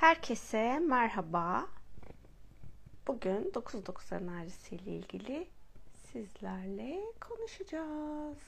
Herkese 0.00 0.78
merhaba. 0.78 1.66
Bugün 3.06 3.54
99 3.54 4.12
enerjisi 4.12 4.76
ile 4.76 4.90
ilgili 4.90 5.48
sizlerle 5.94 7.00
konuşacağız. 7.20 8.38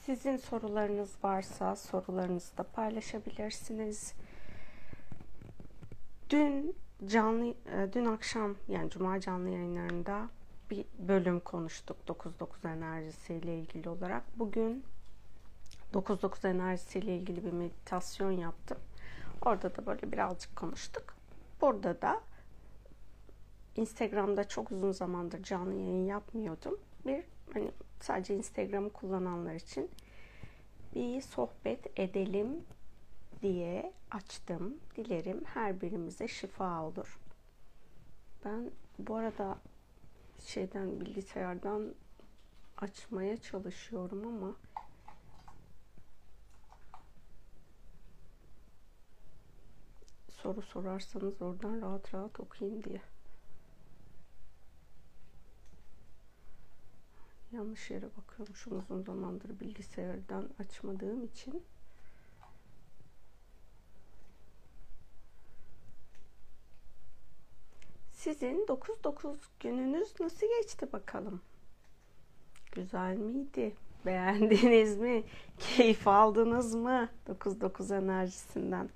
Sizin 0.00 0.36
sorularınız 0.36 1.24
varsa 1.24 1.76
sorularınızı 1.76 2.56
da 2.56 2.62
paylaşabilirsiniz. 2.62 4.14
Dün 6.30 6.76
canlı 7.06 7.46
e, 7.46 7.92
dün 7.92 8.04
akşam 8.04 8.56
yani 8.68 8.90
cuma 8.90 9.20
canlı 9.20 9.48
yayınlarında 9.48 10.28
bir 10.70 10.84
bölüm 10.98 11.40
konuştuk 11.40 11.96
99 12.08 12.64
enerjisi 12.64 13.34
ile 13.34 13.58
ilgili 13.58 13.88
olarak. 13.88 14.22
Bugün 14.38 14.84
99 15.92 16.44
enerjisiyle 16.44 17.16
ilgili 17.16 17.44
bir 17.44 17.52
meditasyon 17.52 18.30
yaptım. 18.30 18.78
Orada 19.42 19.76
da 19.76 19.86
böyle 19.86 20.12
birazcık 20.12 20.56
konuştuk. 20.56 21.14
Burada 21.60 22.02
da 22.02 22.20
Instagram'da 23.76 24.48
çok 24.48 24.72
uzun 24.72 24.92
zamandır 24.92 25.42
canlı 25.42 25.74
yayın 25.74 26.06
yapmıyordum. 26.06 26.78
Bir 27.06 27.24
hani 27.52 27.70
sadece 28.00 28.34
Instagram'ı 28.36 28.90
kullananlar 28.90 29.54
için 29.54 29.90
bir 30.94 31.20
sohbet 31.20 31.98
edelim 32.00 32.64
diye 33.42 33.92
açtım. 34.10 34.76
Dilerim 34.96 35.44
her 35.44 35.80
birimize 35.80 36.28
şifa 36.28 36.82
olur. 36.82 37.18
Ben 38.44 38.70
bu 38.98 39.16
arada 39.16 39.58
şeyden 40.40 41.00
bilgisayardan 41.00 41.94
açmaya 42.76 43.36
çalışıyorum 43.36 44.26
ama 44.26 44.54
soru 50.42 50.62
sorarsanız 50.62 51.42
oradan 51.42 51.82
rahat 51.82 52.14
rahat 52.14 52.40
okuyayım 52.40 52.84
diye. 52.84 53.00
Yanlış 57.52 57.90
yere 57.90 58.06
bakıyormuşum 58.16 58.78
uzun 58.78 59.02
zamandır 59.02 59.60
bilgisayardan 59.60 60.50
açmadığım 60.58 61.24
için. 61.24 61.64
Sizin 68.12 68.66
9-9 68.66 69.36
gününüz 69.60 70.20
nasıl 70.20 70.46
geçti 70.46 70.92
bakalım? 70.92 71.42
Güzel 72.72 73.16
miydi? 73.16 73.76
Beğendiniz 74.06 74.98
mi? 74.98 75.24
Keyif 75.58 76.08
aldınız 76.08 76.74
mı? 76.74 77.08
9-9 77.28 77.96
enerjisinden. 77.96 78.90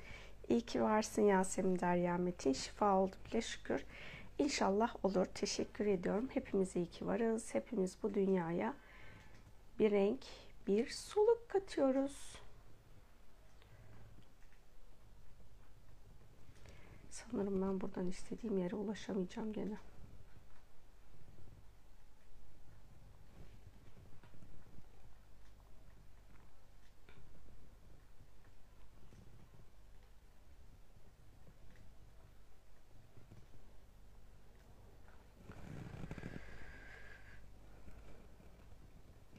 İyi 0.48 0.60
ki 0.60 0.82
varsın 0.82 1.22
Yasemin 1.22 1.78
Derya 1.78 2.18
Metin. 2.18 2.52
Şifa 2.52 2.96
oldu 2.96 3.16
bile 3.26 3.42
şükür. 3.42 3.84
İnşallah 4.38 5.04
olur. 5.04 5.26
Teşekkür 5.26 5.86
ediyorum. 5.86 6.28
Hepimiz 6.34 6.76
iyi 6.76 6.86
ki 6.86 7.06
varız. 7.06 7.54
Hepimiz 7.54 7.96
bu 8.02 8.14
dünyaya 8.14 8.74
bir 9.78 9.90
renk, 9.90 10.20
bir 10.66 10.90
soluk 10.90 11.48
katıyoruz. 11.48 12.36
Sanırım 17.10 17.62
ben 17.62 17.80
buradan 17.80 18.08
istediğim 18.08 18.58
yere 18.58 18.76
ulaşamayacağım 18.76 19.52
gene. 19.52 19.76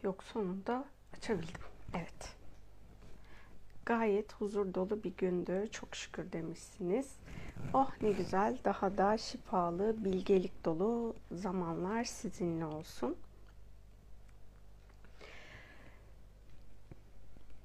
Yok 0.07 0.16
sonunda 0.33 0.85
açabildim. 1.17 1.61
Evet. 1.93 2.35
Gayet 3.85 4.33
huzur 4.33 4.73
dolu 4.73 5.03
bir 5.03 5.13
gündü. 5.17 5.67
Çok 5.71 5.95
şükür 5.95 6.31
demişsiniz. 6.31 7.15
Oh 7.73 7.91
ne 8.01 8.11
güzel. 8.11 8.57
Daha 8.65 8.97
da 8.97 9.17
şifalı, 9.17 10.05
bilgelik 10.05 10.65
dolu 10.65 11.15
zamanlar 11.31 12.03
sizinle 12.03 12.65
olsun. 12.65 13.17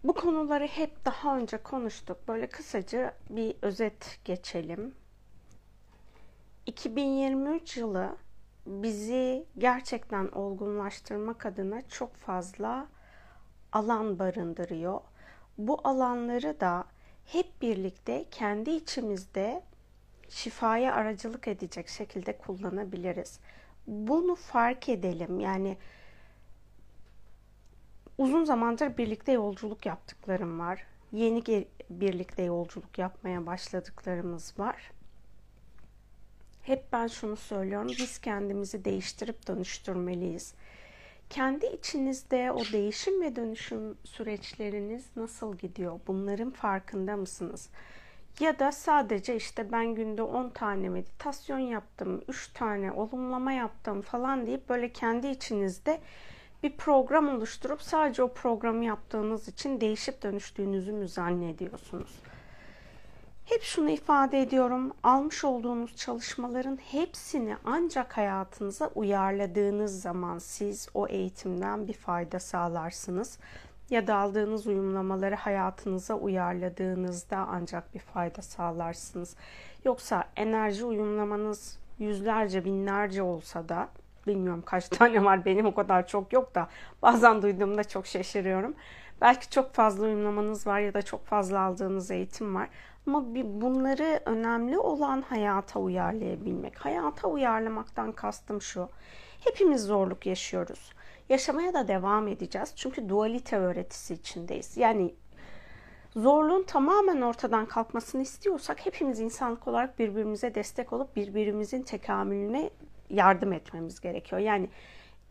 Bu 0.05 0.15
konuları 0.15 0.67
hep 0.67 1.05
daha 1.05 1.37
önce 1.39 1.57
konuştuk. 1.57 2.29
Böyle 2.29 2.47
kısaca 2.47 3.15
bir 3.31 3.57
özet 3.63 4.19
geçelim. 4.25 4.95
2023 6.67 7.77
yılı 7.77 8.17
bizi 8.67 9.47
gerçekten 9.59 10.29
olgunlaştırmak 10.29 11.47
adına 11.47 11.89
çok 11.89 12.17
fazla 12.17 12.89
alan 13.73 14.19
barındırıyor. 14.19 15.01
Bu 15.59 15.81
alanları 15.85 16.61
da 16.61 16.85
hep 17.25 17.63
birlikte 17.63 18.25
kendi 18.31 18.71
içimizde 18.71 19.63
şifaya 20.29 20.95
aracılık 20.95 21.49
edecek 21.49 21.89
şekilde 21.89 22.39
kullanabiliriz. 22.39 23.41
Bunu 23.87 24.35
fark 24.35 24.89
edelim. 24.89 25.41
Yani 25.41 25.77
uzun 28.19 28.45
zamandır 28.45 28.97
birlikte 28.97 29.33
yolculuk 29.33 29.87
yaptıklarım 29.87 30.61
var. 30.61 30.87
Yeni 31.13 31.67
birlikte 31.91 32.43
yolculuk 32.43 32.99
yapmaya 32.99 33.47
başladıklarımız 33.47 34.59
var 34.59 34.93
hep 36.63 36.93
ben 36.93 37.07
şunu 37.07 37.37
söylüyorum. 37.37 37.89
Biz 37.89 38.19
kendimizi 38.19 38.85
değiştirip 38.85 39.47
dönüştürmeliyiz. 39.47 40.55
Kendi 41.31 41.67
içinizde 41.67 42.53
o 42.53 42.61
değişim 42.73 43.23
ve 43.23 43.37
dönüşüm 43.37 43.97
süreçleriniz 44.05 45.05
nasıl 45.17 45.57
gidiyor? 45.57 46.01
Bunların 46.07 46.51
farkında 46.51 47.17
mısınız? 47.17 47.69
Ya 48.41 48.59
da 48.59 48.73
sadece 48.73 49.37
işte 49.37 49.73
ben 49.73 49.95
günde 49.95 50.23
10 50.23 50.51
tane 50.51 50.89
meditasyon 50.89 51.59
yaptım, 51.59 52.23
3 52.29 52.53
tane 52.53 52.93
olumlama 52.93 53.53
yaptım 53.53 54.01
falan 54.01 54.47
deyip 54.47 54.69
böyle 54.69 54.93
kendi 54.93 55.27
içinizde 55.27 56.01
bir 56.63 56.77
program 56.77 57.29
oluşturup 57.29 57.83
sadece 57.83 58.23
o 58.23 58.33
programı 58.33 58.85
yaptığınız 58.85 59.49
için 59.49 59.81
değişip 59.81 60.23
dönüştüğünüzü 60.23 60.93
mü 60.93 61.09
zannediyorsunuz? 61.09 62.19
Hep 63.45 63.63
şunu 63.63 63.91
ifade 63.91 64.41
ediyorum. 64.41 64.93
Almış 65.03 65.45
olduğunuz 65.45 65.97
çalışmaların 65.97 66.79
hepsini 66.91 67.57
ancak 67.65 68.17
hayatınıza 68.17 68.91
uyarladığınız 68.95 70.03
zaman 70.03 70.39
siz 70.39 70.89
o 70.95 71.07
eğitimden 71.09 71.89
bir 71.89 71.93
fayda 71.93 72.41
sağlarsınız. 72.41 73.39
Ya 73.91 74.07
da 74.07 74.17
aldığınız 74.17 74.67
uyumlamaları 74.67 75.35
hayatınıza 75.35 76.15
uyarladığınızda 76.15 77.37
ancak 77.51 77.95
bir 77.95 77.99
fayda 77.99 78.43
sağlarsınız. 78.43 79.37
Yoksa 79.85 80.25
enerji 80.37 80.85
uyumlamanız 80.85 81.79
yüzlerce 81.99 82.65
binlerce 82.65 83.23
olsa 83.23 83.69
da 83.69 83.89
bilmiyorum 84.27 84.63
kaç 84.67 84.89
tane 84.89 85.25
var 85.25 85.45
benim 85.45 85.67
o 85.67 85.75
kadar 85.75 86.07
çok 86.07 86.33
yok 86.33 86.55
da 86.55 86.69
bazen 87.03 87.43
duyduğumda 87.43 87.85
çok 87.85 88.07
şaşırıyorum. 88.07 88.75
Belki 89.21 89.51
çok 89.51 89.75
fazla 89.75 90.05
uyumlamanız 90.05 90.67
var 90.67 90.81
ya 90.81 90.95
da 90.95 91.03
çok 91.03 91.27
fazla 91.27 91.61
aldığınız 91.61 92.11
eğitim 92.11 92.55
var. 92.55 92.69
Ama 93.07 93.35
bunları 93.35 94.21
önemli 94.27 94.79
olan 94.79 95.23
hayata 95.23 95.81
uyarlayabilmek. 95.81 96.79
Hayata 96.79 97.29
uyarlamaktan 97.29 98.13
kastım 98.13 98.63
şu. 98.63 98.89
Hepimiz 99.41 99.85
zorluk 99.85 100.27
yaşıyoruz. 100.27 100.93
Yaşamaya 101.29 101.75
da 101.75 101.89
devam 101.89 102.29
edeceğiz. 102.29 102.73
Çünkü 102.77 103.09
dualite 103.09 103.57
öğretisi 103.57 104.15
içindeyiz. 104.15 104.77
Yani 104.77 105.15
zorluğun 106.17 106.63
tamamen 106.63 107.21
ortadan 107.21 107.67
kalkmasını 107.67 108.23
istiyorsak 108.23 108.87
hepimiz 108.87 109.21
insanlık 109.21 109.69
olarak 109.69 109.99
birbirimize 109.99 110.55
destek 110.55 110.93
olup 110.93 111.17
birbirimizin 111.17 111.83
tekamülüne 111.83 112.71
yardım 113.11 113.53
etmemiz 113.53 114.01
gerekiyor. 114.01 114.41
Yani 114.41 114.69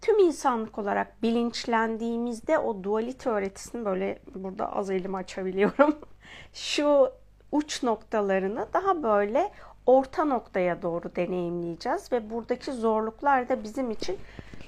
tüm 0.02 0.20
insanlık 0.20 0.78
olarak 0.78 1.24
bilinçlendiğimizde 1.24 2.58
o 2.58 2.84
dualite 2.84 3.30
öğretisini 3.30 3.86
böyle 3.86 4.20
burada 4.36 4.76
az 4.76 4.90
elimi 4.90 5.18
açabiliyorum. 5.18 5.96
Şu 6.54 7.12
uç 7.52 7.84
noktalarını 7.84 8.68
daha 8.74 9.04
böyle 9.04 9.52
orta 9.86 10.26
noktaya 10.26 10.82
doğru 10.82 11.16
deneyimleyeceğiz 11.16 12.12
ve 12.12 12.30
buradaki 12.30 12.72
zorluklar 12.72 13.50
da 13.50 13.64
bizim 13.64 13.92
için 13.92 14.18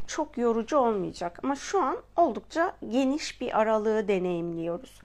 çok 0.08 0.38
yorucu 0.38 0.78
olmayacak. 0.78 1.40
Ama 1.44 1.56
şu 1.56 1.82
an 1.82 1.98
oldukça 2.16 2.76
geniş 2.90 3.42
bir 3.42 3.60
aralığı 3.60 4.08
deneyimliyoruz. 4.08 5.02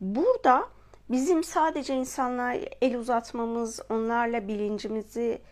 Burada 0.00 0.68
bizim 1.08 1.44
sadece 1.44 1.94
insanlar 1.94 2.58
el 2.80 2.96
uzatmamız, 2.96 3.80
onlarla 3.90 4.48
bilincimizi 4.48 5.42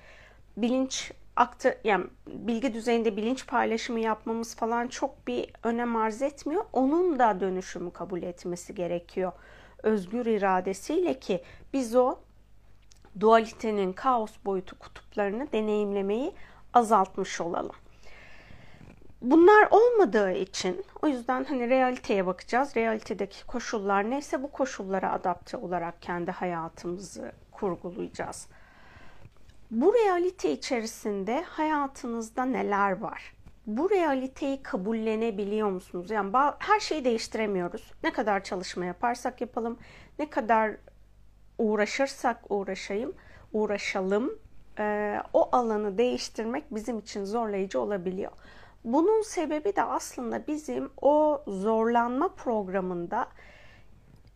bilinç 0.56 1.12
aktı 1.36 1.78
yani 1.84 2.06
bilgi 2.26 2.74
düzeyinde 2.74 3.16
bilinç 3.16 3.46
paylaşımı 3.46 4.00
yapmamız 4.00 4.56
falan 4.56 4.88
çok 4.88 5.26
bir 5.26 5.50
önem 5.62 5.96
arz 5.96 6.22
etmiyor. 6.22 6.64
Onun 6.72 7.18
da 7.18 7.40
dönüşümü 7.40 7.90
kabul 7.90 8.22
etmesi 8.22 8.74
gerekiyor 8.74 9.32
özgür 9.82 10.26
iradesiyle 10.26 11.20
ki 11.20 11.42
biz 11.72 11.96
o 11.96 12.18
dualitenin 13.20 13.92
kaos 13.92 14.32
boyutu 14.44 14.78
kutuplarını 14.78 15.52
deneyimlemeyi 15.52 16.32
azaltmış 16.74 17.40
olalım. 17.40 17.76
Bunlar 19.22 19.68
olmadığı 19.70 20.32
için 20.32 20.84
o 21.02 21.08
yüzden 21.08 21.44
hani 21.44 21.68
realiteye 21.68 22.26
bakacağız. 22.26 22.76
Realitedeki 22.76 23.46
koşullar 23.46 24.10
neyse 24.10 24.42
bu 24.42 24.50
koşullara 24.52 25.12
adapte 25.12 25.56
olarak 25.56 26.02
kendi 26.02 26.30
hayatımızı 26.30 27.32
kurgulayacağız. 27.52 28.46
Bu 29.70 29.94
realite 29.94 30.52
içerisinde 30.52 31.42
hayatınızda 31.42 32.44
neler 32.44 32.98
var? 32.98 33.34
Bu 33.66 33.90
realiteyi 33.90 34.62
kabullenebiliyor 34.62 35.70
musunuz? 35.70 36.10
Yani 36.10 36.32
her 36.58 36.80
şeyi 36.80 37.04
değiştiremiyoruz. 37.04 37.92
Ne 38.04 38.12
kadar 38.12 38.44
çalışma 38.44 38.84
yaparsak 38.84 39.40
yapalım, 39.40 39.78
ne 40.18 40.30
kadar 40.30 40.76
uğraşırsak 41.58 42.50
uğraşayım, 42.50 43.14
uğraşalım, 43.52 44.38
e, 44.78 45.16
o 45.32 45.48
alanı 45.52 45.98
değiştirmek 45.98 46.74
bizim 46.74 46.98
için 46.98 47.24
zorlayıcı 47.24 47.80
olabiliyor. 47.80 48.32
Bunun 48.84 49.22
sebebi 49.22 49.76
de 49.76 49.82
aslında 49.82 50.46
bizim 50.46 50.90
o 51.02 51.42
zorlanma 51.46 52.28
programında 52.28 53.28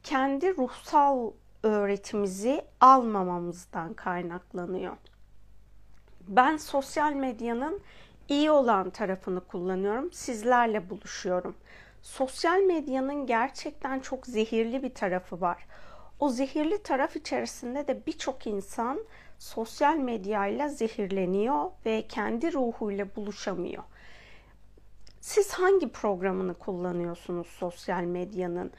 kendi 0.02 0.56
ruhsal 0.56 1.31
öğretimizi 1.62 2.64
almamamızdan 2.81 3.94
kaynaklanıyor. 3.94 4.96
Ben 6.29 6.56
sosyal 6.56 7.12
medyanın 7.12 7.81
iyi 8.28 8.50
olan 8.50 8.90
tarafını 8.90 9.40
kullanıyorum. 9.40 10.12
Sizlerle 10.12 10.90
buluşuyorum. 10.90 11.56
Sosyal 12.02 12.61
medyanın 12.61 13.26
gerçekten 13.26 14.00
çok 14.00 14.26
zehirli 14.26 14.82
bir 14.82 14.94
tarafı 14.94 15.40
var. 15.40 15.67
O 16.20 16.28
zehirli 16.28 16.82
taraf 16.82 17.17
içerisinde 17.17 17.88
de 17.88 18.06
birçok 18.06 18.46
insan 18.46 18.99
sosyal 19.38 19.96
medyayla 19.96 20.69
zehirleniyor 20.69 21.70
ve 21.87 22.06
kendi 22.08 22.52
ruhuyla 22.52 23.17
buluşamıyor. 23.17 23.82
Siz 25.20 25.52
hangi 25.52 25.88
programını 25.88 26.55
kullanıyorsunuz 26.55 27.46
sosyal 27.46 28.02
medyanın? 28.02 28.70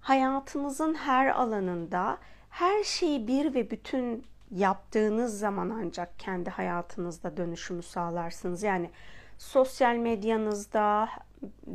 Hayatınızın 0.00 0.94
her 0.94 1.26
alanında 1.26 2.18
her 2.50 2.84
şeyi 2.84 3.28
bir 3.28 3.54
ve 3.54 3.70
bütün 3.70 4.24
yaptığınız 4.52 5.38
zaman 5.38 5.70
ancak 5.70 6.18
kendi 6.18 6.50
hayatınızda 6.50 7.36
dönüşümü 7.36 7.82
sağlarsınız. 7.82 8.62
Yani 8.62 8.90
sosyal 9.38 9.96
medyanızda, 9.96 11.08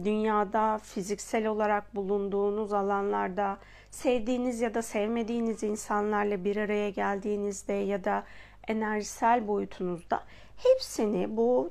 dünyada, 0.04 0.78
fiziksel 0.78 1.48
olarak 1.48 1.96
bulunduğunuz 1.96 2.74
alanlarda, 2.74 3.58
sevdiğiniz 3.92 4.62
ya 4.62 4.74
da 4.74 4.82
sevmediğiniz 4.82 5.64
insanlarla 5.64 6.44
bir 6.44 6.58
araya 6.58 6.90
geldiğinizde 6.90 7.74
ya 7.74 8.04
da 8.04 8.24
enerjisel 8.68 9.48
boyutunuzda 9.48 10.24
hepsini 10.58 11.38
bu 11.38 11.70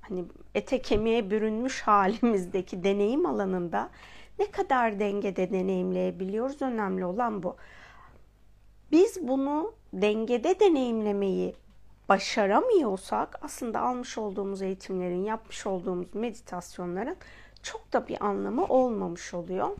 hani 0.00 0.24
ete 0.54 0.82
kemiğe 0.82 1.30
bürünmüş 1.30 1.82
halimizdeki 1.86 2.84
deneyim 2.84 3.26
alanında 3.26 3.90
ne 4.38 4.50
kadar 4.50 4.98
dengede 4.98 5.50
deneyimleyebiliyoruz 5.50 6.62
önemli 6.62 7.04
olan 7.04 7.42
bu. 7.42 7.56
Biz 8.92 9.28
bunu 9.28 9.72
dengede 10.02 10.60
deneyimlemeyi 10.60 11.54
başaramıyorsak 12.08 13.38
aslında 13.42 13.80
almış 13.80 14.18
olduğumuz 14.18 14.62
eğitimlerin, 14.62 15.24
yapmış 15.24 15.66
olduğumuz 15.66 16.14
meditasyonların 16.14 17.16
çok 17.62 17.92
da 17.92 18.08
bir 18.08 18.24
anlamı 18.24 18.64
olmamış 18.64 19.34
oluyor. 19.34 19.76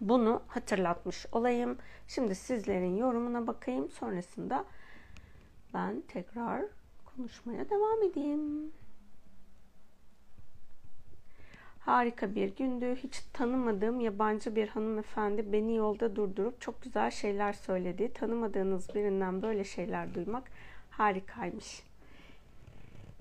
Bunu 0.00 0.42
hatırlatmış 0.48 1.26
olayım. 1.32 1.78
Şimdi 2.08 2.34
sizlerin 2.34 2.96
yorumuna 2.96 3.46
bakayım. 3.46 3.90
Sonrasında 3.90 4.64
ben 5.74 6.02
tekrar 6.08 6.64
konuşmaya 7.16 7.70
devam 7.70 8.02
edeyim. 8.02 8.72
Harika 11.80 12.34
bir 12.34 12.56
gündü. 12.56 12.96
Hiç 13.02 13.20
tanımadığım 13.32 14.00
yabancı 14.00 14.56
bir 14.56 14.68
hanımefendi 14.68 15.52
beni 15.52 15.76
yolda 15.76 16.16
durdurup 16.16 16.60
çok 16.60 16.82
güzel 16.82 17.10
şeyler 17.10 17.52
söyledi. 17.52 18.12
Tanımadığınız 18.12 18.94
birinden 18.94 19.42
böyle 19.42 19.64
şeyler 19.64 20.14
duymak 20.14 20.50
harikaymış. 20.90 21.82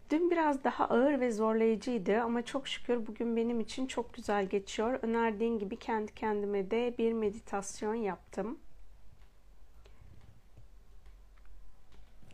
Dün 0.09 0.31
biraz 0.31 0.63
daha 0.63 0.85
ağır 0.85 1.19
ve 1.19 1.31
zorlayıcıydı 1.31 2.21
ama 2.21 2.45
çok 2.45 2.67
şükür 2.67 3.07
bugün 3.07 3.35
benim 3.35 3.59
için 3.59 3.87
çok 3.87 4.13
güzel 4.13 4.45
geçiyor. 4.45 4.99
Önerdiğin 5.01 5.59
gibi 5.59 5.75
kendi 5.77 6.13
kendime 6.13 6.71
de 6.71 6.95
bir 6.97 7.13
meditasyon 7.13 7.93
yaptım. 7.95 8.59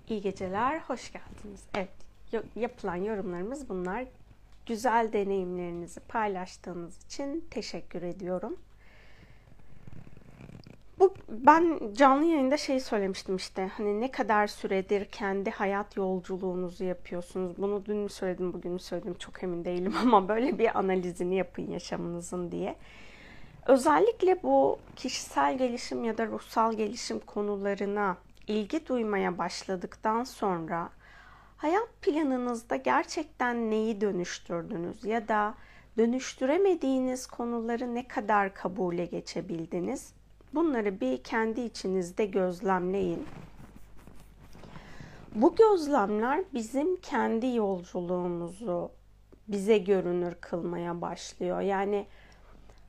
İyi 0.09 0.21
geceler, 0.21 0.79
hoş 0.79 1.11
geldiniz. 1.11 1.63
Evet, 1.75 1.91
yapılan 2.55 2.95
yorumlarımız 2.95 3.69
bunlar. 3.69 4.05
Güzel 4.65 5.13
deneyimlerinizi 5.13 5.99
paylaştığınız 5.99 7.05
için 7.05 7.47
teşekkür 7.51 8.01
ediyorum. 8.01 8.57
Bu 10.99 11.13
ben 11.29 11.79
canlı 11.93 12.25
yayında 12.25 12.57
şey 12.57 12.79
söylemiştim 12.79 13.35
işte 13.35 13.71
hani 13.77 14.01
ne 14.01 14.11
kadar 14.11 14.47
süredir 14.47 15.05
kendi 15.05 15.49
hayat 15.49 15.97
yolculuğunuzu 15.97 16.83
yapıyorsunuz. 16.83 17.57
Bunu 17.57 17.85
dün 17.85 17.97
mü 17.97 18.09
söyledim 18.09 18.53
bugün 18.53 18.71
mü 18.71 18.79
söyledim 18.79 19.13
çok 19.13 19.43
emin 19.43 19.65
değilim 19.65 19.93
ama 20.01 20.27
böyle 20.27 20.59
bir 20.59 20.79
analizini 20.79 21.35
yapın 21.35 21.71
yaşamınızın 21.71 22.51
diye. 22.51 22.75
Özellikle 23.67 24.43
bu 24.43 24.79
kişisel 24.95 25.57
gelişim 25.57 26.03
ya 26.03 26.17
da 26.17 26.27
ruhsal 26.27 26.73
gelişim 26.73 27.19
konularına 27.19 28.17
ilgi 28.47 28.87
duymaya 28.87 29.37
başladıktan 29.37 30.23
sonra 30.23 30.89
hayat 31.57 31.89
planınızda 32.01 32.75
gerçekten 32.75 33.71
neyi 33.71 34.01
dönüştürdünüz 34.01 35.03
ya 35.03 35.27
da 35.27 35.55
dönüştüremediğiniz 35.97 37.27
konuları 37.27 37.95
ne 37.95 38.07
kadar 38.07 38.53
kabule 38.53 39.05
geçebildiniz? 39.05 40.13
Bunları 40.53 40.99
bir 40.99 41.23
kendi 41.23 41.61
içinizde 41.61 42.25
gözlemleyin. 42.25 43.25
Bu 45.35 45.55
gözlemler 45.55 46.43
bizim 46.53 46.95
kendi 46.95 47.47
yolculuğumuzu 47.47 48.91
bize 49.47 49.77
görünür 49.77 50.35
kılmaya 50.41 51.01
başlıyor. 51.01 51.61
Yani 51.61 52.07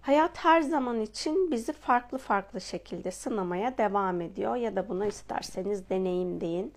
hayat 0.01 0.45
her 0.45 0.61
zaman 0.61 1.01
için 1.01 1.51
bizi 1.51 1.73
farklı 1.73 2.19
farklı 2.19 2.61
şekilde 2.61 3.11
sınamaya 3.11 3.79
devam 3.79 4.21
ediyor 4.21 4.57
ya 4.57 4.77
da 4.77 4.89
buna 4.89 5.07
isterseniz 5.07 5.91
deneyim 5.91 6.41
deyin. 6.41 6.73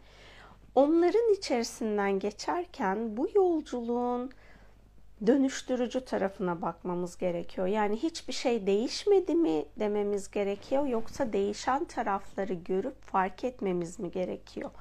Onların 0.76 1.34
içerisinden 1.34 2.20
geçerken 2.20 3.18
bu 3.18 3.30
yolculuğun 3.36 4.32
dönüştürücü 5.28 6.06
tarafına 6.06 6.62
bakmamız 6.62 7.18
gerekiyor. 7.18 7.68
Yani 7.68 7.98
hiçbir 7.98 8.34
şey 8.34 8.68
değişmedi 8.68 9.36
mi 9.36 9.66
dememiz 9.80 10.32
gerekiyor 10.32 10.86
yoksa 10.86 11.34
değişen 11.34 11.86
tarafları 11.86 12.54
görüp 12.54 13.02
fark 13.02 13.44
etmemiz 13.44 14.00
mi 14.00 14.12
gerekiyor? 14.12 14.72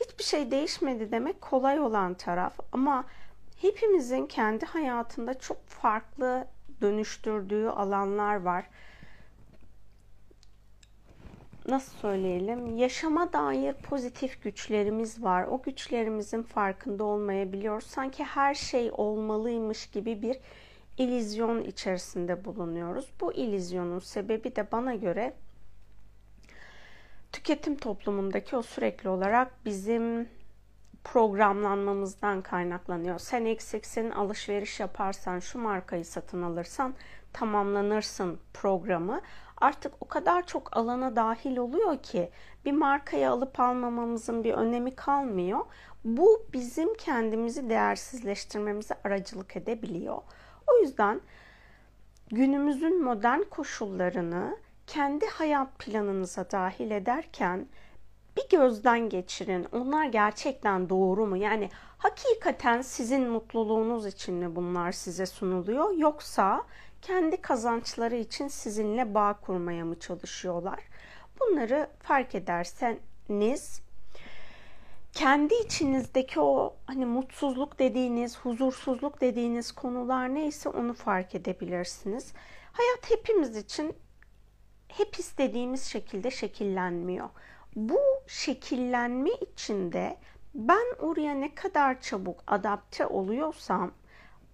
Hiçbir 0.00 0.24
şey 0.24 0.50
değişmedi 0.50 1.10
demek 1.10 1.40
kolay 1.40 1.80
olan 1.80 2.14
taraf 2.14 2.58
ama 2.72 3.04
hepimizin 3.56 4.26
kendi 4.26 4.66
hayatında 4.66 5.38
çok 5.38 5.66
farklı 5.66 6.46
dönüştürdüğü 6.80 7.68
alanlar 7.68 8.42
var 8.42 8.64
nasıl 11.68 11.98
söyleyelim 11.98 12.76
yaşama 12.76 13.32
dair 13.32 13.72
pozitif 13.72 14.42
güçlerimiz 14.42 15.22
var. 15.22 15.44
O 15.44 15.62
güçlerimizin 15.62 16.42
farkında 16.42 17.04
olmayabiliyoruz. 17.04 17.86
Sanki 17.86 18.24
her 18.24 18.54
şey 18.54 18.90
olmalıymış 18.92 19.86
gibi 19.86 20.22
bir 20.22 20.36
ilizyon 20.98 21.62
içerisinde 21.62 22.44
bulunuyoruz. 22.44 23.10
Bu 23.20 23.32
ilizyonun 23.32 23.98
sebebi 23.98 24.56
de 24.56 24.72
bana 24.72 24.94
göre 24.94 25.34
tüketim 27.32 27.76
toplumundaki 27.76 28.56
o 28.56 28.62
sürekli 28.62 29.08
olarak 29.08 29.64
bizim 29.64 30.28
programlanmamızdan 31.04 32.42
kaynaklanıyor. 32.42 33.18
Sen 33.18 33.44
eksiksin, 33.44 34.10
alışveriş 34.10 34.80
yaparsan, 34.80 35.38
şu 35.38 35.58
markayı 35.58 36.04
satın 36.04 36.42
alırsan 36.42 36.94
tamamlanırsın 37.32 38.38
programı 38.54 39.20
artık 39.60 39.92
o 40.00 40.08
kadar 40.08 40.46
çok 40.46 40.76
alana 40.76 41.16
dahil 41.16 41.56
oluyor 41.56 42.02
ki 42.02 42.30
bir 42.64 42.72
markayı 42.72 43.30
alıp 43.30 43.60
almamamızın 43.60 44.44
bir 44.44 44.52
önemi 44.52 44.94
kalmıyor. 44.94 45.60
Bu 46.04 46.46
bizim 46.52 46.94
kendimizi 46.94 47.70
değersizleştirmemize 47.70 48.94
aracılık 49.04 49.56
edebiliyor. 49.56 50.22
O 50.66 50.76
yüzden 50.82 51.20
günümüzün 52.28 53.04
modern 53.04 53.42
koşullarını 53.42 54.56
kendi 54.86 55.26
hayat 55.26 55.78
planınıza 55.78 56.50
dahil 56.50 56.90
ederken 56.90 57.66
bir 58.36 58.56
gözden 58.56 59.08
geçirin. 59.08 59.66
Onlar 59.72 60.04
gerçekten 60.04 60.88
doğru 60.88 61.26
mu? 61.26 61.36
Yani 61.36 61.70
hakikaten 61.98 62.82
sizin 62.82 63.28
mutluluğunuz 63.28 64.06
için 64.06 64.34
mi 64.34 64.56
bunlar 64.56 64.92
size 64.92 65.26
sunuluyor? 65.26 65.90
Yoksa 65.96 66.64
kendi 67.02 67.42
kazançları 67.42 68.16
için 68.16 68.48
sizinle 68.48 69.14
bağ 69.14 69.40
kurmaya 69.40 69.84
mı 69.84 69.98
çalışıyorlar? 69.98 70.80
Bunları 71.40 71.90
fark 72.02 72.34
ederseniz 72.34 73.80
kendi 75.12 75.54
içinizdeki 75.54 76.40
o 76.40 76.76
hani 76.86 77.06
mutsuzluk 77.06 77.78
dediğiniz, 77.78 78.38
huzursuzluk 78.38 79.20
dediğiniz 79.20 79.72
konular 79.72 80.34
neyse 80.34 80.68
onu 80.68 80.94
fark 80.94 81.34
edebilirsiniz. 81.34 82.32
Hayat 82.72 83.10
hepimiz 83.10 83.56
için 83.56 83.96
hep 84.88 85.18
istediğimiz 85.18 85.84
şekilde 85.84 86.30
şekillenmiyor. 86.30 87.28
Bu 87.76 87.98
şekillenme 88.26 89.30
içinde 89.30 90.16
ben 90.54 90.94
oraya 90.98 91.34
ne 91.34 91.54
kadar 91.54 92.00
çabuk 92.00 92.44
adapte 92.46 93.06
oluyorsam 93.06 93.92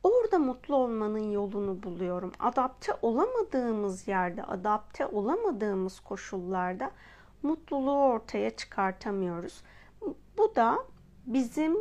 orada 0.07 0.39
mutlu 0.39 0.77
olmanın 0.77 1.31
yolunu 1.31 1.83
buluyorum. 1.83 2.33
Adapte 2.41 2.93
olamadığımız 3.03 4.09
yerde, 4.09 4.45
adapte 4.45 5.07
olamadığımız 5.07 6.01
koşullarda 6.01 6.91
mutluluğu 7.43 8.03
ortaya 8.03 8.51
çıkartamıyoruz. 8.51 9.63
Bu 10.39 10.57
da 10.57 10.79
bizim 11.27 11.77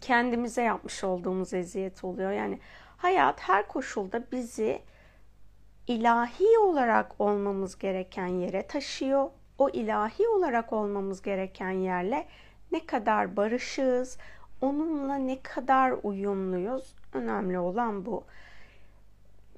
kendimize 0.00 0.62
yapmış 0.62 1.04
olduğumuz 1.04 1.54
eziyet 1.54 2.04
oluyor. 2.04 2.32
Yani 2.32 2.58
hayat 2.96 3.40
her 3.40 3.68
koşulda 3.68 4.24
bizi 4.32 4.82
ilahi 5.86 6.58
olarak 6.58 7.20
olmamız 7.20 7.78
gereken 7.78 8.26
yere 8.26 8.66
taşıyor. 8.66 9.30
O 9.58 9.68
ilahi 9.68 10.28
olarak 10.28 10.72
olmamız 10.72 11.22
gereken 11.22 11.70
yerle 11.70 12.26
ne 12.72 12.86
kadar 12.86 13.36
barışığız, 13.36 14.18
onunla 14.62 15.14
ne 15.14 15.42
kadar 15.42 15.94
uyumluyuz 16.02 16.94
önemli 17.12 17.58
olan 17.58 18.06
bu. 18.06 18.24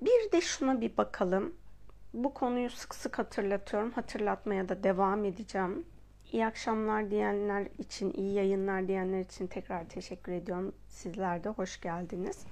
Bir 0.01 0.33
de 0.33 0.41
şuna 0.41 0.81
bir 0.81 0.97
bakalım. 0.97 1.55
Bu 2.15 2.35
konuyu 2.35 2.71
sık 2.71 2.95
sık 2.95 3.19
hatırlatıyorum. 3.19 3.91
Hatırlatmaya 3.91 4.69
da 4.69 4.83
devam 4.83 5.25
edeceğim. 5.25 5.87
İyi 6.33 6.47
akşamlar 6.47 7.11
diyenler 7.11 7.69
için, 7.79 8.13
iyi 8.13 8.33
yayınlar 8.33 8.89
diyenler 8.89 9.21
için 9.21 9.47
tekrar 9.47 9.89
teşekkür 9.89 10.33
ediyorum. 10.33 10.75
Sizler 10.89 11.45
de 11.45 11.49
hoş 11.49 11.81
geldiniz. 11.81 12.47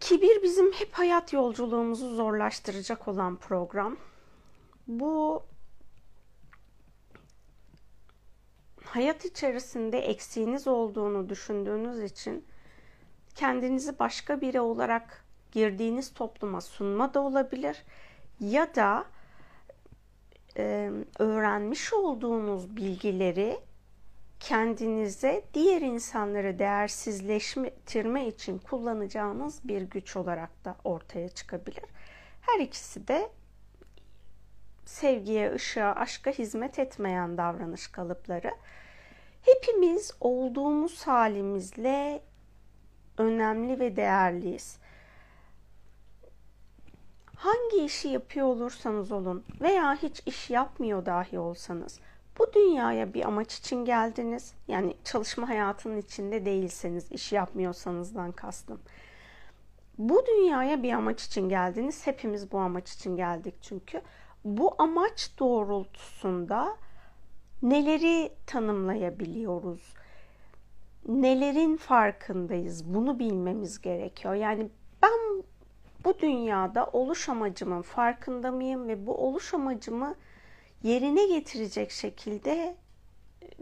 Kibir 0.00 0.42
bizim 0.42 0.72
hep 0.72 0.92
hayat 0.92 1.32
yolculuğumuzu 1.32 2.14
zorlaştıracak 2.14 3.08
olan 3.08 3.36
program. 3.36 3.96
Bu 4.88 5.42
hayat 8.84 9.24
içerisinde 9.24 9.98
eksiğiniz 9.98 10.68
olduğunu 10.68 11.28
düşündüğünüz 11.28 12.02
için 12.02 12.44
kendinizi 13.34 13.98
başka 13.98 14.40
biri 14.40 14.60
olarak 14.60 15.24
girdiğiniz 15.52 16.14
topluma 16.14 16.60
sunma 16.60 17.14
da 17.14 17.20
olabilir 17.20 17.84
ya 18.40 18.74
da 18.74 19.04
e, 20.56 20.90
öğrenmiş 21.18 21.92
olduğunuz 21.92 22.76
bilgileri 22.76 23.60
kendinize 24.40 25.44
diğer 25.54 25.80
insanları 25.80 26.58
değersizleştirme 26.58 28.28
için 28.28 28.58
kullanacağınız 28.58 29.68
bir 29.68 29.82
güç 29.82 30.16
olarak 30.16 30.64
da 30.64 30.76
ortaya 30.84 31.28
çıkabilir. 31.28 31.84
Her 32.40 32.60
ikisi 32.60 33.08
de 33.08 33.30
sevgiye, 34.84 35.52
ışığa, 35.54 35.92
aşka 35.92 36.30
hizmet 36.30 36.78
etmeyen 36.78 37.36
davranış 37.36 37.86
kalıpları. 37.86 38.50
Hepimiz 39.42 40.12
olduğumuz 40.20 41.06
halimizle 41.06 42.22
önemli 43.18 43.80
ve 43.80 43.96
değerliyiz. 43.96 44.78
Hangi 47.36 47.84
işi 47.84 48.08
yapıyor 48.08 48.46
olursanız 48.46 49.12
olun 49.12 49.44
veya 49.60 49.94
hiç 49.94 50.22
iş 50.26 50.50
yapmıyor 50.50 51.06
dahi 51.06 51.38
olsanız 51.38 52.00
bu 52.38 52.52
dünyaya 52.52 53.14
bir 53.14 53.24
amaç 53.24 53.58
için 53.58 53.84
geldiniz. 53.84 54.54
Yani 54.68 54.96
çalışma 55.04 55.48
hayatının 55.48 55.96
içinde 55.96 56.44
değilseniz, 56.44 57.12
iş 57.12 57.32
yapmıyorsanızdan 57.32 58.32
kastım. 58.32 58.80
Bu 59.98 60.26
dünyaya 60.26 60.82
bir 60.82 60.92
amaç 60.92 61.24
için 61.24 61.48
geldiniz. 61.48 62.06
Hepimiz 62.06 62.52
bu 62.52 62.58
amaç 62.58 62.92
için 62.92 63.16
geldik 63.16 63.54
çünkü. 63.62 64.02
Bu 64.44 64.74
amaç 64.78 65.30
doğrultusunda 65.38 66.76
neleri 67.62 68.32
tanımlayabiliyoruz? 68.46 69.94
Nelerin 71.08 71.76
farkındayız? 71.76 72.94
Bunu 72.94 73.18
bilmemiz 73.18 73.80
gerekiyor. 73.80 74.34
Yani 74.34 74.68
ben 75.02 75.42
bu 76.04 76.18
dünyada 76.18 76.86
oluş 76.86 77.28
amacımın 77.28 77.82
farkında 77.82 78.50
mıyım 78.50 78.88
ve 78.88 79.06
bu 79.06 79.16
oluş 79.16 79.54
amacımı 79.54 80.14
yerine 80.82 81.26
getirecek 81.26 81.90
şekilde 81.90 82.76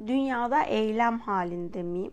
dünyada 0.06 0.62
eylem 0.62 1.18
halinde 1.18 1.82
miyim? 1.82 2.12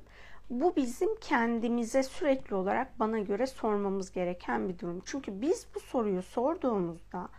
Bu 0.50 0.76
bizim 0.76 1.16
kendimize 1.16 2.04
sürekli 2.04 2.56
olarak 2.56 3.00
bana 3.00 3.20
göre 3.20 3.48
sormamız 3.48 4.12
gereken 4.12 4.70
bir 4.70 4.80
durum. 4.80 5.02
Çünkü 5.06 5.42
biz 5.42 5.68
bu 5.76 5.80
soruyu 5.80 6.22
sorduğumuzda 6.22 7.30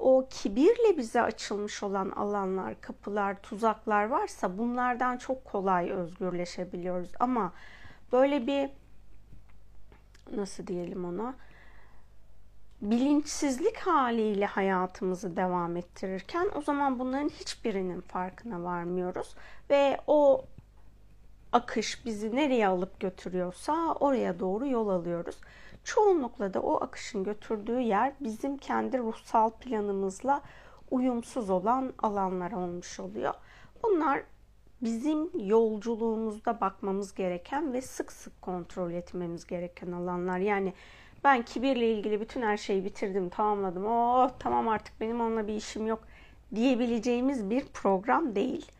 o 0.00 0.26
kibirle 0.30 0.98
bize 0.98 1.22
açılmış 1.22 1.82
olan 1.82 2.10
alanlar, 2.10 2.80
kapılar, 2.80 3.42
tuzaklar 3.42 4.04
varsa 4.04 4.58
bunlardan 4.58 5.16
çok 5.16 5.44
kolay 5.44 5.90
özgürleşebiliyoruz. 5.90 7.10
Ama 7.20 7.52
böyle 8.12 8.46
bir 8.46 8.70
nasıl 10.36 10.66
diyelim 10.66 11.04
ona 11.04 11.34
bilinçsizlik 12.82 13.78
haliyle 13.78 14.46
hayatımızı 14.46 15.36
devam 15.36 15.76
ettirirken 15.76 16.48
o 16.54 16.62
zaman 16.62 16.98
bunların 16.98 17.28
hiçbirinin 17.28 18.00
farkına 18.00 18.62
varmıyoruz 18.62 19.34
ve 19.70 20.00
o 20.06 20.44
akış 21.52 22.04
bizi 22.06 22.36
nereye 22.36 22.68
alıp 22.68 23.00
götürüyorsa 23.00 23.94
oraya 24.00 24.40
doğru 24.40 24.66
yol 24.66 24.88
alıyoruz. 24.88 25.36
Çoğunlukla 25.84 26.54
da 26.54 26.62
o 26.62 26.84
akışın 26.84 27.24
götürdüğü 27.24 27.80
yer 27.80 28.12
bizim 28.20 28.58
kendi 28.58 28.98
ruhsal 28.98 29.50
planımızla 29.50 30.42
uyumsuz 30.90 31.50
olan 31.50 31.92
alanlar 31.98 32.52
olmuş 32.52 33.00
oluyor. 33.00 33.34
Bunlar 33.82 34.22
bizim 34.82 35.30
yolculuğumuzda 35.48 36.60
bakmamız 36.60 37.14
gereken 37.14 37.72
ve 37.72 37.82
sık 37.82 38.12
sık 38.12 38.42
kontrol 38.42 38.90
etmemiz 38.90 39.46
gereken 39.46 39.92
alanlar. 39.92 40.38
Yani 40.38 40.74
ben 41.24 41.42
kibirle 41.42 41.92
ilgili 41.92 42.20
bütün 42.20 42.42
her 42.42 42.56
şeyi 42.56 42.84
bitirdim, 42.84 43.28
tamamladım. 43.28 43.86
Oh 43.86 44.30
tamam 44.38 44.68
artık 44.68 45.00
benim 45.00 45.20
onunla 45.20 45.46
bir 45.46 45.54
işim 45.54 45.86
yok 45.86 46.04
diyebileceğimiz 46.54 47.50
bir 47.50 47.66
program 47.66 48.34
değil. 48.34 48.72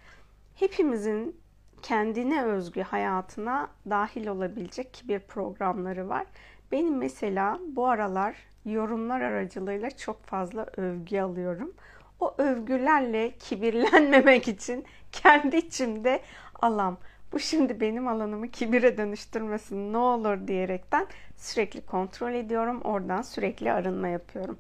Hepimizin 0.54 1.40
kendine 1.83 2.45
özgü 2.45 2.83
hayatına 2.83 3.69
dahil 3.90 4.26
olabilecek 4.26 4.95
kibir 4.95 5.21
programları 5.21 6.09
var. 6.09 6.26
Benim 6.72 6.96
mesela 6.96 7.60
bu 7.68 7.86
aralar 7.86 8.36
yorumlar 8.64 9.20
aracılığıyla 9.20 9.90
çok 9.90 10.24
fazla 10.24 10.66
övgü 10.76 11.20
alıyorum. 11.20 11.72
O 12.20 12.34
övgülerle 12.38 13.30
kibirlenmemek 13.30 14.48
için 14.48 14.84
kendi 15.12 15.56
içimde 15.56 16.20
alam 16.62 16.98
bu 17.32 17.38
şimdi 17.38 17.80
benim 17.80 18.08
alanımı 18.08 18.48
kibire 18.48 18.98
dönüştürmesin 18.98 19.92
ne 19.92 19.98
olur 19.98 20.48
diyerekten 20.48 21.06
sürekli 21.36 21.86
kontrol 21.86 22.32
ediyorum. 22.32 22.80
Oradan 22.80 23.22
sürekli 23.22 23.72
arınma 23.72 24.08
yapıyorum. 24.08 24.58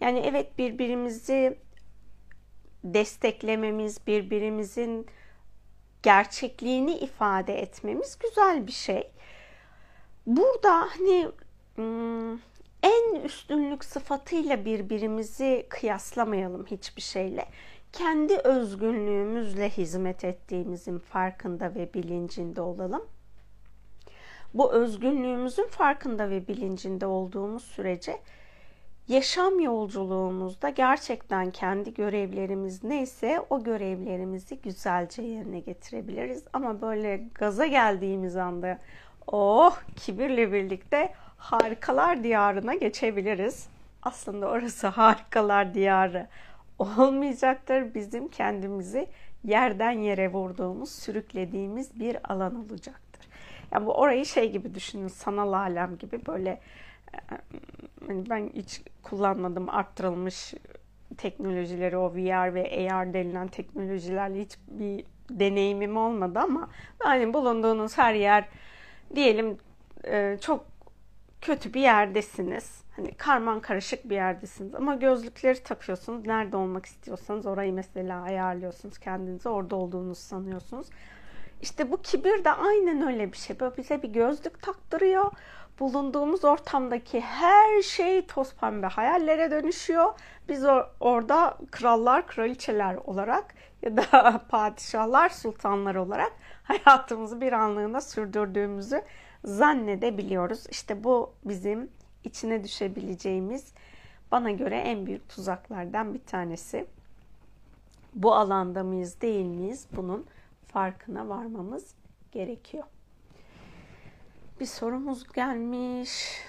Yani 0.00 0.18
evet 0.18 0.58
birbirimizi 0.58 1.58
desteklememiz, 2.84 4.06
birbirimizin 4.06 5.06
gerçekliğini 6.02 6.94
ifade 6.94 7.62
etmemiz 7.62 8.18
güzel 8.18 8.66
bir 8.66 8.72
şey. 8.72 9.10
Burada 10.26 10.88
hani 10.98 11.28
en 12.82 13.20
üstünlük 13.24 13.84
sıfatıyla 13.84 14.64
birbirimizi 14.64 15.66
kıyaslamayalım 15.68 16.66
hiçbir 16.66 17.02
şeyle 17.02 17.46
kendi 17.92 18.36
özgünlüğümüzle 18.36 19.70
hizmet 19.70 20.24
ettiğimizin 20.24 20.98
farkında 20.98 21.74
ve 21.74 21.94
bilincinde 21.94 22.60
olalım. 22.60 23.02
Bu 24.54 24.72
özgünlüğümüzün 24.72 25.68
farkında 25.68 26.30
ve 26.30 26.48
bilincinde 26.48 27.06
olduğumuz 27.06 27.64
sürece 27.64 28.20
yaşam 29.08 29.60
yolculuğumuzda 29.60 30.68
gerçekten 30.68 31.50
kendi 31.50 31.94
görevlerimiz 31.94 32.84
neyse 32.84 33.40
o 33.50 33.64
görevlerimizi 33.64 34.60
güzelce 34.60 35.22
yerine 35.22 35.60
getirebiliriz. 35.60 36.44
Ama 36.52 36.80
böyle 36.80 37.24
gaza 37.34 37.66
geldiğimiz 37.66 38.36
anda 38.36 38.78
oh 39.26 39.80
kibirle 39.96 40.52
birlikte 40.52 41.14
harikalar 41.42 42.24
diyarına 42.24 42.74
geçebiliriz. 42.74 43.66
Aslında 44.02 44.46
orası 44.48 44.86
harikalar 44.86 45.74
diyarı 45.74 46.26
olmayacaktır. 46.78 47.94
Bizim 47.94 48.28
kendimizi 48.28 49.06
yerden 49.44 49.90
yere 49.90 50.32
vurduğumuz, 50.32 50.92
sürüklediğimiz 50.92 52.00
bir 52.00 52.32
alan 52.32 52.54
olacaktır. 52.54 53.28
Yani 53.72 53.86
bu 53.86 53.94
orayı 53.94 54.26
şey 54.26 54.52
gibi 54.52 54.74
düşünün, 54.74 55.08
sanal 55.08 55.52
alem 55.52 55.98
gibi 55.98 56.26
böyle 56.26 56.60
hani 58.06 58.30
ben 58.30 58.50
hiç 58.54 58.82
kullanmadım 59.02 59.68
arttırılmış 59.68 60.54
teknolojileri 61.18 61.96
o 61.96 62.14
VR 62.14 62.54
ve 62.54 62.92
AR 62.92 63.12
denilen 63.14 63.48
teknolojilerle 63.48 64.40
hiç 64.40 64.58
bir 64.68 65.04
deneyimim 65.30 65.96
olmadı 65.96 66.38
ama 66.38 66.68
hani 66.98 67.34
bulunduğunuz 67.34 67.98
her 67.98 68.14
yer 68.14 68.48
diyelim 69.14 69.58
çok 70.40 70.71
kötü 71.42 71.74
bir 71.74 71.80
yerdesiniz. 71.80 72.82
Hani 72.96 73.14
karman 73.14 73.60
karışık 73.60 74.10
bir 74.10 74.14
yerdesiniz 74.14 74.74
ama 74.74 74.94
gözlükleri 74.94 75.62
takıyorsunuz. 75.62 76.26
Nerede 76.26 76.56
olmak 76.56 76.86
istiyorsanız 76.86 77.46
orayı 77.46 77.72
mesela 77.72 78.22
ayarlıyorsunuz 78.22 78.98
kendinize. 78.98 79.48
Orada 79.48 79.76
olduğunuzu 79.76 80.20
sanıyorsunuz. 80.20 80.86
İşte 81.62 81.92
bu 81.92 82.02
kibir 82.02 82.44
de 82.44 82.50
aynen 82.52 83.08
öyle 83.08 83.32
bir 83.32 83.36
şey. 83.36 83.60
Böyle 83.60 83.76
bize 83.76 84.02
bir 84.02 84.08
gözlük 84.08 84.62
taktırıyor. 84.62 85.32
Bulunduğumuz 85.80 86.44
ortamdaki 86.44 87.20
her 87.20 87.82
şey 87.82 88.26
toz 88.26 88.54
pembe 88.54 88.86
hayallere 88.86 89.50
dönüşüyor. 89.50 90.14
Biz 90.48 90.62
or- 90.64 90.86
orada 91.00 91.58
krallar, 91.70 92.26
kraliçeler 92.26 92.94
olarak 92.94 93.54
ya 93.82 93.96
da 93.96 94.40
padişahlar, 94.48 95.28
sultanlar 95.28 95.94
olarak 95.94 96.32
hayatımızı 96.62 97.40
bir 97.40 97.52
anlığına 97.52 98.00
sürdürdüğümüzü 98.00 99.02
zannedebiliyoruz. 99.44 100.66
İşte 100.70 101.04
bu 101.04 101.32
bizim 101.44 101.90
içine 102.24 102.64
düşebileceğimiz 102.64 103.72
bana 104.32 104.50
göre 104.50 104.76
en 104.76 105.06
büyük 105.06 105.28
tuzaklardan 105.28 106.14
bir 106.14 106.24
tanesi. 106.24 106.86
Bu 108.14 108.34
alanda 108.34 108.84
mıyız 108.84 109.20
değil 109.20 109.46
miyiz? 109.46 109.86
Bunun 109.96 110.26
farkına 110.66 111.28
varmamız 111.28 111.94
gerekiyor. 112.32 112.84
Bir 114.60 114.66
sorumuz 114.66 115.32
gelmiş. 115.32 116.42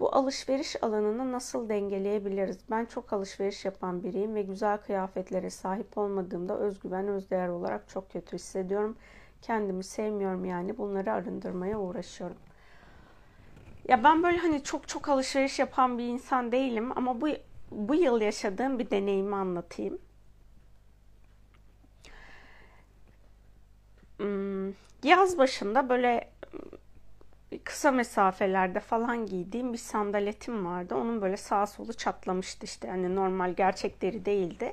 Bu 0.00 0.14
alışveriş 0.14 0.82
alanını 0.82 1.32
nasıl 1.32 1.68
dengeleyebiliriz? 1.68 2.58
Ben 2.70 2.84
çok 2.84 3.12
alışveriş 3.12 3.64
yapan 3.64 4.02
biriyim 4.02 4.34
ve 4.34 4.42
güzel 4.42 4.78
kıyafetlere 4.78 5.50
sahip 5.50 5.98
olmadığımda 5.98 6.58
özgüven, 6.58 7.08
özdeğer 7.08 7.48
olarak 7.48 7.88
çok 7.88 8.10
kötü 8.10 8.36
hissediyorum. 8.36 8.96
Kendimi 9.46 9.84
sevmiyorum 9.84 10.44
yani 10.44 10.78
bunları 10.78 11.12
arındırmaya 11.12 11.78
uğraşıyorum. 11.80 12.36
Ya 13.88 14.04
ben 14.04 14.22
böyle 14.22 14.38
hani 14.38 14.62
çok 14.62 14.88
çok 14.88 15.08
alışveriş 15.08 15.58
yapan 15.58 15.98
bir 15.98 16.04
insan 16.04 16.52
değilim 16.52 16.98
ama 16.98 17.20
bu 17.20 17.28
bu 17.70 17.94
yıl 17.94 18.20
yaşadığım 18.20 18.78
bir 18.78 18.90
deneyimi 18.90 19.36
anlatayım. 19.36 19.98
Hmm, 24.18 24.72
yaz 25.02 25.38
başında 25.38 25.88
böyle 25.88 26.30
kısa 27.64 27.90
mesafelerde 27.90 28.80
falan 28.80 29.26
giydiğim 29.26 29.72
bir 29.72 29.78
sandaletim 29.78 30.66
vardı. 30.66 30.94
Onun 30.94 31.22
böyle 31.22 31.36
sağ 31.36 31.66
solu 31.66 31.92
çatlamıştı 31.92 32.64
işte. 32.66 32.88
Yani 32.88 33.14
normal 33.16 33.54
gerçek 33.54 34.02
deri 34.02 34.24
değildi. 34.24 34.72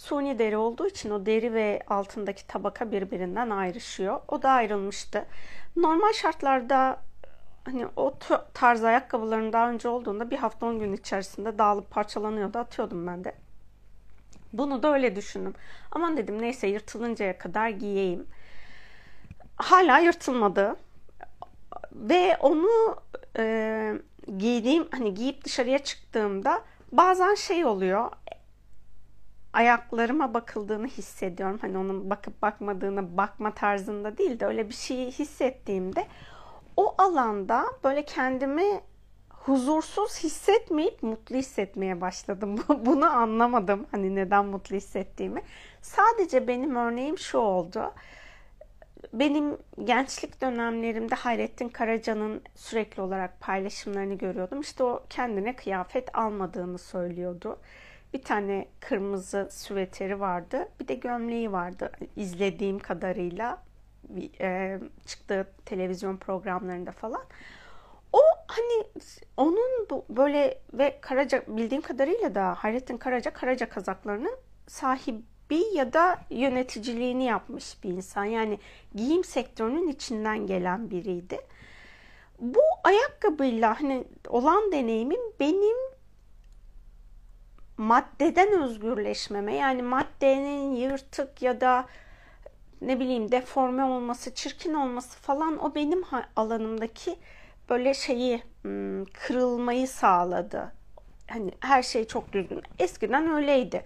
Suni 0.00 0.38
deri 0.38 0.56
olduğu 0.56 0.86
için 0.86 1.10
o 1.10 1.26
deri 1.26 1.54
ve 1.54 1.80
altındaki 1.88 2.46
tabaka 2.46 2.92
birbirinden 2.92 3.50
ayrışıyor. 3.50 4.20
O 4.28 4.42
da 4.42 4.50
ayrılmıştı. 4.50 5.26
Normal 5.76 6.12
şartlarda 6.12 7.00
hani 7.64 7.86
o 7.96 8.14
tarz 8.54 8.84
ayakkabıların 8.84 9.52
daha 9.52 9.70
önce 9.70 9.88
olduğunda 9.88 10.30
bir 10.30 10.36
hafta 10.36 10.66
10 10.66 10.78
gün 10.78 10.92
içerisinde 10.92 11.58
dağılıp 11.58 11.90
parçalanıyordu 11.90 12.58
atıyordum 12.58 13.06
ben 13.06 13.24
de. 13.24 13.34
Bunu 14.52 14.82
da 14.82 14.94
öyle 14.94 15.16
düşündüm. 15.16 15.54
Aman 15.90 16.16
dedim 16.16 16.42
neyse 16.42 16.68
yırtılıncaya 16.68 17.38
kadar 17.38 17.68
giyeyim. 17.68 18.26
Hala 19.56 19.98
yırtılmadı. 19.98 20.76
Ve 21.92 22.36
onu 22.40 22.96
e, 23.38 23.94
giydiğim 24.38 24.88
hani 24.90 25.14
giyip 25.14 25.44
dışarıya 25.44 25.78
çıktığımda 25.78 26.62
bazen 26.92 27.34
şey 27.34 27.64
oluyor 27.64 28.10
ayaklarıma 29.52 30.34
bakıldığını 30.34 30.86
hissediyorum. 30.86 31.58
Hani 31.60 31.78
onun 31.78 32.10
bakıp 32.10 32.42
bakmadığını 32.42 33.16
bakma 33.16 33.54
tarzında 33.54 34.18
değil 34.18 34.40
de 34.40 34.46
öyle 34.46 34.68
bir 34.68 34.74
şeyi 34.74 35.10
hissettiğimde 35.10 36.06
o 36.76 36.94
alanda 36.98 37.64
böyle 37.84 38.04
kendimi 38.04 38.80
huzursuz 39.30 40.24
hissetmeyip 40.24 41.02
mutlu 41.02 41.36
hissetmeye 41.36 42.00
başladım. 42.00 42.56
Bunu 42.68 43.06
anlamadım 43.06 43.86
hani 43.90 44.14
neden 44.14 44.46
mutlu 44.46 44.76
hissettiğimi. 44.76 45.42
Sadece 45.82 46.48
benim 46.48 46.76
örneğim 46.76 47.18
şu 47.18 47.38
oldu. 47.38 47.92
Benim 49.12 49.58
gençlik 49.84 50.40
dönemlerimde 50.40 51.14
Hayrettin 51.14 51.68
Karaca'nın 51.68 52.42
sürekli 52.54 53.02
olarak 53.02 53.40
paylaşımlarını 53.40 54.14
görüyordum. 54.14 54.60
İşte 54.60 54.84
o 54.84 55.02
kendine 55.10 55.56
kıyafet 55.56 56.18
almadığını 56.18 56.78
söylüyordu. 56.78 57.58
Bir 58.14 58.22
tane 58.22 58.68
kırmızı 58.80 59.48
süveteri 59.50 60.20
vardı. 60.20 60.68
Bir 60.80 60.88
de 60.88 60.94
gömleği 60.94 61.52
vardı 61.52 61.92
izlediğim 62.16 62.78
kadarıyla 62.78 63.62
e, 64.40 64.78
çıktığı 65.06 65.46
televizyon 65.66 66.16
programlarında 66.16 66.92
falan. 66.92 67.22
O 68.12 68.20
hani 68.46 68.84
onun 69.36 69.86
bu 69.90 70.04
böyle 70.08 70.58
ve 70.72 70.98
Karaca 71.00 71.42
bildiğim 71.48 71.82
kadarıyla 71.82 72.34
da 72.34 72.54
Hayrettin 72.54 72.96
Karaca 72.96 73.32
Karaca 73.32 73.68
kazaklarının 73.68 74.36
sahibi 74.66 75.64
ya 75.74 75.92
da 75.92 76.18
yöneticiliğini 76.30 77.24
yapmış 77.24 77.84
bir 77.84 77.90
insan. 77.90 78.24
Yani 78.24 78.58
giyim 78.94 79.24
sektörünün 79.24 79.88
içinden 79.88 80.46
gelen 80.46 80.90
biriydi. 80.90 81.40
Bu 82.38 82.60
ayakkabıyla 82.84 83.80
hani 83.80 84.04
olan 84.28 84.72
deneyimim 84.72 85.20
benim 85.40 85.76
maddeden 87.80 88.62
özgürleşmeme 88.62 89.54
yani 89.54 89.82
maddenin 89.82 90.72
yırtık 90.72 91.42
ya 91.42 91.60
da 91.60 91.86
ne 92.80 93.00
bileyim 93.00 93.32
deforme 93.32 93.84
olması, 93.84 94.34
çirkin 94.34 94.74
olması 94.74 95.18
falan 95.18 95.64
o 95.64 95.74
benim 95.74 96.02
alanımdaki 96.36 97.16
böyle 97.70 97.94
şeyi 97.94 98.42
hmm, 98.62 99.04
kırılmayı 99.04 99.88
sağladı. 99.88 100.72
Hani 101.30 101.50
her 101.60 101.82
şey 101.82 102.06
çok 102.06 102.32
düzgün. 102.32 102.62
Eskiden 102.78 103.34
öyleydi. 103.34 103.84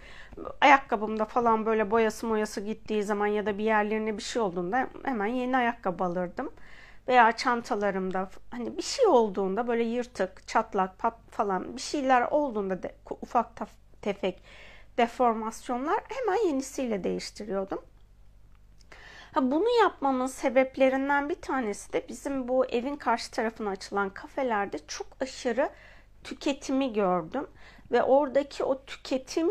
Ayakkabımda 0.60 1.24
falan 1.24 1.66
böyle 1.66 1.90
boyası 1.90 2.26
moyası 2.26 2.60
gittiği 2.60 3.02
zaman 3.02 3.26
ya 3.26 3.46
da 3.46 3.58
bir 3.58 3.64
yerlerine 3.64 4.16
bir 4.16 4.22
şey 4.22 4.42
olduğunda 4.42 4.88
hemen 5.04 5.26
yeni 5.26 5.56
ayakkabı 5.56 6.04
alırdım. 6.04 6.52
Veya 7.08 7.32
çantalarımda 7.32 8.30
hani 8.50 8.76
bir 8.76 8.82
şey 8.82 9.06
olduğunda 9.06 9.68
böyle 9.68 9.84
yırtık, 9.84 10.48
çatlak, 10.48 10.98
pat 10.98 11.14
falan 11.30 11.76
bir 11.76 11.80
şeyler 11.80 12.22
olduğunda 12.22 12.82
de, 12.82 12.94
ufak 13.22 13.56
tefek 14.04 14.42
deformasyonlar 14.98 16.00
hemen 16.08 16.46
yenisiyle 16.46 17.04
değiştiriyordum. 17.04 17.82
Ha, 19.32 19.50
bunu 19.50 19.68
yapmamın 19.82 20.26
sebeplerinden 20.26 21.28
bir 21.28 21.40
tanesi 21.40 21.92
de 21.92 22.08
bizim 22.08 22.48
bu 22.48 22.66
evin 22.66 22.96
karşı 22.96 23.30
tarafına 23.30 23.70
açılan 23.70 24.10
kafelerde 24.10 24.78
çok 24.88 25.06
aşırı 25.20 25.70
tüketimi 26.24 26.92
gördüm 26.92 27.46
ve 27.92 28.02
oradaki 28.02 28.64
o 28.64 28.84
tüketim 28.84 29.48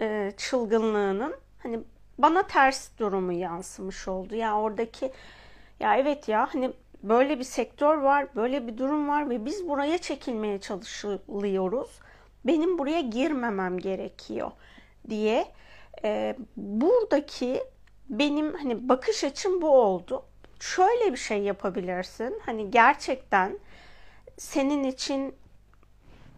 e, 0.00 0.32
çılgınlığının 0.36 1.34
hani 1.58 1.80
bana 2.18 2.46
ters 2.46 2.98
durumu 2.98 3.32
yansımış 3.32 4.08
oldu. 4.08 4.34
Ya 4.34 4.40
yani 4.40 4.60
oradaki 4.60 5.12
ya 5.80 5.96
evet 5.96 6.28
ya 6.28 6.48
hani 6.54 6.72
böyle 7.02 7.38
bir 7.38 7.44
sektör 7.44 7.98
var, 7.98 8.26
böyle 8.36 8.66
bir 8.66 8.78
durum 8.78 9.08
var 9.08 9.30
ve 9.30 9.44
biz 9.44 9.68
buraya 9.68 9.98
çekilmeye 9.98 10.60
çalışıyoruz. 10.60 12.00
Benim 12.44 12.78
buraya 12.78 13.00
girmemem 13.00 13.78
gerekiyor 13.78 14.50
diye 15.08 15.46
e, 16.04 16.36
buradaki 16.56 17.62
benim 18.08 18.54
hani 18.54 18.88
bakış 18.88 19.24
açım 19.24 19.62
bu 19.62 19.70
oldu. 19.70 20.24
Şöyle 20.60 21.12
bir 21.12 21.16
şey 21.16 21.42
yapabilirsin. 21.42 22.40
Hani 22.46 22.70
gerçekten 22.70 23.58
senin 24.36 24.84
için 24.84 25.34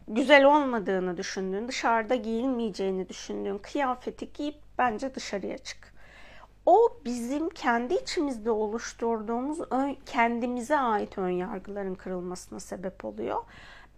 güzel 0.09 0.45
olmadığını 0.45 1.17
düşündüğün, 1.17 1.69
dışarıda 1.69 2.15
giyilmeyeceğini 2.15 3.09
düşündüğün 3.09 3.59
kıyafeti 3.59 4.33
giyip 4.33 4.57
bence 4.79 5.15
dışarıya 5.15 5.59
çık. 5.59 5.91
O 6.67 6.97
bizim 7.05 7.49
kendi 7.49 7.95
içimizde 7.95 8.51
oluşturduğumuz 8.51 9.59
kendimize 10.07 10.79
ait 10.79 11.19
ön 11.19 11.31
yargıların 11.31 11.95
kırılmasına 11.95 12.61
sebep 12.61 13.05
oluyor. 13.05 13.43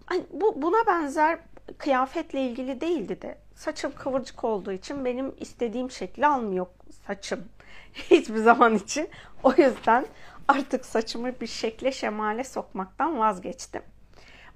Hani 0.06 0.24
bu 0.32 0.62
buna 0.62 0.86
benzer 0.86 1.38
kıyafetle 1.79 2.40
ilgili 2.40 2.81
değildi 2.81 3.22
de 3.22 3.38
saçım 3.55 3.92
kıvırcık 3.94 4.44
olduğu 4.44 4.72
için 4.72 5.05
benim 5.05 5.35
istediğim 5.40 5.90
şekli 5.90 6.27
almıyor 6.27 6.66
saçım. 7.07 7.44
hiçbir 7.94 8.37
zaman 8.37 8.75
için. 8.75 9.09
O 9.42 9.53
yüzden 9.53 10.07
artık 10.48 10.87
saçımı 10.87 11.40
bir 11.40 11.46
şekle 11.46 11.92
şemale 11.92 12.44
sokmaktan 12.44 13.18
vazgeçtim. 13.18 13.83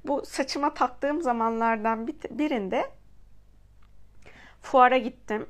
Bu 0.05 0.27
saçıma 0.27 0.75
taktığım 0.75 1.23
zamanlardan 1.23 2.07
birinde 2.31 2.90
fuara 4.62 4.99
gittim. 4.99 5.47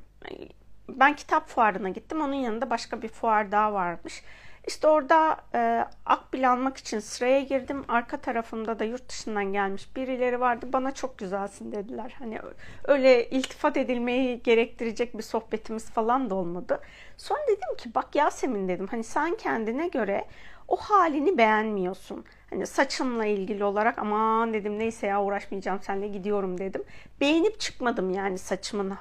Ben 0.89 1.15
kitap 1.15 1.47
fuarına 1.47 1.89
gittim. 1.89 2.21
Onun 2.21 2.33
yanında 2.33 2.69
başka 2.69 3.01
bir 3.01 3.07
fuar 3.07 3.51
daha 3.51 3.73
varmış. 3.73 4.23
İşte 4.67 4.87
orada 4.87 5.37
e, 5.55 5.85
akbil 6.05 6.51
almak 6.51 6.77
için 6.77 6.99
sıraya 6.99 7.41
girdim. 7.41 7.85
Arka 7.87 8.17
tarafımda 8.17 8.79
da 8.79 8.83
yurt 8.83 9.09
dışından 9.09 9.53
gelmiş 9.53 9.95
birileri 9.95 10.39
vardı. 10.39 10.65
Bana 10.73 10.93
çok 10.93 11.17
güzelsin 11.17 11.71
dediler. 11.71 12.15
Hani 12.19 12.39
öyle 12.83 13.29
iltifat 13.29 13.77
edilmeyi 13.77 14.43
gerektirecek 14.43 15.17
bir 15.17 15.23
sohbetimiz 15.23 15.89
falan 15.89 16.29
da 16.29 16.35
olmadı. 16.35 16.81
Sonra 17.17 17.39
dedim 17.47 17.75
ki 17.77 17.95
bak 17.95 18.15
Yasemin 18.15 18.67
dedim. 18.67 18.87
Hani 18.91 19.03
sen 19.03 19.35
kendine 19.35 19.87
göre 19.87 20.25
o 20.67 20.75
halini 20.77 21.37
beğenmiyorsun. 21.37 22.25
Hani 22.49 22.67
saçımla 22.67 23.25
ilgili 23.25 23.63
olarak 23.63 23.99
aman 23.99 24.53
dedim 24.53 24.79
neyse 24.79 25.07
ya 25.07 25.23
uğraşmayacağım 25.23 25.79
seninle 25.81 26.07
gidiyorum 26.07 26.57
dedim. 26.57 26.83
Beğenip 27.21 27.59
çıkmadım 27.59 28.09
yani 28.09 28.37
saçımın 28.37 28.93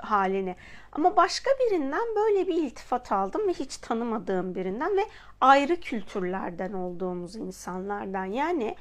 halini. 0.00 0.56
Ama 0.94 1.16
başka 1.16 1.50
birinden 1.50 2.16
böyle 2.16 2.48
bir 2.48 2.54
iltifat 2.54 3.12
aldım 3.12 3.48
ve 3.48 3.52
hiç 3.52 3.76
tanımadığım 3.76 4.54
birinden 4.54 4.96
ve 4.96 5.06
ayrı 5.40 5.80
kültürlerden 5.80 6.72
olduğumuz 6.72 7.36
insanlardan. 7.36 8.24
Yani 8.24 8.76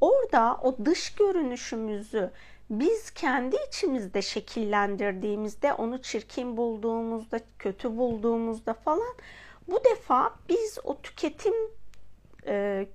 orada 0.00 0.60
o 0.62 0.84
dış 0.84 1.14
görünüşümüzü 1.14 2.30
biz 2.70 3.10
kendi 3.10 3.56
içimizde 3.68 4.22
şekillendirdiğimizde, 4.22 5.72
onu 5.72 6.02
çirkin 6.02 6.56
bulduğumuzda, 6.56 7.40
kötü 7.58 7.96
bulduğumuzda 7.96 8.74
falan 8.74 9.14
bu 9.68 9.84
defa 9.84 10.34
biz 10.48 10.78
o 10.84 11.00
tüketim 11.00 11.54
e, 12.46 12.86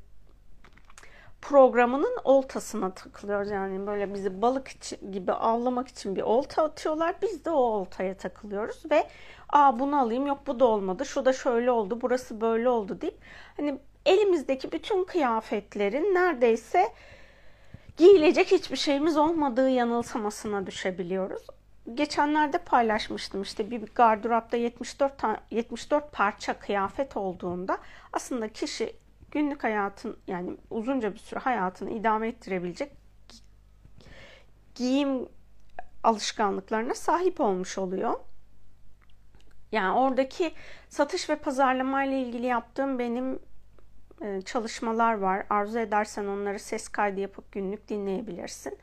programının 1.42 2.18
oltasına 2.24 2.94
takılıyoruz. 2.94 3.52
Yani 3.52 3.88
böyle 3.88 4.14
bizi 4.14 4.42
balık 4.42 4.68
için, 4.68 5.12
gibi 5.12 5.32
avlamak 5.32 5.88
için 5.88 6.16
bir 6.16 6.22
olta 6.22 6.64
atıyorlar. 6.64 7.16
Biz 7.22 7.46
de 7.46 7.50
o 7.50 7.56
oltaya 7.56 8.18
takılıyoruz 8.18 8.84
ve 8.92 9.08
aa 9.50 9.80
bunu 9.80 10.00
alayım 10.00 10.28
yok 10.28 10.40
bu 10.48 10.60
da 10.60 10.66
olmadı. 10.66 11.06
Şu 11.06 11.26
da 11.26 11.34
şöyle 11.34 11.72
oldu 11.72 12.00
burası 12.02 12.42
böyle 12.42 12.70
oldu 12.70 13.02
deyip 13.02 13.18
hani 13.58 13.80
elimizdeki 14.06 14.72
bütün 14.72 15.04
kıyafetlerin 15.04 16.16
neredeyse 16.16 16.94
giyilecek 17.98 18.52
hiçbir 18.52 18.78
şeyimiz 18.78 19.18
olmadığı 19.18 19.70
yanılsamasına 19.70 20.66
düşebiliyoruz. 20.66 21.42
Geçenlerde 21.94 22.58
paylaşmıştım 22.58 23.42
işte 23.42 23.72
bir 23.72 23.82
gardıropta 23.96 24.58
74 24.58 25.14
74 25.52 26.12
parça 26.12 26.60
kıyafet 26.60 27.18
olduğunda 27.18 27.78
aslında 28.14 28.48
kişi 28.48 28.96
günlük 29.32 29.64
hayatın 29.64 30.18
yani 30.28 30.58
uzunca 30.70 31.14
bir 31.14 31.20
süre 31.20 31.40
hayatını 31.40 31.90
idame 31.92 32.28
ettirebilecek 32.28 32.92
giyim 34.76 35.30
alışkanlıklarına 36.04 36.96
sahip 36.96 37.42
olmuş 37.42 37.78
oluyor. 37.78 38.20
Yani 39.72 40.00
oradaki 40.00 40.52
satış 40.90 41.30
ve 41.30 41.36
pazarlama 41.36 42.04
ile 42.04 42.22
ilgili 42.22 42.46
yaptığım 42.46 43.00
benim 43.00 43.40
e, 44.22 44.42
çalışmalar 44.42 45.14
var. 45.14 45.46
Arzu 45.50 45.80
edersen 45.80 46.26
onları 46.26 46.60
ses 46.60 46.88
kaydı 46.88 47.20
yapıp 47.20 47.52
günlük 47.52 47.88
dinleyebilirsin. 47.88 48.78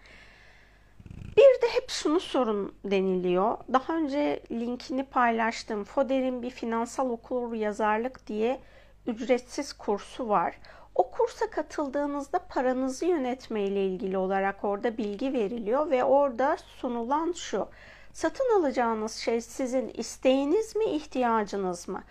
Bir 1.36 1.62
de 1.62 1.68
hep 1.72 1.90
şunu 1.90 2.20
sorun 2.20 2.74
deniliyor. 2.84 3.58
Daha 3.72 3.96
önce 3.96 4.42
linkini 4.50 5.04
paylaştım. 5.04 5.84
Foder'in 5.84 6.42
bir 6.42 6.50
finansal 6.50 7.10
okur 7.10 7.52
yazarlık 7.52 8.26
diye 8.26 8.60
ücretsiz 9.06 9.72
kursu 9.72 10.28
var. 10.28 10.58
O 10.94 11.10
kursa 11.10 11.50
katıldığınızda 11.50 12.38
paranızı 12.38 13.06
yönetme 13.06 13.62
ile 13.62 13.86
ilgili 13.86 14.18
olarak 14.18 14.64
orada 14.64 14.96
bilgi 14.96 15.32
veriliyor 15.32 15.90
ve 15.90 16.04
orada 16.04 16.56
sunulan 16.56 17.32
şu. 17.32 17.68
Satın 18.12 18.60
alacağınız 18.60 19.12
şey 19.12 19.40
sizin 19.40 19.88
isteğiniz 19.88 20.76
mi, 20.76 20.84
ihtiyacınız 20.84 21.88
mı? 21.88 22.02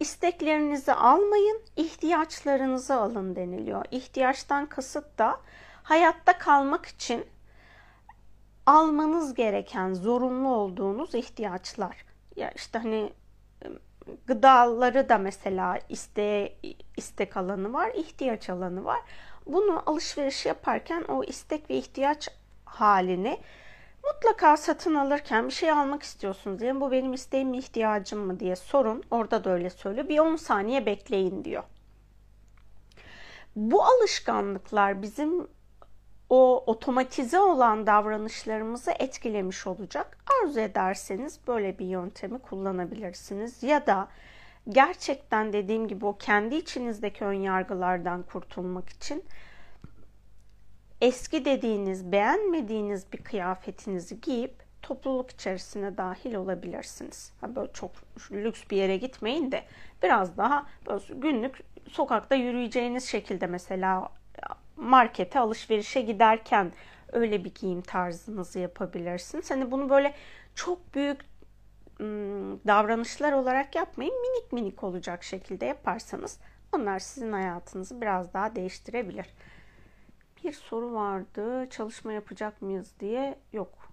İsteklerinizi 0.00 0.92
almayın, 0.92 1.62
ihtiyaçlarınızı 1.76 2.94
alın 2.94 3.36
deniliyor. 3.36 3.84
İhtiyaçtan 3.90 4.66
kasıt 4.66 5.18
da 5.18 5.40
hayatta 5.82 6.38
kalmak 6.38 6.86
için 6.86 7.24
almanız 8.66 9.34
gereken, 9.34 9.94
zorunlu 9.94 10.48
olduğunuz 10.48 11.14
ihtiyaçlar. 11.14 12.04
Ya 12.36 12.50
işte 12.50 12.78
hani 12.78 13.12
gıdaları 14.26 15.08
da 15.08 15.18
mesela 15.18 15.78
iste, 15.88 16.52
istek 16.96 17.36
alanı 17.36 17.72
var, 17.72 17.90
ihtiyaç 17.94 18.50
alanı 18.50 18.84
var. 18.84 19.00
Bunu 19.46 19.82
alışveriş 19.86 20.46
yaparken 20.46 21.02
o 21.08 21.24
istek 21.24 21.70
ve 21.70 21.74
ihtiyaç 21.74 22.28
halini 22.64 23.40
mutlaka 24.04 24.56
satın 24.56 24.94
alırken 24.94 25.46
bir 25.48 25.52
şey 25.52 25.70
almak 25.70 26.02
istiyorsunuz 26.02 26.60
diye 26.60 26.80
bu 26.80 26.90
benim 26.90 27.12
isteğim 27.12 27.48
mi 27.48 27.58
ihtiyacım 27.58 28.20
mı 28.20 28.40
diye 28.40 28.56
sorun. 28.56 29.02
Orada 29.10 29.44
da 29.44 29.50
öyle 29.50 29.70
söylüyor. 29.70 30.08
Bir 30.08 30.18
10 30.18 30.36
saniye 30.36 30.86
bekleyin 30.86 31.44
diyor. 31.44 31.62
Bu 33.56 33.84
alışkanlıklar 33.84 35.02
bizim 35.02 35.48
o 36.34 36.64
otomatize 36.66 37.40
olan 37.40 37.86
davranışlarımızı 37.86 38.92
etkilemiş 38.98 39.66
olacak. 39.66 40.18
Arzu 40.42 40.60
ederseniz 40.60 41.40
böyle 41.46 41.78
bir 41.78 41.86
yöntemi 41.86 42.38
kullanabilirsiniz 42.38 43.62
ya 43.62 43.86
da 43.86 44.08
gerçekten 44.68 45.52
dediğim 45.52 45.88
gibi 45.88 46.06
o 46.06 46.16
kendi 46.16 46.54
içinizdeki 46.54 47.24
ön 47.24 47.32
yargılardan 47.32 48.22
kurtulmak 48.22 48.88
için 48.88 49.24
eski 51.00 51.44
dediğiniz, 51.44 52.12
beğenmediğiniz 52.12 53.12
bir 53.12 53.18
kıyafetinizi 53.18 54.20
giyip 54.20 54.54
topluluk 54.82 55.30
içerisine 55.30 55.96
dahil 55.96 56.34
olabilirsiniz. 56.34 57.32
Böyle 57.42 57.72
çok 57.72 57.90
lüks 58.30 58.62
bir 58.70 58.76
yere 58.76 58.96
gitmeyin 58.96 59.52
de 59.52 59.62
biraz 60.02 60.36
daha 60.36 60.66
böyle 60.86 61.14
günlük 61.14 61.60
sokakta 61.88 62.34
yürüyeceğiniz 62.34 63.04
şekilde 63.04 63.46
mesela 63.46 64.08
markete 64.76 65.38
alışverişe 65.38 66.00
giderken 66.00 66.72
öyle 67.12 67.44
bir 67.44 67.54
giyim 67.54 67.82
tarzınızı 67.82 68.58
yapabilirsiniz. 68.58 69.50
Hani 69.50 69.70
bunu 69.70 69.90
böyle 69.90 70.14
çok 70.54 70.94
büyük 70.94 71.20
davranışlar 72.66 73.32
olarak 73.32 73.74
yapmayın. 73.74 74.14
Minik 74.22 74.52
minik 74.52 74.84
olacak 74.84 75.24
şekilde 75.24 75.66
yaparsanız 75.66 76.40
onlar 76.72 76.98
sizin 76.98 77.32
hayatınızı 77.32 78.00
biraz 78.00 78.34
daha 78.34 78.56
değiştirebilir. 78.56 79.26
Bir 80.44 80.52
soru 80.52 80.94
vardı. 80.94 81.68
Çalışma 81.70 82.12
yapacak 82.12 82.62
mıyız 82.62 82.94
diye. 83.00 83.38
Yok. 83.52 83.88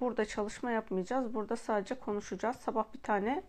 Burada 0.00 0.24
çalışma 0.24 0.70
yapmayacağız. 0.70 1.34
Burada 1.34 1.56
sadece 1.56 1.94
konuşacağız. 1.94 2.56
Sabah 2.56 2.84
bir 2.94 3.02
tane 3.02 3.42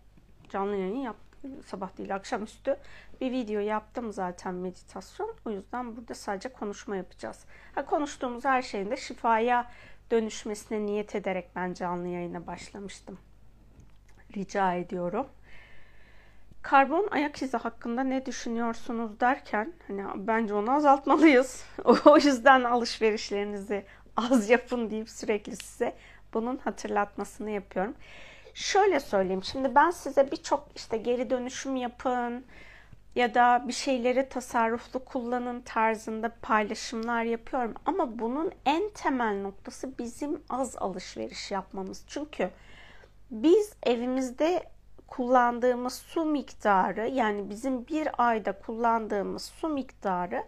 canlı 0.48 0.76
yayın 0.76 0.96
yaptık 0.96 1.31
sabah 1.66 1.98
değil 1.98 2.14
akşamüstü 2.14 2.76
bir 3.20 3.32
video 3.32 3.60
yaptım 3.60 4.12
zaten 4.12 4.54
meditasyon. 4.54 5.34
O 5.44 5.50
yüzden 5.50 5.96
burada 5.96 6.14
sadece 6.14 6.48
konuşma 6.48 6.96
yapacağız. 6.96 7.44
Ha, 7.74 7.84
konuştuğumuz 7.84 8.44
her 8.44 8.62
şeyin 8.62 8.90
de 8.90 8.96
şifaya 8.96 9.70
dönüşmesine 10.10 10.86
niyet 10.86 11.14
ederek 11.14 11.50
ben 11.56 11.74
canlı 11.74 12.08
yayına 12.08 12.46
başlamıştım. 12.46 13.18
Rica 14.36 14.74
ediyorum. 14.74 15.26
Karbon 16.62 17.08
ayak 17.10 17.42
izi 17.42 17.56
hakkında 17.56 18.02
ne 18.02 18.26
düşünüyorsunuz 18.26 19.20
derken 19.20 19.72
hani 19.88 20.04
bence 20.16 20.54
onu 20.54 20.72
azaltmalıyız. 20.72 21.64
o 22.04 22.16
yüzden 22.16 22.64
alışverişlerinizi 22.64 23.84
az 24.16 24.50
yapın 24.50 24.90
deyip 24.90 25.10
sürekli 25.10 25.56
size 25.56 25.96
bunun 26.34 26.56
hatırlatmasını 26.56 27.50
yapıyorum. 27.50 27.94
Şöyle 28.54 29.00
söyleyeyim. 29.00 29.44
Şimdi 29.44 29.74
ben 29.74 29.90
size 29.90 30.30
birçok 30.30 30.68
işte 30.74 30.96
geri 30.96 31.30
dönüşüm 31.30 31.76
yapın 31.76 32.44
ya 33.14 33.34
da 33.34 33.64
bir 33.68 33.72
şeyleri 33.72 34.28
tasarruflu 34.28 35.04
kullanın 35.04 35.60
tarzında 35.60 36.32
paylaşımlar 36.42 37.24
yapıyorum. 37.24 37.74
Ama 37.86 38.18
bunun 38.18 38.52
en 38.66 38.90
temel 38.90 39.40
noktası 39.40 39.98
bizim 39.98 40.42
az 40.50 40.76
alışveriş 40.76 41.50
yapmamız. 41.50 42.04
Çünkü 42.06 42.50
biz 43.30 43.72
evimizde 43.82 44.62
kullandığımız 45.06 45.94
su 45.94 46.24
miktarı 46.24 47.08
yani 47.08 47.50
bizim 47.50 47.86
bir 47.86 48.08
ayda 48.18 48.52
kullandığımız 48.52 49.44
su 49.44 49.68
miktarı 49.68 50.44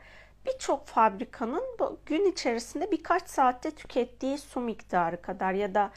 birçok 0.47 0.87
fabrikanın 0.87 1.65
gün 2.07 2.33
içerisinde 2.33 2.91
birkaç 2.91 3.29
saatte 3.29 3.71
tükettiği 3.71 4.39
su 4.39 4.61
miktarı 4.61 5.23
kadar 5.23 5.53
ya 5.53 5.75
da 5.75 5.91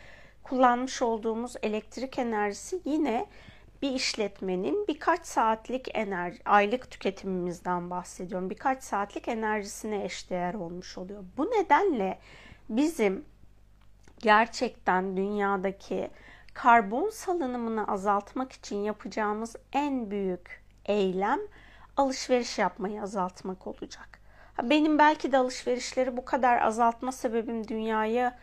kullanmış 0.50 1.02
olduğumuz 1.02 1.56
elektrik 1.64 2.20
enerjisi 2.20 2.82
yine 2.86 3.28
bir 3.82 3.92
işletmenin 3.92 4.88
birkaç 4.88 5.26
saatlik 5.26 5.88
enerji, 5.94 6.40
aylık 6.46 6.92
tüketimimizden 6.92 7.90
bahsediyorum. 7.90 8.50
Birkaç 8.50 8.84
saatlik 8.84 9.28
enerjisine 9.28 10.04
eşdeğer 10.04 10.54
olmuş 10.54 10.98
oluyor. 10.98 11.24
Bu 11.38 11.46
nedenle 11.46 12.20
bizim 12.70 13.26
gerçekten 14.20 15.18
dünyadaki 15.18 16.10
karbon 16.54 17.10
salınımını 17.10 17.88
azaltmak 17.88 18.52
için 18.52 18.76
yapacağımız 18.76 19.56
en 19.74 20.12
büyük 20.12 20.64
eylem 20.86 21.40
alışveriş 21.98 22.58
yapmayı 22.58 23.02
azaltmak 23.02 23.68
olacak. 23.68 24.20
Benim 24.64 25.00
belki 25.00 25.32
de 25.32 25.38
alışverişleri 25.38 26.18
bu 26.18 26.26
kadar 26.26 26.62
azaltma 26.62 27.12
sebebim 27.12 27.68
dünyaya 27.68 28.38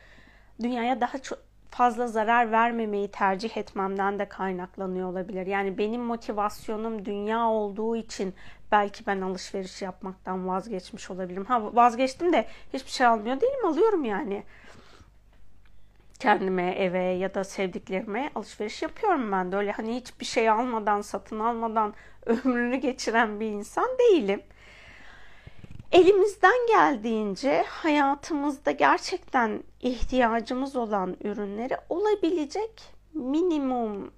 dünyaya 0.60 1.00
daha 1.00 1.18
çok 1.18 1.38
fazla 1.70 2.06
zarar 2.06 2.52
vermemeyi 2.52 3.08
tercih 3.08 3.56
etmemden 3.56 4.18
de 4.18 4.28
kaynaklanıyor 4.28 5.08
olabilir. 5.08 5.46
Yani 5.46 5.78
benim 5.78 6.02
motivasyonum 6.02 7.04
dünya 7.04 7.48
olduğu 7.48 7.96
için 7.96 8.34
belki 8.72 9.06
ben 9.06 9.20
alışveriş 9.20 9.82
yapmaktan 9.82 10.48
vazgeçmiş 10.48 11.10
olabilirim. 11.10 11.44
Ha 11.44 11.74
vazgeçtim 11.74 12.32
de 12.32 12.46
hiçbir 12.72 12.90
şey 12.90 13.06
almıyor 13.06 13.40
değilim 13.40 13.66
alıyorum 13.66 14.04
yani. 14.04 14.42
Kendime, 16.18 16.70
eve 16.70 17.02
ya 17.02 17.34
da 17.34 17.44
sevdiklerime 17.44 18.30
alışveriş 18.34 18.82
yapıyorum 18.82 19.32
ben 19.32 19.52
de. 19.52 19.56
Öyle 19.56 19.72
hani 19.72 19.96
hiçbir 19.96 20.24
şey 20.24 20.50
almadan, 20.50 21.00
satın 21.00 21.40
almadan 21.40 21.94
ömrünü 22.26 22.76
geçiren 22.76 23.40
bir 23.40 23.46
insan 23.46 23.88
değilim 23.98 24.42
elimizden 25.94 26.66
geldiğince 26.68 27.64
hayatımızda 27.68 28.70
gerçekten 28.70 29.62
ihtiyacımız 29.84 30.76
olan 30.76 31.16
ürünleri 31.24 31.76
olabilecek 31.88 32.82
minimum 33.14 34.12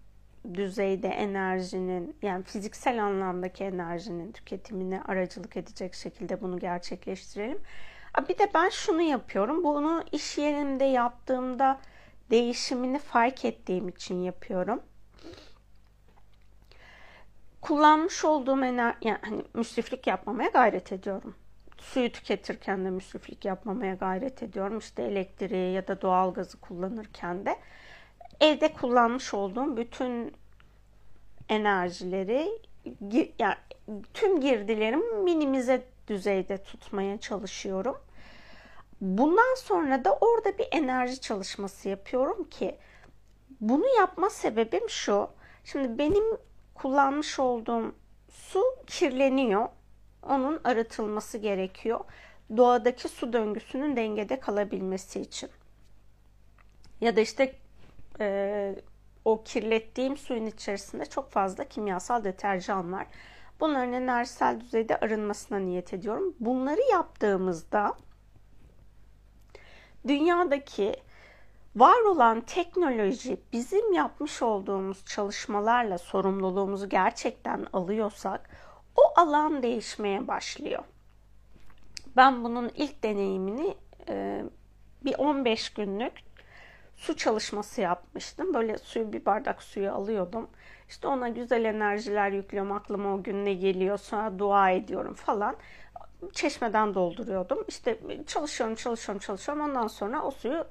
düzeyde 0.55 1.09
enerjinin 1.09 2.16
yani 2.22 2.44
fiziksel 2.44 3.05
anlamdaki 3.05 3.64
enerjinin 3.64 4.33
tüketimine 4.33 5.02
aracılık 5.02 5.57
edecek 5.57 5.94
şekilde 5.94 6.40
bunu 6.40 6.59
gerçekleştirelim. 6.59 7.59
Bir 8.29 8.38
de 8.38 8.50
ben 8.55 8.68
şunu 8.68 9.02
yapıyorum. 9.02 9.64
Bunu 9.64 10.05
iş 10.12 10.38
yerimde 10.38 10.85
yaptığımda 10.85 11.81
değişimini 12.31 12.98
fark 12.98 13.44
ettiğim 13.44 13.88
için 13.88 14.22
yapıyorum. 14.22 14.83
Kullanmış 17.61 18.24
olduğum 18.24 18.64
enerji 18.64 18.98
yani 19.02 19.18
hani 19.22 19.44
müsriflik 19.55 20.07
yapmamaya 20.07 20.48
gayret 20.48 20.92
ediyorum 20.92 21.35
suyu 21.92 22.12
tüketirken 22.12 22.85
de 22.85 22.90
müsriflik 22.90 23.44
yapmamaya 23.44 23.94
gayret 23.94 24.42
ediyorum. 24.42 24.79
İşte 24.79 25.03
elektriği 25.03 25.72
ya 25.72 25.88
da 25.88 26.03
doğalgazı 26.03 26.61
kullanırken 26.61 27.46
de 27.46 27.57
evde 28.40 28.72
kullanmış 28.72 29.35
olduğum 29.35 29.77
bütün 29.77 30.33
enerjileri 31.49 32.49
yani 33.38 33.55
tüm 34.14 34.40
girdilerimi 34.40 35.22
minimize 35.22 35.83
düzeyde 36.09 36.59
tutmaya 36.59 37.20
çalışıyorum. 37.20 37.96
Bundan 39.01 39.55
sonra 39.57 40.05
da 40.05 40.12
orada 40.20 40.59
bir 40.59 40.68
enerji 40.72 41.20
çalışması 41.20 41.88
yapıyorum 41.88 42.44
ki 42.44 42.79
bunu 43.61 43.87
yapma 43.99 44.31
sebebim 44.31 44.90
şu. 44.90 45.29
Şimdi 45.64 45.99
benim 45.99 46.25
kullanmış 46.75 47.38
olduğum 47.38 47.94
su 48.29 48.62
kirleniyor 48.87 49.68
onun 50.28 50.60
arıtılması 50.64 51.38
gerekiyor. 51.38 52.00
Doğadaki 52.56 53.08
su 53.08 53.32
döngüsünün 53.32 53.96
dengede 53.96 54.40
kalabilmesi 54.40 55.20
için. 55.20 55.50
Ya 57.00 57.16
da 57.16 57.20
işte 57.20 57.54
e, 58.20 58.76
o 59.24 59.42
kirlettiğim 59.42 60.16
suyun 60.16 60.46
içerisinde 60.46 61.06
çok 61.06 61.30
fazla 61.30 61.64
kimyasal 61.64 62.24
deterjan 62.24 62.92
var. 62.92 63.06
Bunların 63.60 63.92
enerjisel 63.92 64.60
düzeyde 64.60 65.00
arınmasına 65.00 65.58
niyet 65.58 65.94
ediyorum. 65.94 66.34
Bunları 66.40 66.80
yaptığımızda 66.92 67.94
dünyadaki 70.08 70.96
var 71.76 72.00
olan 72.00 72.40
teknoloji 72.40 73.40
bizim 73.52 73.92
yapmış 73.92 74.42
olduğumuz 74.42 75.04
çalışmalarla 75.04 75.98
sorumluluğumuzu 75.98 76.88
gerçekten 76.88 77.66
alıyorsak 77.72 78.50
o 78.96 79.20
alan 79.20 79.62
değişmeye 79.62 80.28
başlıyor. 80.28 80.82
Ben 82.16 82.44
bunun 82.44 82.70
ilk 82.74 83.02
deneyimini 83.02 83.74
e, 84.09 84.44
bir 85.04 85.14
15 85.18 85.70
günlük 85.70 86.12
su 86.96 87.16
çalışması 87.16 87.80
yapmıştım. 87.80 88.54
Böyle 88.54 88.78
suyu 88.78 89.12
bir 89.12 89.24
bardak 89.24 89.62
suyu 89.62 89.92
alıyordum. 89.92 90.50
İşte 90.88 91.09
ona 91.09 91.28
güzel 91.28 91.64
enerjiler 91.64 92.30
yüklüyorum. 92.30 92.72
Aklıma 92.72 93.14
o 93.14 93.22
gün 93.22 93.44
ne 93.44 93.54
geliyor 93.54 93.98
sonra 93.98 94.38
dua 94.38 94.70
ediyorum 94.70 95.14
falan. 95.14 95.56
Çeşmeden 96.32 96.94
dolduruyordum. 96.94 97.64
İşte 97.68 97.98
çalışıyorum, 98.26 98.76
çalışıyorum, 98.76 99.20
çalışıyorum. 99.20 99.64
Ondan 99.64 99.87
sonra 99.87 100.22
o 100.22 100.30
suyu 100.30 100.66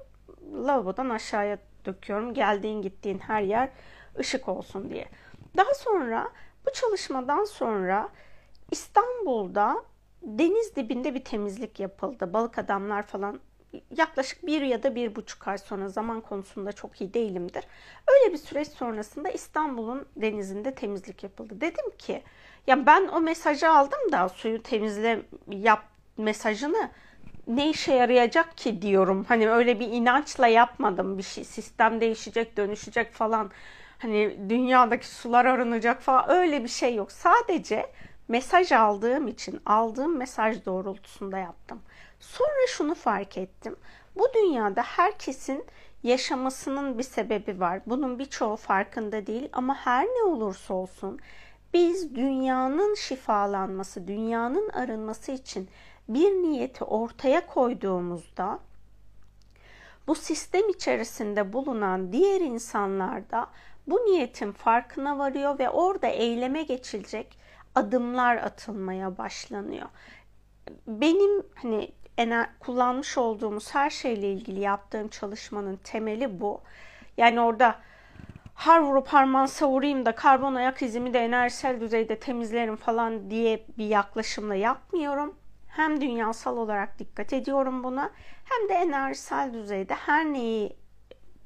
lavabodan 0.52 1.10
aşağıya 1.10 1.58
döküyorum. 1.84 2.34
Geldiğin 2.34 2.82
gittiğin 2.82 3.18
her 3.18 3.42
yer 3.42 3.68
ışık 4.18 4.48
olsun 4.48 4.90
diye. 4.90 5.08
Daha 5.56 5.74
sonra 5.74 6.30
bu 6.66 6.72
çalışmadan 6.72 7.44
sonra 7.44 8.08
İstanbul'da 8.70 9.84
deniz 10.22 10.76
dibinde 10.76 11.14
bir 11.14 11.24
temizlik 11.24 11.80
yapıldı. 11.80 12.32
Balık 12.32 12.58
adamlar 12.58 13.02
falan 13.02 13.40
yaklaşık 13.96 14.46
bir 14.46 14.62
ya 14.62 14.82
da 14.82 14.94
bir 14.94 15.16
buçuk 15.16 15.48
ay 15.48 15.58
sonra 15.58 15.88
zaman 15.88 16.20
konusunda 16.20 16.72
çok 16.72 17.00
iyi 17.00 17.14
değilimdir. 17.14 17.64
Öyle 18.08 18.32
bir 18.32 18.38
süreç 18.38 18.68
sonrasında 18.68 19.28
İstanbul'un 19.28 20.06
denizinde 20.16 20.74
temizlik 20.74 21.22
yapıldı. 21.22 21.60
Dedim 21.60 21.90
ki 21.98 22.22
ya 22.66 22.86
ben 22.86 23.08
o 23.08 23.20
mesajı 23.20 23.70
aldım 23.70 24.12
da 24.12 24.28
suyu 24.28 24.62
temizle 24.62 25.22
yap 25.48 25.82
mesajını 26.16 26.90
ne 27.46 27.70
işe 27.70 27.94
yarayacak 27.94 28.56
ki 28.56 28.82
diyorum. 28.82 29.24
Hani 29.28 29.50
öyle 29.50 29.80
bir 29.80 29.88
inançla 29.88 30.46
yapmadım 30.46 31.18
bir 31.18 31.22
şey. 31.22 31.44
Sistem 31.44 32.00
değişecek, 32.00 32.56
dönüşecek 32.56 33.12
falan 33.12 33.50
hani 33.98 34.36
dünyadaki 34.48 35.08
sular 35.08 35.44
arınacak 35.44 36.02
falan 36.02 36.30
öyle 36.30 36.64
bir 36.64 36.68
şey 36.68 36.94
yok. 36.94 37.12
Sadece 37.12 37.86
mesaj 38.28 38.72
aldığım 38.72 39.28
için 39.28 39.60
aldığım 39.66 40.16
mesaj 40.16 40.64
doğrultusunda 40.66 41.38
yaptım. 41.38 41.80
Sonra 42.20 42.66
şunu 42.68 42.94
fark 42.94 43.38
ettim. 43.38 43.76
Bu 44.16 44.28
dünyada 44.34 44.82
herkesin 44.82 45.64
yaşamasının 46.02 46.98
bir 46.98 47.02
sebebi 47.02 47.60
var. 47.60 47.80
Bunun 47.86 48.18
birçoğu 48.18 48.56
farkında 48.56 49.26
değil 49.26 49.48
ama 49.52 49.74
her 49.74 50.04
ne 50.04 50.22
olursa 50.22 50.74
olsun 50.74 51.20
biz 51.74 52.14
dünyanın 52.14 52.94
şifalanması, 52.94 54.08
dünyanın 54.08 54.68
arınması 54.68 55.32
için 55.32 55.68
bir 56.08 56.30
niyeti 56.30 56.84
ortaya 56.84 57.46
koyduğumuzda 57.46 58.58
bu 60.06 60.14
sistem 60.14 60.68
içerisinde 60.68 61.52
bulunan 61.52 62.12
diğer 62.12 62.40
insanlar 62.40 63.30
da 63.30 63.50
bu 63.86 63.96
niyetin 63.96 64.52
farkına 64.52 65.18
varıyor 65.18 65.58
ve 65.58 65.70
orada 65.70 66.06
eyleme 66.06 66.62
geçilecek 66.62 67.38
adımlar 67.74 68.36
atılmaya 68.36 69.18
başlanıyor. 69.18 69.88
Benim 70.86 71.46
hani 71.54 71.92
kullanmış 72.60 73.18
olduğumuz 73.18 73.74
her 73.74 73.90
şeyle 73.90 74.32
ilgili 74.32 74.60
yaptığım 74.60 75.08
çalışmanın 75.08 75.76
temeli 75.76 76.40
bu. 76.40 76.60
Yani 77.16 77.40
orada 77.40 77.78
har 78.54 78.80
vurup 78.80 79.08
harman 79.08 79.46
savurayım 79.46 80.06
da 80.06 80.14
karbon 80.14 80.54
ayak 80.54 80.82
izimi 80.82 81.14
de 81.14 81.18
enerjisel 81.18 81.80
düzeyde 81.80 82.18
temizlerim 82.18 82.76
falan 82.76 83.30
diye 83.30 83.66
bir 83.78 83.86
yaklaşımla 83.86 84.54
yapmıyorum. 84.54 85.34
Hem 85.68 86.00
dünyasal 86.00 86.56
olarak 86.56 86.98
dikkat 86.98 87.32
ediyorum 87.32 87.84
buna 87.84 88.10
hem 88.44 88.68
de 88.68 88.74
enerjisel 88.74 89.54
düzeyde 89.54 89.94
her 89.94 90.24
neyi 90.24 90.76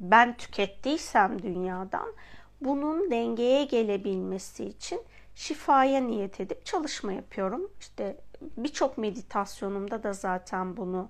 ben 0.00 0.36
tükettiysem 0.36 1.42
dünyadan 1.42 2.12
bunun 2.60 3.10
dengeye 3.10 3.64
gelebilmesi 3.64 4.64
için 4.64 5.02
şifaya 5.34 6.00
niyet 6.00 6.40
edip 6.40 6.66
çalışma 6.66 7.12
yapıyorum. 7.12 7.70
İşte 7.80 8.16
birçok 8.56 8.98
meditasyonumda 8.98 10.02
da 10.02 10.12
zaten 10.12 10.76
bunu 10.76 11.08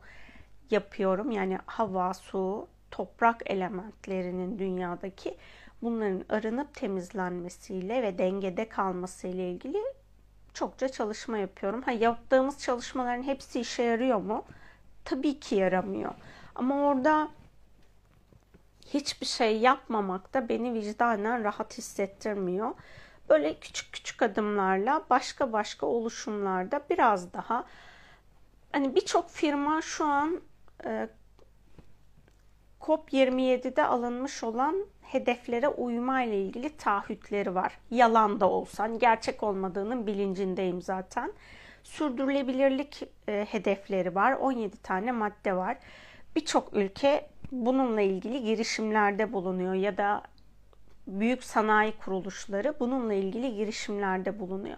yapıyorum. 0.71 1.31
Yani 1.31 1.59
hava, 1.67 2.15
su, 2.15 2.69
toprak 2.91 3.51
elementlerinin 3.51 4.59
dünyadaki 4.59 5.37
bunların 5.83 6.25
arınıp 6.29 6.75
temizlenmesiyle 6.75 8.03
ve 8.03 8.19
dengede 8.19 8.69
kalması 8.69 9.27
ile 9.27 9.51
ilgili 9.51 9.79
çokça 10.55 10.89
çalışma 10.89 11.39
yapıyorum. 11.39 11.83
Ha 11.83 11.91
yaptığımız 11.91 12.59
çalışmaların 12.59 13.23
hepsi 13.23 13.61
işe 13.61 13.83
yarıyor 13.83 14.19
mu? 14.19 14.45
Tabii 15.05 15.41
ki 15.41 15.55
yaramıyor. 15.55 16.15
Ama 16.55 16.75
orada 16.75 17.29
hiçbir 18.95 19.27
şey 19.27 19.59
yapmamak 19.59 20.35
da 20.35 20.49
beni 20.49 20.75
vicdanen 20.75 21.45
rahat 21.45 21.79
hissettirmiyor. 21.79 22.71
Böyle 23.29 23.59
küçük 23.61 23.93
küçük 23.93 24.23
adımlarla 24.23 25.03
başka 25.11 25.53
başka 25.53 25.87
oluşumlarda 25.87 26.83
biraz 26.91 27.33
daha 27.33 27.65
hani 28.73 28.95
birçok 28.95 29.31
firma 29.31 29.83
şu 29.83 30.05
an 30.05 30.41
e, 30.85 31.09
COP27'de 32.81 33.85
alınmış 33.85 34.45
olan 34.45 34.87
hedeflere 35.03 35.69
uyma 35.69 36.23
ile 36.23 36.43
ilgili 36.43 36.77
taahhütleri 36.77 37.55
var. 37.55 37.79
Yalan 37.91 38.41
da 38.41 38.51
olsa, 38.51 38.83
hani 38.83 38.99
gerçek 38.99 39.43
olmadığının 39.43 40.07
bilincindeyim 40.07 40.83
zaten. 40.83 41.33
Sürdürülebilirlik 41.83 43.03
e, 43.29 43.47
hedefleri 43.51 44.15
var. 44.15 44.33
17 44.33 44.77
tane 44.77 45.13
madde 45.13 45.57
var. 45.57 45.77
Birçok 46.37 46.75
ülke 46.77 47.29
bununla 47.53 48.01
ilgili 48.01 48.43
girişimlerde 48.43 49.33
bulunuyor 49.33 49.75
ya 49.75 49.97
da 49.97 50.23
büyük 51.07 51.45
sanayi 51.45 51.93
kuruluşları 51.93 52.75
bununla 52.81 53.15
ilgili 53.15 53.55
girişimlerde 53.55 54.41
bulunuyor. 54.41 54.77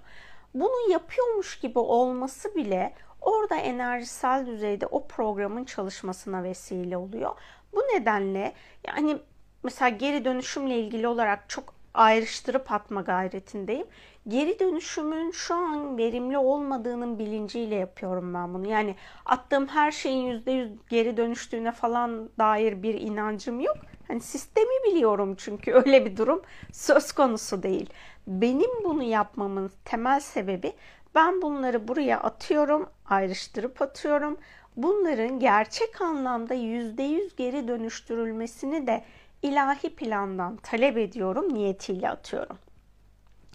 Bunu 0.54 0.90
yapıyormuş 0.92 1.61
gibi 1.61 1.78
olması 1.78 2.54
bile 2.54 2.94
orada 3.20 3.56
enerjisel 3.56 4.46
düzeyde 4.46 4.87
o 4.87 5.06
programın 5.06 5.64
çalışmasına 5.64 6.42
vesile 6.42 6.96
oluyor. 6.96 7.30
Bu 7.72 7.80
nedenle 7.80 8.52
yani 8.87 9.18
mesela 9.62 9.88
geri 9.88 10.24
dönüşümle 10.24 10.78
ilgili 10.78 11.08
olarak 11.08 11.48
çok 11.48 11.74
ayrıştırıp 11.94 12.72
atma 12.72 13.00
gayretindeyim. 13.00 13.87
Geri 14.28 14.58
dönüşümün 14.58 15.30
şu 15.30 15.54
an 15.54 15.98
verimli 15.98 16.38
olmadığının 16.38 17.18
bilinciyle 17.18 17.74
yapıyorum 17.74 18.35
ben 18.35 18.54
bunu. 18.54 18.68
Yani 18.68 18.96
attığım 19.26 19.66
her 19.68 19.90
şeyin 19.92 20.26
%100 20.26 20.68
geri 20.88 21.16
dönüştüğüne 21.16 21.72
falan 21.72 22.30
dair 22.38 22.82
bir 22.82 22.94
inancım 22.94 23.61
yok. 23.61 23.76
Hani 24.08 24.20
sistemi 24.20 24.85
biliyorum 24.87 25.35
çünkü 25.38 25.72
öyle 25.87 26.06
bir 26.06 26.16
durum 26.16 26.42
söz 26.72 27.12
konusu 27.12 27.62
değil. 27.62 27.90
Benim 28.26 28.85
bunu 28.85 29.02
yapmamın 29.02 29.70
temel 29.85 30.20
sebebi 30.20 30.72
ben 31.14 31.42
bunları 31.42 31.88
buraya 31.88 32.20
atıyorum, 32.20 32.88
ayrıştırıp 33.06 33.82
atıyorum. 33.82 34.37
Bunların 34.76 35.38
gerçek 35.38 36.00
anlamda 36.00 36.54
%100 36.54 37.37
geri 37.37 37.68
dönüştürülmesini 37.68 38.87
de 38.87 39.04
ilahi 39.42 39.94
plandan 39.96 40.56
talep 40.56 40.98
ediyorum, 40.98 41.54
niyetiyle 41.54 42.11
atıyorum. 42.11 42.58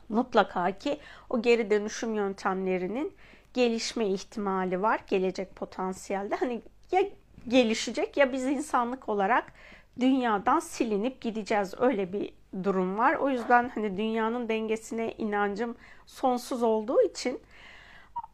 Mutlaka 0.10 0.72
ki 0.72 1.00
o 1.30 1.41
geri 1.41 1.70
dönüşüm 1.70 2.15
yöntemlerinin 2.15 3.13
gelişme 3.54 4.08
ihtimali 4.08 4.82
var, 4.82 5.00
gelecek 5.08 5.56
potansiyelde. 5.56 6.36
Hani 6.36 6.62
ya 6.91 7.02
gelişecek 7.48 8.17
ya 8.17 8.34
biz 8.34 8.46
insanlık 8.46 9.10
olarak 9.10 9.54
dünyadan 10.00 10.60
silinip 10.60 11.22
gideceğiz. 11.22 11.74
Öyle 11.80 12.13
bir 12.13 12.34
durum 12.63 12.98
var. 12.98 13.15
O 13.15 13.30
yüzden 13.30 13.70
hani 13.70 13.98
dünyanın 13.98 14.50
dengesine 14.50 15.13
inancım 15.17 15.76
sonsuz 16.06 16.63
olduğu 16.63 17.02
için 17.02 17.41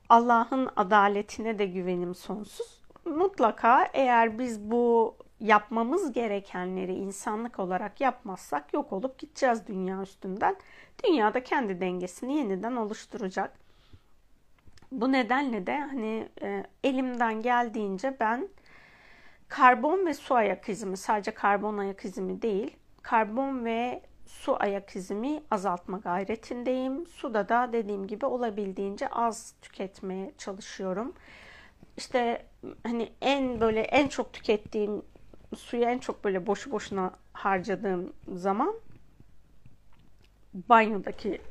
Allah'ın 0.09 0.69
adaletine 0.75 1.59
de 1.59 1.65
güvenim 1.65 2.15
sonsuz. 2.15 2.81
Mutlaka 3.05 3.89
eğer 3.93 4.39
biz 4.39 4.71
bu 4.71 5.15
yapmamız 5.43 6.11
gerekenleri 6.11 6.93
insanlık 6.93 7.59
olarak 7.59 8.01
yapmazsak 8.01 8.73
yok 8.73 8.93
olup 8.93 9.19
gideceğiz 9.19 9.67
dünya 9.67 10.01
üstünden. 10.01 10.55
Dünya 11.03 11.33
da 11.33 11.43
kendi 11.43 11.81
dengesini 11.81 12.37
yeniden 12.37 12.75
oluşturacak. 12.75 13.53
Bu 14.91 15.11
nedenle 15.11 15.67
de 15.67 15.79
hani 15.79 16.29
e, 16.41 16.63
elimden 16.83 17.41
geldiğince 17.41 18.17
ben 18.19 18.49
karbon 19.47 20.05
ve 20.05 20.13
su 20.13 20.35
ayak 20.35 20.69
izimi 20.69 20.97
sadece 20.97 21.31
karbon 21.31 21.77
ayak 21.77 22.05
izimi 22.05 22.41
değil 22.41 22.77
karbon 23.01 23.65
ve 23.65 24.01
su 24.25 24.55
ayak 24.59 24.95
izimi 24.95 25.43
azaltma 25.51 25.97
gayretindeyim. 25.97 27.07
Suda 27.07 27.49
da 27.49 27.69
dediğim 27.73 28.07
gibi 28.07 28.25
olabildiğince 28.25 29.07
az 29.07 29.53
tüketmeye 29.61 30.31
çalışıyorum. 30.37 31.13
İşte 31.97 32.45
hani 32.83 33.11
en 33.21 33.61
böyle 33.61 33.81
en 33.81 34.07
çok 34.07 34.33
tükettiğim 34.33 35.01
suyu 35.55 35.83
en 35.83 35.99
çok 35.99 36.23
böyle 36.23 36.47
boşu 36.47 36.71
boşuna 36.71 37.11
harcadığım 37.33 38.13
zaman 38.27 38.73
banyodaki 40.53 41.41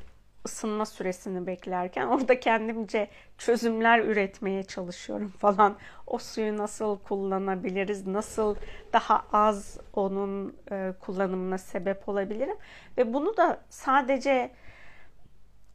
ısınma 0.45 0.85
süresini 0.85 1.47
beklerken 1.47 2.07
orada 2.07 2.39
kendimce 2.39 3.07
çözümler 3.37 3.99
üretmeye 3.99 4.63
çalışıyorum 4.63 5.29
falan. 5.39 5.77
O 6.07 6.17
suyu 6.17 6.57
nasıl 6.57 6.97
kullanabiliriz? 6.97 8.07
Nasıl 8.07 8.55
daha 8.93 9.25
az 9.33 9.79
onun 9.93 10.55
e, 10.71 10.93
kullanımına 10.99 11.57
sebep 11.57 12.09
olabilirim? 12.09 12.57
Ve 12.97 13.13
bunu 13.13 13.37
da 13.37 13.61
sadece 13.69 14.51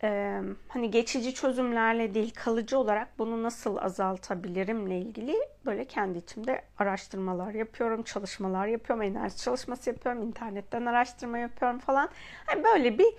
e, 0.03 0.41
hani 0.69 0.91
geçici 0.91 1.35
çözümlerle 1.35 2.15
değil 2.15 2.35
kalıcı 2.35 2.79
olarak 2.79 3.19
bunu 3.19 3.43
nasıl 3.43 3.77
azaltabilirimle 3.77 4.99
ilgili 4.99 5.37
böyle 5.67 5.85
kendi 5.85 6.19
içimde 6.19 6.63
araştırmalar 6.79 7.55
yapıyorum, 7.55 8.03
çalışmalar 8.03 8.67
yapıyorum, 8.67 9.03
enerji 9.03 9.37
çalışması 9.37 9.91
yapıyorum, 9.91 10.23
internetten 10.23 10.87
araştırma 10.87 11.39
yapıyorum 11.39 11.79
falan. 11.79 12.09
Yani 12.49 12.65
böyle 12.65 12.99
bir 12.99 13.15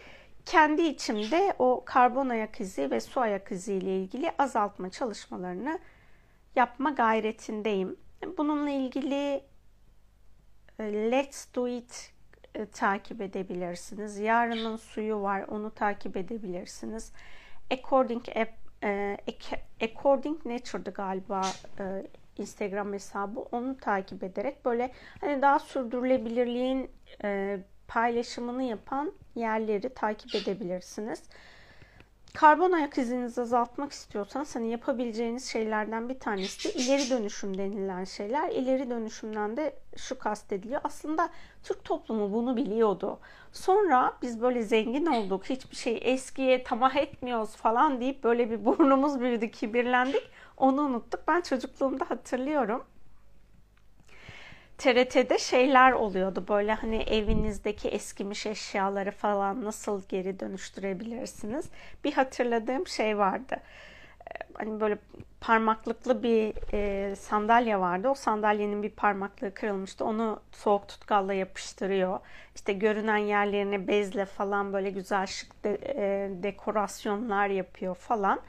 kendi 0.46 0.82
içimde 0.82 1.54
o 1.60 1.84
karbon 1.86 2.30
ayak 2.30 2.62
izi 2.62 2.92
ve 2.92 3.00
su 3.00 3.20
ayak 3.22 3.52
izi 3.52 3.74
ile 3.74 3.98
ilgili 3.98 4.32
azaltma 4.38 4.89
çalışmalarını 4.89 5.80
yapma 6.56 6.92
gayretindeyim. 6.92 7.96
Bununla 8.38 8.70
ilgili 8.70 9.44
Let's 10.80 11.56
Do 11.56 11.68
It 11.68 12.12
e, 12.56 12.66
takip 12.66 13.22
edebilirsiniz. 13.22 14.20
Yarının 14.20 14.76
suyu 14.76 15.22
var, 15.22 15.46
onu 15.48 15.72
takip 15.72 16.18
edebilirsiniz. 16.18 17.12
According 17.72 18.30
App, 18.36 18.52
e, 18.84 19.18
According 19.82 20.46
Nature'dı 20.46 20.92
galiba 20.92 21.42
e, 21.80 22.04
Instagram 22.38 22.94
hesabı. 22.94 23.40
Onu 23.40 23.78
takip 23.78 24.24
ederek 24.24 24.66
böyle 24.66 24.92
hani 25.22 25.42
daha 25.42 25.60
sürdürülebilirliğin 25.60 26.92
e, 27.24 27.60
paylaşımını 27.88 28.64
yapan 28.64 29.14
yerleri 29.36 29.94
takip 29.94 30.36
edebilirsiniz. 30.36 31.24
Karbon 32.34 32.72
ayak 32.72 32.98
izinizi 32.98 33.42
azaltmak 33.42 33.92
istiyorsanız 33.92 34.56
hani 34.56 34.72
yapabileceğiniz 34.72 35.46
şeylerden 35.46 36.10
bir 36.10 36.20
tanesi 36.20 36.70
de 36.70 36.74
ileri 36.74 37.10
dönüşüm 37.10 37.58
denilen 37.58 38.04
şeyler. 38.04 38.50
İleri 38.52 38.89
dönüşümden 38.89 39.58
de 39.58 39.76
şu 39.98 40.20
kastediliyor. 40.20 40.82
Aslında 40.84 41.30
Türk 41.63 41.84
toplumu 41.84 42.34
bunu 42.34 42.58
biliyordu. 42.58 43.20
Sonra 43.52 44.13
biz 44.22 44.42
böyle 44.42 44.63
zengin 44.63 45.06
olduk, 45.06 45.46
hiçbir 45.46 45.76
şey 45.76 46.00
eskiye 46.02 46.63
tamah 46.63 46.96
etmiyoruz 46.96 47.56
falan 47.56 48.02
deyip 48.02 48.24
böyle 48.24 48.52
bir 48.52 48.65
burnumuz 48.65 49.20
büyüdü, 49.20 49.52
kibirlendik. 49.52 50.30
Onu 50.58 50.82
unuttuk. 50.82 51.22
Ben 51.28 51.42
çocukluğumda 51.42 52.10
hatırlıyorum. 52.10 52.84
TRT'de 54.80 55.38
şeyler 55.38 55.92
oluyordu 55.92 56.46
böyle 56.50 56.74
hani 56.74 56.96
evinizdeki 57.04 57.89
eskimiş 57.89 58.46
eşyaları 58.46 59.12
falan 59.12 59.65
nasıl 59.65 60.02
geri 60.10 60.39
dönüştürebilirsiniz. 60.39 61.65
Bir 62.04 62.13
hatırladığım 62.13 62.88
şey 62.88 63.18
vardı. 63.18 63.58
Ee, 64.32 64.34
hani 64.54 64.82
böyle 64.82 64.98
parmaklıklı 65.42 66.24
bir 66.24 66.54
e, 66.74 67.15
sandalye 67.15 67.80
vardı. 67.80 68.10
O 68.10 68.13
sandalyenin 68.13 68.84
bir 68.84 68.89
parmaklığı 68.89 69.54
kırılmıştı. 69.54 70.06
Onu 70.06 70.39
soğuk 70.52 70.88
tutkalla 70.88 71.34
yapıştırıyor. 71.34 72.20
İşte 72.56 72.74
görünen 72.74 73.18
yerlerine 73.18 73.88
bezle 73.88 74.26
falan 74.26 74.74
böyle 74.74 74.89
güzel 74.89 75.26
şık 75.28 75.63
de, 75.63 75.78
e, 75.96 76.30
dekorasyonlar 76.44 77.48
yapıyor 77.48 77.96
falan 77.96 78.42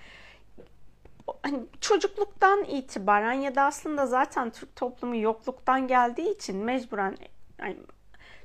hani 1.43 1.67
çocukluktan 1.81 2.65
itibaren 2.65 3.33
ya 3.33 3.55
da 3.55 3.63
aslında 3.63 4.07
zaten 4.07 4.51
Türk 4.51 4.77
toplumu 4.77 5.17
yokluktan 5.17 5.89
geldiği 5.89 6.35
için 6.35 6.57
mecburen 6.57 7.17
yani 7.59 7.77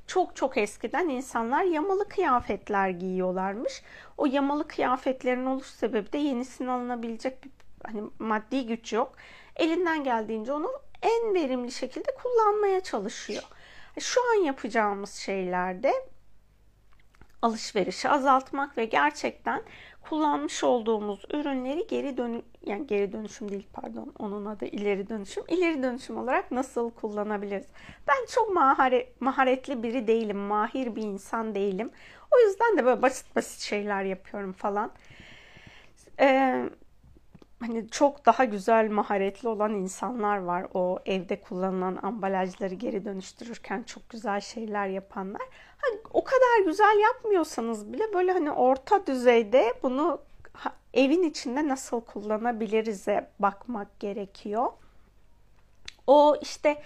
çok 0.06 0.36
çok 0.36 0.56
eskiden 0.56 1.08
insanlar 1.08 1.64
yamalı 1.64 2.08
kıyafetler 2.08 2.88
giyiyorlarmış. 2.88 3.82
O 4.18 4.26
yamalı 4.26 4.68
kıyafetlerin 4.68 5.46
oluş 5.46 5.66
sebebi 5.66 6.12
de 6.12 6.18
yenisini 6.18 6.70
alınabilecek 6.70 7.44
bir 7.44 7.50
hani 7.84 8.02
maddi 8.18 8.66
güç 8.66 8.92
yok. 8.92 9.12
Elinden 9.56 10.04
geldiğince 10.04 10.52
onu 10.52 10.70
en 11.02 11.34
verimli 11.34 11.72
şekilde 11.72 12.14
kullanmaya 12.22 12.80
çalışıyor. 12.80 13.42
Şu 14.00 14.20
an 14.30 14.44
yapacağımız 14.44 15.14
şeylerde 15.14 15.92
alışverişi 17.42 18.08
azaltmak 18.08 18.78
ve 18.78 18.84
gerçekten 18.84 19.62
kullanmış 20.08 20.64
olduğumuz 20.64 21.24
ürünleri 21.32 21.86
geri 21.86 22.16
dönü 22.16 22.42
yani 22.66 22.86
geri 22.86 23.12
dönüşüm 23.12 23.48
değil 23.48 23.66
pardon 23.72 24.14
onun 24.18 24.46
adı 24.46 24.64
ileri 24.64 25.08
dönüşüm. 25.08 25.44
İleri 25.48 25.82
dönüşüm 25.82 26.18
olarak 26.18 26.50
nasıl 26.50 26.90
kullanabiliriz? 26.90 27.66
Ben 28.08 28.26
çok 28.34 28.54
maharet, 28.54 29.20
maharetli 29.20 29.82
biri 29.82 30.06
değilim. 30.06 30.36
Mahir 30.36 30.96
bir 30.96 31.02
insan 31.02 31.54
değilim. 31.54 31.90
O 32.34 32.38
yüzden 32.38 32.78
de 32.78 32.84
böyle 32.84 33.02
basit 33.02 33.36
basit 33.36 33.60
şeyler 33.60 34.04
yapıyorum 34.04 34.52
falan. 34.52 34.90
Ee, 36.20 36.64
hani 37.60 37.88
çok 37.90 38.26
daha 38.26 38.44
güzel 38.44 38.90
maharetli 38.90 39.48
olan 39.48 39.74
insanlar 39.74 40.38
var. 40.38 40.66
O 40.74 40.98
evde 41.06 41.40
kullanılan 41.40 41.98
ambalajları 42.02 42.74
geri 42.74 43.04
dönüştürürken 43.04 43.82
çok 43.82 44.10
güzel 44.10 44.40
şeyler 44.40 44.86
yapanlar. 44.86 45.42
Hani 45.78 46.00
o 46.12 46.24
kadar 46.24 46.64
güzel 46.66 46.98
yapmıyorsanız 47.02 47.92
bile 47.92 48.14
böyle 48.14 48.32
hani 48.32 48.50
orta 48.50 49.06
düzeyde 49.06 49.74
bunu 49.82 50.20
evin 50.94 51.22
içinde 51.22 51.68
nasıl 51.68 52.00
kullanabiliriz'e 52.00 53.30
bakmak 53.38 54.00
gerekiyor. 54.00 54.66
O 56.06 56.36
işte 56.42 56.82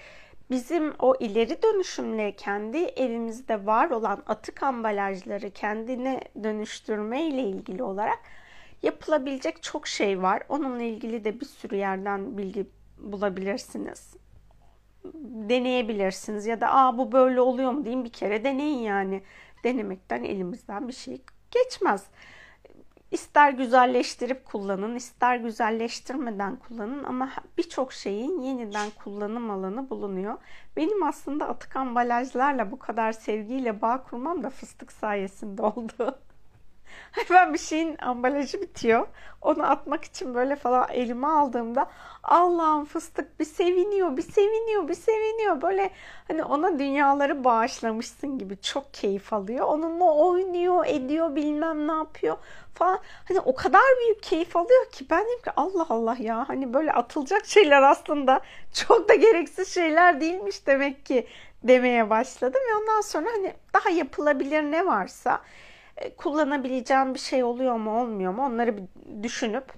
bizim 0.50 0.94
o 0.98 1.14
ileri 1.20 1.62
dönüşümle 1.62 2.32
kendi 2.36 2.78
evimizde 2.78 3.66
var 3.66 3.90
olan 3.90 4.22
atık 4.26 4.62
ambalajları 4.62 5.50
kendine 5.50 6.20
dönüştürme 6.42 7.26
ile 7.26 7.42
ilgili 7.42 7.82
olarak 7.82 8.18
yapılabilecek 8.82 9.62
çok 9.62 9.86
şey 9.86 10.22
var. 10.22 10.42
Onunla 10.48 10.82
ilgili 10.82 11.24
de 11.24 11.40
bir 11.40 11.46
sürü 11.46 11.76
yerden 11.76 12.38
bilgi 12.38 12.66
bulabilirsiniz. 12.98 14.16
Deneyebilirsiniz 15.24 16.46
ya 16.46 16.60
da 16.60 16.74
aa 16.74 16.98
bu 16.98 17.12
böyle 17.12 17.40
oluyor 17.40 17.72
mu 17.72 17.84
diyeyim 17.84 18.04
bir 18.04 18.12
kere 18.12 18.44
deneyin 18.44 18.78
yani. 18.78 19.22
Denemekten 19.64 20.24
elimizden 20.24 20.88
bir 20.88 20.92
şey 20.92 21.22
geçmez. 21.50 22.06
ister 23.10 23.50
güzelleştirip 23.52 24.44
kullanın, 24.44 24.94
ister 24.94 25.36
güzelleştirmeden 25.36 26.56
kullanın 26.56 27.04
ama 27.04 27.30
birçok 27.58 27.92
şeyin 27.92 28.40
yeniden 28.40 28.90
kullanım 28.90 29.50
alanı 29.50 29.90
bulunuyor. 29.90 30.38
Benim 30.76 31.02
aslında 31.02 31.48
atık 31.48 31.76
ambalajlarla 31.76 32.70
bu 32.70 32.78
kadar 32.78 33.12
sevgiyle 33.12 33.82
bağ 33.82 34.02
kurmam 34.02 34.42
da 34.42 34.50
fıstık 34.50 34.92
sayesinde 34.92 35.62
oldu. 35.72 36.18
ben 37.30 37.54
bir 37.54 37.58
şeyin 37.58 37.98
ambalajı 37.98 38.60
bitiyor. 38.60 39.06
Onu 39.42 39.70
atmak 39.70 40.04
için 40.04 40.34
böyle 40.34 40.56
falan 40.56 40.88
elime 40.90 41.26
aldığımda 41.26 41.90
Allah'ım 42.22 42.84
fıstık 42.84 43.40
bir 43.40 43.44
seviniyor, 43.44 44.16
bir 44.16 44.22
seviniyor, 44.22 44.88
bir 44.88 44.94
seviniyor. 44.94 45.62
Böyle 45.62 45.90
hani 46.28 46.44
ona 46.44 46.78
dünyaları 46.78 47.44
bağışlamışsın 47.44 48.38
gibi 48.38 48.60
çok 48.60 48.94
keyif 48.94 49.32
alıyor. 49.32 49.66
Onunla 49.66 50.14
oynuyor, 50.14 50.86
ediyor, 50.86 51.36
bilmem 51.36 51.88
ne 51.88 51.92
yapıyor 51.92 52.36
falan. 52.74 52.98
Hani 53.28 53.40
o 53.40 53.54
kadar 53.54 53.82
büyük 54.00 54.22
keyif 54.22 54.56
alıyor 54.56 54.90
ki 54.90 55.06
ben 55.10 55.24
dedim 55.24 55.42
ki 55.44 55.50
Allah 55.56 55.86
Allah 55.88 56.16
ya 56.18 56.48
hani 56.48 56.74
böyle 56.74 56.92
atılacak 56.92 57.46
şeyler 57.46 57.82
aslında 57.82 58.40
çok 58.74 59.08
da 59.08 59.14
gereksiz 59.14 59.74
şeyler 59.74 60.20
değilmiş 60.20 60.66
demek 60.66 61.06
ki 61.06 61.26
demeye 61.64 62.10
başladım. 62.10 62.60
Ve 62.70 62.74
ondan 62.82 63.00
sonra 63.00 63.28
hani 63.32 63.54
daha 63.74 63.90
yapılabilir 63.90 64.62
ne 64.62 64.86
varsa 64.86 65.40
kullanabileceğim 66.16 67.14
bir 67.14 67.18
şey 67.18 67.44
oluyor 67.44 67.76
mu 67.76 68.00
olmuyor 68.00 68.32
mu 68.34 68.46
onları 68.46 68.76
bir 68.76 68.84
düşünüp 69.22 69.72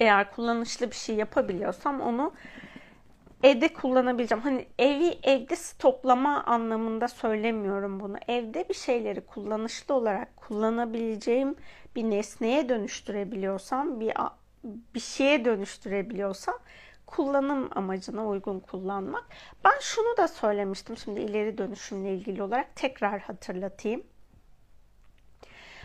eğer 0.00 0.32
kullanışlı 0.32 0.90
bir 0.90 0.96
şey 0.96 1.16
yapabiliyorsam 1.16 2.00
onu 2.00 2.32
evde 3.42 3.72
kullanabileceğim. 3.72 4.44
Hani 4.44 4.66
evi 4.78 5.18
evde 5.22 5.56
stoplama 5.56 6.44
anlamında 6.44 7.08
söylemiyorum 7.08 8.00
bunu. 8.00 8.16
Evde 8.28 8.68
bir 8.68 8.74
şeyleri 8.74 9.20
kullanışlı 9.20 9.94
olarak 9.94 10.36
kullanabileceğim 10.36 11.56
bir 11.96 12.04
nesneye 12.04 12.68
dönüştürebiliyorsam, 12.68 14.00
bir 14.00 14.12
bir 14.94 15.00
şeye 15.00 15.44
dönüştürebiliyorsam 15.44 16.58
kullanım 17.06 17.68
amacına 17.74 18.28
uygun 18.28 18.60
kullanmak. 18.60 19.24
Ben 19.64 19.80
şunu 19.80 20.16
da 20.16 20.28
söylemiştim 20.28 20.96
şimdi 20.96 21.20
ileri 21.20 21.58
dönüşümle 21.58 22.14
ilgili 22.14 22.42
olarak 22.42 22.76
tekrar 22.76 23.20
hatırlatayım. 23.20 24.02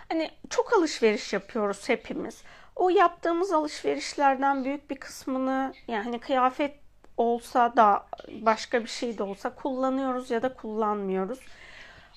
Hani 0.10 0.32
çok 0.50 0.74
alışveriş 0.74 1.34
yapıyoruz 1.34 1.90
hepimiz. 1.90 2.44
O 2.76 2.90
yaptığımız 2.90 3.52
alışverişlerden 3.52 4.66
büyük 4.66 4.90
bir 4.90 4.96
kısmını 4.96 5.74
yani 5.88 6.04
hani 6.04 6.20
kıyafet 6.20 6.80
olsa 7.18 7.76
da 7.76 8.06
başka 8.30 8.84
bir 8.84 8.90
şey 8.90 9.18
de 9.18 9.24
olsa 9.24 9.56
kullanıyoruz 9.56 10.32
ya 10.32 10.42
da 10.42 10.54
kullanmıyoruz. 10.54 11.40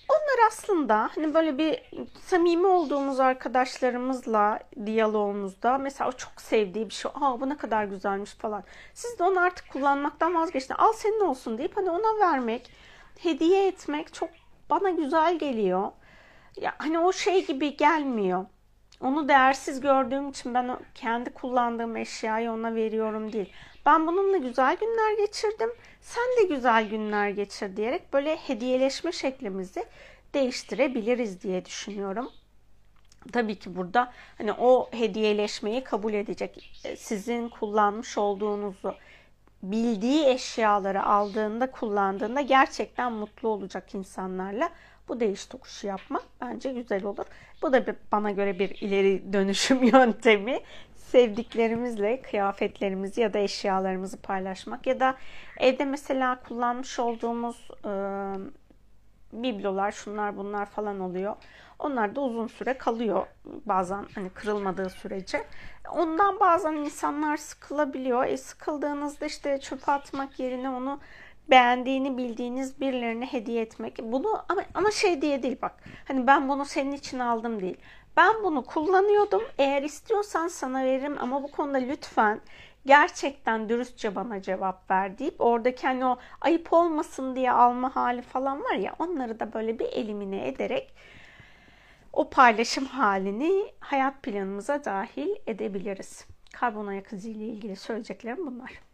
Onlar 0.09 0.49
aslında 0.49 1.11
hani 1.14 1.34
böyle 1.34 1.59
bir 1.59 1.82
samimi 2.26 2.66
olduğumuz 2.66 3.20
arkadaşlarımızla 3.20 4.59
diyalogumuzda 4.86 5.78
mesela 5.78 6.11
o 6.11 6.12
çok 6.12 6.41
sevdiği 6.41 6.89
bir 6.89 6.95
şey. 6.95 7.11
Aa 7.14 7.41
bu 7.41 7.49
ne 7.49 7.57
kadar 7.57 7.84
güzelmiş 7.84 8.34
falan. 8.34 8.64
Siz 8.95 9.18
de 9.18 9.22
onu 9.22 9.41
artık 9.41 9.72
kullanmaktan 9.72 10.34
vazgeçtin. 10.34 10.74
Al 10.74 10.93
senin 10.93 11.20
olsun 11.20 11.59
deyip 11.59 11.76
hani 11.76 11.91
ona 11.91 12.20
vermek, 12.20 12.70
hediye 13.18 13.66
etmek 13.66 14.14
çok 14.14 14.30
bana 14.70 14.91
güzel 14.91 15.39
geliyor 15.39 15.91
ya 16.61 16.74
hani 16.78 16.98
o 16.98 17.12
şey 17.12 17.46
gibi 17.46 17.76
gelmiyor. 17.76 18.46
Onu 19.00 19.28
değersiz 19.28 19.80
gördüğüm 19.80 20.28
için 20.28 20.54
ben 20.54 20.78
kendi 20.94 21.30
kullandığım 21.30 21.96
eşyayı 21.96 22.52
ona 22.52 22.74
veriyorum 22.74 23.32
değil. 23.32 23.52
Ben 23.86 24.06
bununla 24.06 24.36
güzel 24.36 24.76
günler 24.76 25.26
geçirdim. 25.26 25.70
Sen 26.00 26.24
de 26.40 26.54
güzel 26.54 26.88
günler 26.88 27.28
geçir 27.28 27.76
diyerek 27.76 28.12
böyle 28.12 28.36
hediyeleşme 28.36 29.12
şeklimizi 29.12 29.84
değiştirebiliriz 30.34 31.42
diye 31.42 31.64
düşünüyorum. 31.64 32.30
Tabii 33.32 33.59
ki 33.59 33.76
burada 33.76 34.12
hani 34.38 34.52
o 34.52 34.90
hediyeleşmeyi 34.92 35.84
kabul 35.84 36.12
edecek. 36.12 36.80
E, 36.84 36.96
sizin 36.96 37.48
kullanmış 37.48 38.18
olduğunuzu 38.18 38.94
bildiği 39.62 40.26
eşyaları 40.26 41.02
aldığında, 41.02 41.70
kullandığında 41.70 42.40
gerçekten 42.40 43.12
mutlu 43.12 43.48
olacak 43.48 43.94
insanlarla 43.94 44.70
bu 45.09 45.20
değiş 45.20 45.46
tokuşu 45.46 45.86
yapmak 45.86 46.22
bence 46.40 46.72
güzel 46.72 47.04
olur. 47.04 47.24
Bu 47.62 47.72
da 47.72 47.84
bana 48.12 48.30
göre 48.30 48.59
bir 48.59 48.70
ileri 48.80 49.32
dönüşüm 49.32 49.82
yöntemi. 49.92 50.61
Sevdiklerimizle 50.96 52.22
kıyafetlerimizi 52.22 53.20
ya 53.20 53.32
da 53.32 53.38
eşyalarımızı 53.38 54.16
paylaşmak 54.16 54.86
ya 54.86 55.00
da 55.00 55.16
evde 55.59 55.84
mesela 55.84 56.40
kullanmış 56.40 56.98
olduğumuz 56.98 57.70
e, 57.84 57.92
biblolar, 59.32 59.92
şunlar 59.92 60.36
bunlar 60.36 60.66
falan 60.66 61.00
oluyor. 61.00 61.36
Onlar 61.78 62.16
da 62.16 62.20
uzun 62.20 62.46
süre 62.46 62.78
kalıyor 62.78 63.26
bazen 63.44 64.06
hani 64.14 64.30
kırılmadığı 64.30 64.90
sürece. 64.90 65.44
Ondan 65.90 66.40
bazen 66.40 66.72
insanlar 66.72 67.36
sıkılabiliyor. 67.36 68.24
E 68.24 68.36
sıkıldığınızda 68.36 69.26
işte 69.26 69.61
çöpe 69.61 69.92
atmak 69.92 70.40
yerine 70.40 70.70
onu 70.70 71.00
beğendiğini 71.51 72.18
bildiğiniz 72.18 72.80
birilerine 72.80 73.26
hediye 73.26 73.62
etmek. 73.62 73.99
Bunu 74.03 74.44
ama, 74.49 74.62
ama 74.74 74.90
şey 74.90 75.22
diye 75.22 75.42
değil 75.42 75.57
bak. 75.62 75.74
Hani 76.05 76.26
ben 76.26 76.49
bunu 76.49 76.64
senin 76.64 76.92
için 76.92 77.18
aldım 77.18 77.61
değil. 77.61 77.76
Ben 78.16 78.44
bunu 78.44 78.64
kullanıyordum. 78.64 79.42
Eğer 79.59 79.82
istiyorsan 79.82 80.49
sana 80.49 80.84
veririm 80.84 81.16
ama 81.20 81.42
bu 81.42 81.51
konuda 81.51 81.78
lütfen 81.78 82.40
gerçekten 82.86 83.68
dürüstçe 83.68 84.14
bana 84.14 84.42
cevap 84.42 84.90
ver 84.90 85.18
deyip 85.18 85.40
oradaki 85.40 85.86
hani 85.86 86.05
o 86.05 86.18
ayıp 86.40 86.72
olmasın 86.72 87.36
diye 87.36 87.53
alma 87.53 87.96
hali 87.96 88.22
falan 88.22 88.64
var 88.64 88.74
ya 88.74 88.94
onları 88.99 89.40
da 89.40 89.53
böyle 89.53 89.78
bir 89.78 89.86
elimine 89.86 90.49
ederek 90.49 90.94
o 92.12 92.30
paylaşım 92.30 92.84
halini 92.84 93.72
hayat 93.80 94.22
planımıza 94.22 94.84
dahil 94.84 95.28
edebiliriz. 95.46 96.26
Karbon 96.53 96.86
ayak 96.86 97.12
izi 97.12 97.30
ile 97.30 97.44
ilgili 97.44 97.76
söyleyeceklerim 97.76 98.46
bunlar. 98.46 98.88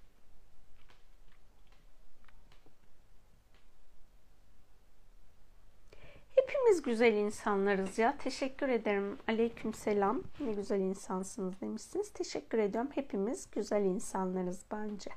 Hepimiz 6.47 6.83
güzel 6.83 7.13
insanlarız 7.13 7.99
ya. 7.99 8.17
Teşekkür 8.19 8.69
ederim. 8.69 9.19
Aleyküm 9.29 9.75
selam. 9.75 10.23
Ne 10.41 10.53
güzel 10.53 10.81
insansınız 10.81 11.61
demişsiniz. 11.61 12.13
Teşekkür 12.13 12.59
ediyorum. 12.59 12.91
Hepimiz 12.95 13.51
güzel 13.51 13.83
insanlarız 13.83 14.63
bence. 14.73 15.11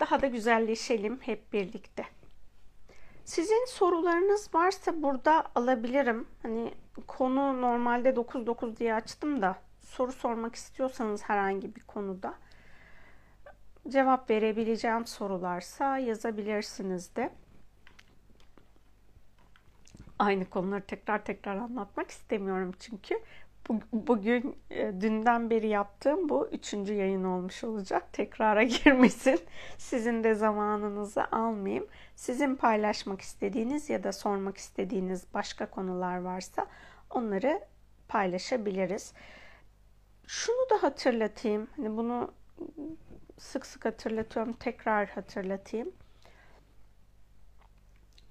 Daha 0.00 0.22
da 0.22 0.26
güzelleşelim 0.26 1.18
hep 1.20 1.52
birlikte. 1.52 2.04
Sizin 3.24 3.66
sorularınız 3.66 4.54
varsa 4.54 5.02
burada 5.02 5.44
alabilirim. 5.54 6.26
Hani 6.42 6.74
konu 7.06 7.60
normalde 7.62 8.08
9-9 8.08 8.76
diye 8.76 8.94
açtım 8.94 9.42
da 9.42 9.56
soru 9.80 10.12
sormak 10.12 10.54
istiyorsanız 10.54 11.22
herhangi 11.22 11.76
bir 11.76 11.80
konuda 11.80 12.34
cevap 13.88 14.30
verebileceğim 14.30 15.06
sorularsa 15.06 15.98
yazabilirsiniz 15.98 17.16
de 17.16 17.30
aynı 20.18 20.44
konuları 20.50 20.82
tekrar 20.82 21.24
tekrar 21.24 21.56
anlatmak 21.56 22.10
istemiyorum 22.10 22.72
çünkü. 22.80 23.14
Bugün 23.92 24.56
e, 24.70 25.00
dünden 25.00 25.50
beri 25.50 25.68
yaptığım 25.68 26.28
bu 26.28 26.48
üçüncü 26.52 26.94
yayın 26.94 27.24
olmuş 27.24 27.64
olacak. 27.64 28.12
Tekrara 28.12 28.62
girmesin. 28.62 29.40
Sizin 29.78 30.24
de 30.24 30.34
zamanınızı 30.34 31.24
almayayım. 31.24 31.86
Sizin 32.16 32.56
paylaşmak 32.56 33.20
istediğiniz 33.20 33.90
ya 33.90 34.04
da 34.04 34.12
sormak 34.12 34.56
istediğiniz 34.56 35.24
başka 35.34 35.70
konular 35.70 36.18
varsa 36.18 36.66
onları 37.10 37.60
paylaşabiliriz. 38.08 39.12
Şunu 40.26 40.70
da 40.70 40.82
hatırlatayım. 40.82 41.68
Hani 41.76 41.96
bunu 41.96 42.32
sık 43.38 43.66
sık 43.66 43.84
hatırlatıyorum. 43.84 44.52
Tekrar 44.52 45.08
hatırlatayım 45.08 45.92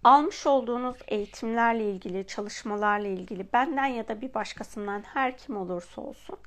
almış 0.05 0.47
olduğunuz 0.47 0.95
eğitimlerle 1.07 1.91
ilgili, 1.91 2.27
çalışmalarla 2.27 3.07
ilgili 3.07 3.53
benden 3.53 3.85
ya 3.85 4.07
da 4.07 4.21
bir 4.21 4.33
başkasından 4.33 5.01
her 5.01 5.37
kim 5.37 5.57
olursa 5.57 6.01
olsun 6.01 6.37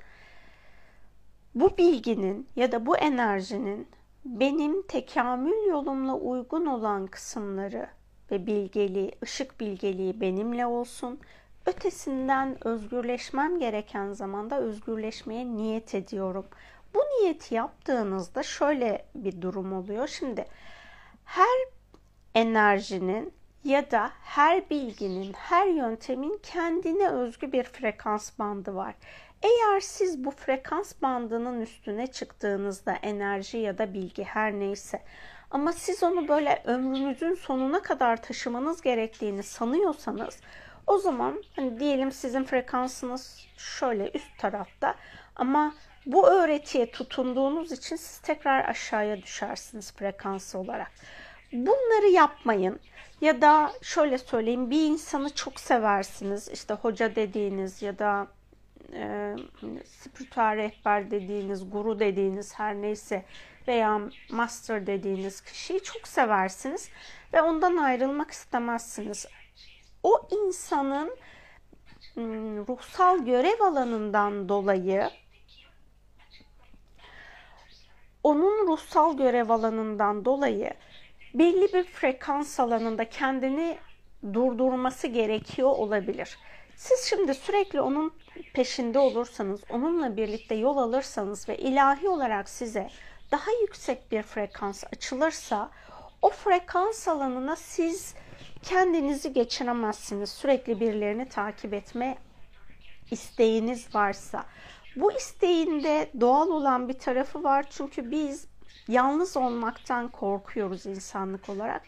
bu 1.55 1.77
bilginin 1.79 2.49
ya 2.57 2.73
da 2.73 2.87
bu 2.87 2.97
enerjinin 2.97 3.89
benim 4.25 4.83
tekamül 4.83 5.67
yolumla 5.69 6.15
uygun 6.15 6.67
olan 6.67 7.07
kısımları 7.07 7.89
ve 8.31 8.47
bilgeliği, 8.47 9.13
ışık 9.23 9.61
bilgeliği 9.61 10.21
benimle 10.21 10.67
olsun. 10.67 11.21
Ötesinden 11.67 12.67
özgürleşmem 12.67 13.59
gereken 13.59 14.13
zamanda 14.13 14.59
özgürleşmeye 14.59 15.47
niyet 15.47 15.95
ediyorum. 15.95 16.47
Bu 16.95 16.99
niyeti 16.99 17.55
yaptığınızda 17.55 18.43
şöyle 18.43 19.07
bir 19.15 19.43
durum 19.43 19.73
oluyor. 19.73 20.09
Şimdi 20.09 20.47
her 21.25 21.59
enerjinin 22.35 23.38
ya 23.65 23.91
da 23.91 24.11
her 24.23 24.71
bilginin, 24.71 25.33
her 25.33 25.67
yöntemin 25.67 26.41
kendine 26.43 27.09
özgü 27.09 27.53
bir 27.53 27.65
frekans 27.65 28.39
bandı 28.39 28.75
var. 28.75 28.95
Eğer 29.43 29.81
siz 29.81 30.25
bu 30.25 30.31
frekans 30.31 30.93
bandının 31.03 31.61
üstüne 31.61 32.07
çıktığınızda 32.07 32.93
enerji 32.93 33.59
ya 33.59 33.79
da 33.79 33.95
bilgi 33.95 34.25
her 34.25 34.53
neyse 34.53 35.03
ama 35.51 35.73
siz 35.73 36.03
onu 36.03 36.29
böyle 36.29 36.63
ömrünüzün 36.65 37.35
sonuna 37.35 37.83
kadar 37.83 38.23
taşımanız 38.23 38.83
gerektiğini 38.83 39.43
sanıyorsanız 39.43 40.41
O 40.87 40.99
zaman 40.99 41.43
hani 41.57 41.81
diyelim 41.81 42.13
sizin 42.13 42.45
frekansınız 42.45 43.47
şöyle 43.57 44.11
üst 44.15 44.39
tarafta 44.39 44.95
ama 45.37 45.75
bu 46.07 46.29
öğretiye 46.29 46.91
tutunduğunuz 46.91 47.73
için 47.73 47.97
siz 47.97 48.19
tekrar 48.19 48.69
aşağıya 48.69 49.23
düşersiniz 49.23 49.93
frekans 49.93 50.55
olarak. 50.55 50.91
Bunları 51.53 52.07
yapmayın. 52.13 52.81
Ya 53.21 53.41
da 53.41 53.73
şöyle 53.83 54.19
söyleyeyim 54.19 54.71
bir 54.71 54.87
insanı 54.87 55.35
çok 55.35 55.61
seversiniz. 55.61 56.49
İşte 56.49 56.75
hoca 56.75 57.17
dediğiniz 57.17 57.83
ya 57.83 57.99
da 57.99 58.27
e, 58.93 59.37
spiritüel 59.85 60.57
rehber 60.57 61.11
dediğiniz, 61.11 61.71
guru 61.71 61.99
dediğiniz 62.01 62.55
her 62.59 62.75
neyse 62.75 63.25
veya 63.69 64.01
master 64.31 64.87
dediğiniz 64.87 65.41
kişiyi 65.41 65.83
çok 65.83 66.09
seversiniz 66.09 66.91
ve 67.33 67.43
ondan 67.43 67.77
ayrılmak 67.77 68.31
istemezsiniz. 68.31 69.27
O 70.03 70.29
insanın 70.31 71.17
ruhsal 72.69 73.25
görev 73.25 73.61
alanından 73.61 74.49
dolayı 74.49 75.11
onun 78.23 78.69
ruhsal 78.69 79.17
görev 79.17 79.51
alanından 79.51 80.25
dolayı 80.25 80.75
belli 81.35 81.73
bir 81.73 81.85
frekans 81.85 82.61
alanında 82.61 83.09
kendini 83.09 83.79
durdurması 84.33 85.07
gerekiyor 85.07 85.69
olabilir. 85.69 86.39
Siz 86.77 87.01
şimdi 87.01 87.35
sürekli 87.35 87.81
onun 87.81 88.13
peşinde 88.55 88.99
olursanız, 88.99 89.61
onunla 89.71 90.17
birlikte 90.17 90.55
yol 90.55 90.77
alırsanız 90.77 91.49
ve 91.49 91.59
ilahi 91.59 92.09
olarak 92.09 92.49
size 92.49 92.91
daha 93.31 93.51
yüksek 93.63 94.13
bir 94.13 94.23
frekans 94.23 94.85
açılırsa 94.93 95.71
o 96.23 96.31
frekans 96.31 97.09
alanına 97.09 97.57
siz 97.57 98.15
kendinizi 98.63 99.33
geçiremezsiniz. 99.33 100.31
Sürekli 100.31 100.81
birilerini 100.81 101.29
takip 101.29 101.75
etme 101.75 102.19
isteğiniz 103.11 103.95
varsa. 103.95 104.45
Bu 104.97 105.13
isteğinde 105.13 106.11
doğal 106.21 106.49
olan 106.49 106.89
bir 106.89 106.99
tarafı 106.99 107.45
var. 107.45 107.67
Çünkü 107.71 108.11
biz 108.11 108.47
yalnız 108.89 109.37
olmaktan 109.37 110.09
korkuyoruz 110.09 110.87
insanlık 110.87 111.49
olarak. 111.49 111.83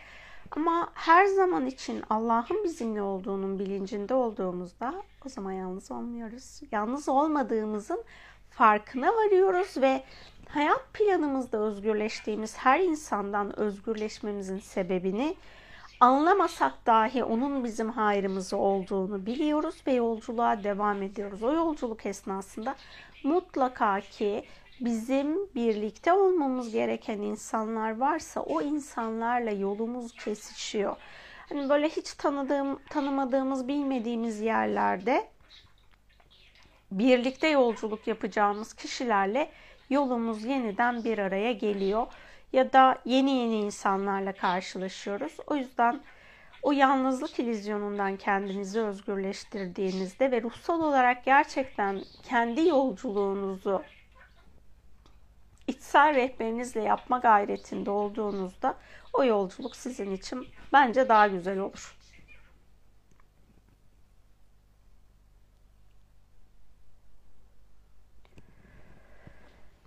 Ama 0.51 0.89
her 0.95 1.27
zaman 1.27 1.67
için 1.67 2.03
Allah'ın 2.11 2.65
bizimle 2.65 3.03
olduğunun 3.03 3.59
bilincinde 3.59 4.15
olduğumuzda 4.15 4.95
o 5.27 5.29
zaman 5.29 5.53
yalnız 5.53 5.91
olmuyoruz. 5.91 6.61
Yalnız 6.73 7.09
olmadığımızın 7.09 8.05
farkına 8.51 9.07
varıyoruz 9.09 9.77
ve 9.77 10.05
hayat 10.49 10.93
planımızda 10.93 11.59
özgürleştiğimiz 11.59 12.57
her 12.57 12.81
insandan 12.81 13.59
özgürleşmemizin 13.59 14.59
sebebini 14.59 15.37
anlamasak 16.01 16.87
dahi 16.87 17.25
onun 17.25 17.65
bizim 17.65 17.91
hayrımızı 17.91 18.57
olduğunu 18.57 19.27
biliyoruz 19.27 19.83
ve 19.87 19.93
yolculuğa 19.93 20.65
devam 20.65 21.03
ediyoruz. 21.03 21.43
O 21.43 21.53
yolculuk 21.53 22.07
esnasında 22.07 22.75
mutlaka 23.25 24.01
ki 24.01 24.45
bizim 24.81 25.55
birlikte 25.55 26.13
olmamız 26.13 26.73
gereken 26.73 27.19
insanlar 27.19 27.97
varsa 27.97 28.41
o 28.41 28.63
insanlarla 28.63 29.51
yolumuz 29.51 30.13
kesişiyor. 30.13 30.97
Hani 31.49 31.69
böyle 31.69 31.89
hiç 31.89 32.13
tanıdığım, 32.13 32.79
tanımadığımız, 32.91 33.69
bilmediğimiz 33.69 34.41
yerlerde 34.41 35.29
birlikte 36.91 37.49
yolculuk 37.49 38.07
yapacağımız 38.07 38.75
kişilerle 38.75 39.51
yolumuz 39.91 40.45
yeniden 40.45 41.05
bir 41.05 41.19
araya 41.19 41.53
geliyor 41.53 42.07
ya 42.53 42.73
da 42.73 42.99
yeni 43.05 43.31
yeni 43.31 43.57
insanlarla 43.57 44.33
karşılaşıyoruz. 44.33 45.37
O 45.47 45.57
yüzden 45.57 46.01
o 46.63 46.73
yalnızlık 46.73 47.39
ilizyonundan 47.39 48.17
kendinizi 48.17 48.81
özgürleştirdiğinizde 48.81 50.31
ve 50.31 50.43
ruhsal 50.43 50.81
olarak 50.81 51.25
gerçekten 51.25 52.01
kendi 52.23 52.69
yolculuğunuzu 52.69 53.83
içsel 55.71 56.15
rehberinizle 56.15 56.83
yapma 56.83 57.19
gayretinde 57.19 57.91
olduğunuzda 57.91 58.77
o 59.13 59.25
yolculuk 59.25 59.77
sizin 59.77 60.11
için 60.11 60.49
bence 60.73 61.09
daha 61.09 61.27
güzel 61.29 61.59
olur. 61.59 61.97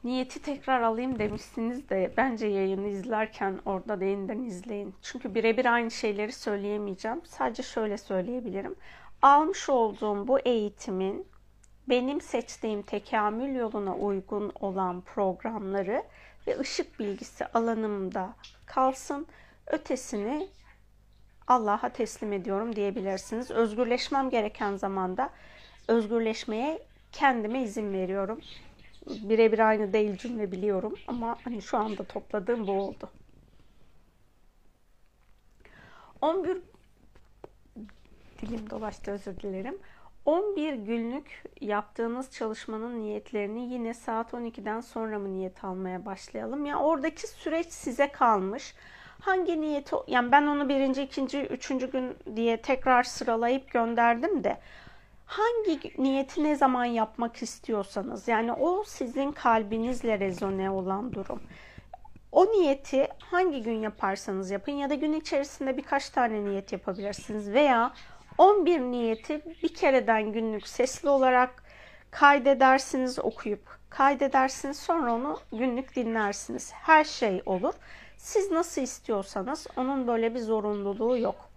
Niyeti 0.03 0.41
tekrar 0.41 0.81
alayım 0.81 1.19
demişsiniz 1.19 1.89
de 1.89 2.13
bence 2.17 2.47
yayını 2.47 2.87
izlerken 2.87 3.59
orada 3.65 3.99
da 3.99 4.05
yeniden 4.05 4.39
izleyin. 4.39 4.95
Çünkü 5.01 5.35
birebir 5.35 5.73
aynı 5.73 5.91
şeyleri 5.91 6.31
söyleyemeyeceğim. 6.31 7.21
Sadece 7.25 7.63
şöyle 7.63 7.97
söyleyebilirim. 7.97 8.75
Almış 9.21 9.69
olduğum 9.69 10.27
bu 10.27 10.39
eğitimin 10.39 11.27
benim 11.89 12.21
seçtiğim 12.21 12.81
tekamül 12.81 13.55
yoluna 13.55 13.95
uygun 13.95 14.51
olan 14.59 15.01
programları 15.01 16.03
ve 16.47 16.59
ışık 16.59 16.99
bilgisi 16.99 17.45
alanımda 17.45 18.35
kalsın. 18.65 19.27
Ötesini 19.67 20.47
Allah'a 21.47 21.89
teslim 21.89 22.33
ediyorum 22.33 22.75
diyebilirsiniz. 22.75 23.51
Özgürleşmem 23.51 24.29
gereken 24.29 24.75
zamanda 24.75 25.29
özgürleşmeye 25.87 26.81
kendime 27.11 27.63
izin 27.63 27.93
veriyorum. 27.93 28.41
Birebir 29.07 29.59
aynı 29.59 29.93
değil 29.93 30.17
cümle 30.17 30.51
biliyorum 30.51 30.95
ama 31.07 31.37
hani 31.43 31.61
şu 31.61 31.77
anda 31.77 32.03
topladığım 32.03 32.67
bu 32.67 32.71
oldu. 32.71 33.09
11 36.21 36.57
dilim 38.41 38.69
dolaştı 38.69 39.11
özür 39.11 39.37
dilerim. 39.37 39.77
11 40.25 40.73
günlük 40.73 41.43
yaptığınız 41.61 42.31
çalışmanın 42.31 43.01
niyetlerini 43.01 43.73
yine 43.73 43.93
saat 43.93 44.33
12'den 44.33 44.81
sonra 44.81 45.19
mı 45.19 45.33
niyet 45.33 45.63
almaya 45.63 46.05
başlayalım? 46.05 46.65
Ya 46.65 46.71
yani 46.71 46.83
oradaki 46.83 47.27
süreç 47.27 47.67
size 47.67 48.11
kalmış. 48.11 48.75
Hangi 49.19 49.61
niyeti, 49.61 49.95
yani 50.07 50.31
ben 50.31 50.47
onu 50.47 50.69
birinci, 50.69 51.01
ikinci, 51.01 51.41
üçüncü 51.41 51.91
gün 51.91 52.17
diye 52.35 52.61
tekrar 52.61 53.03
sıralayıp 53.03 53.71
gönderdim 53.71 54.43
de 54.43 54.57
hangi 55.25 55.93
niyeti 55.97 56.43
ne 56.43 56.55
zaman 56.55 56.85
yapmak 56.85 57.43
istiyorsanız 57.43 58.27
yani 58.27 58.53
o 58.53 58.83
sizin 58.83 59.31
kalbinizle 59.31 60.19
rezone 60.19 60.69
olan 60.69 61.13
durum. 61.13 61.41
O 62.31 62.45
niyeti 62.45 63.07
hangi 63.19 63.63
gün 63.63 63.79
yaparsanız 63.81 64.51
yapın 64.51 64.71
ya 64.71 64.89
da 64.89 64.95
gün 64.95 65.13
içerisinde 65.13 65.77
birkaç 65.77 66.09
tane 66.09 66.45
niyet 66.45 66.71
yapabilirsiniz 66.71 67.53
veya 67.53 67.93
11 68.37 68.79
niyeti 68.79 69.41
bir 69.63 69.73
kereden 69.73 70.33
günlük 70.33 70.67
sesli 70.67 71.09
olarak 71.09 71.63
kaydedersiniz 72.11 73.19
okuyup 73.19 73.79
kaydedersiniz 73.89 74.79
sonra 74.79 75.13
onu 75.13 75.39
günlük 75.51 75.95
dinlersiniz. 75.95 76.71
Her 76.73 77.03
şey 77.03 77.41
olur. 77.45 77.73
Siz 78.17 78.51
nasıl 78.51 78.81
istiyorsanız 78.81 79.67
onun 79.77 80.07
böyle 80.07 80.35
bir 80.35 80.39
zorunluluğu 80.39 81.17
yok. 81.17 81.49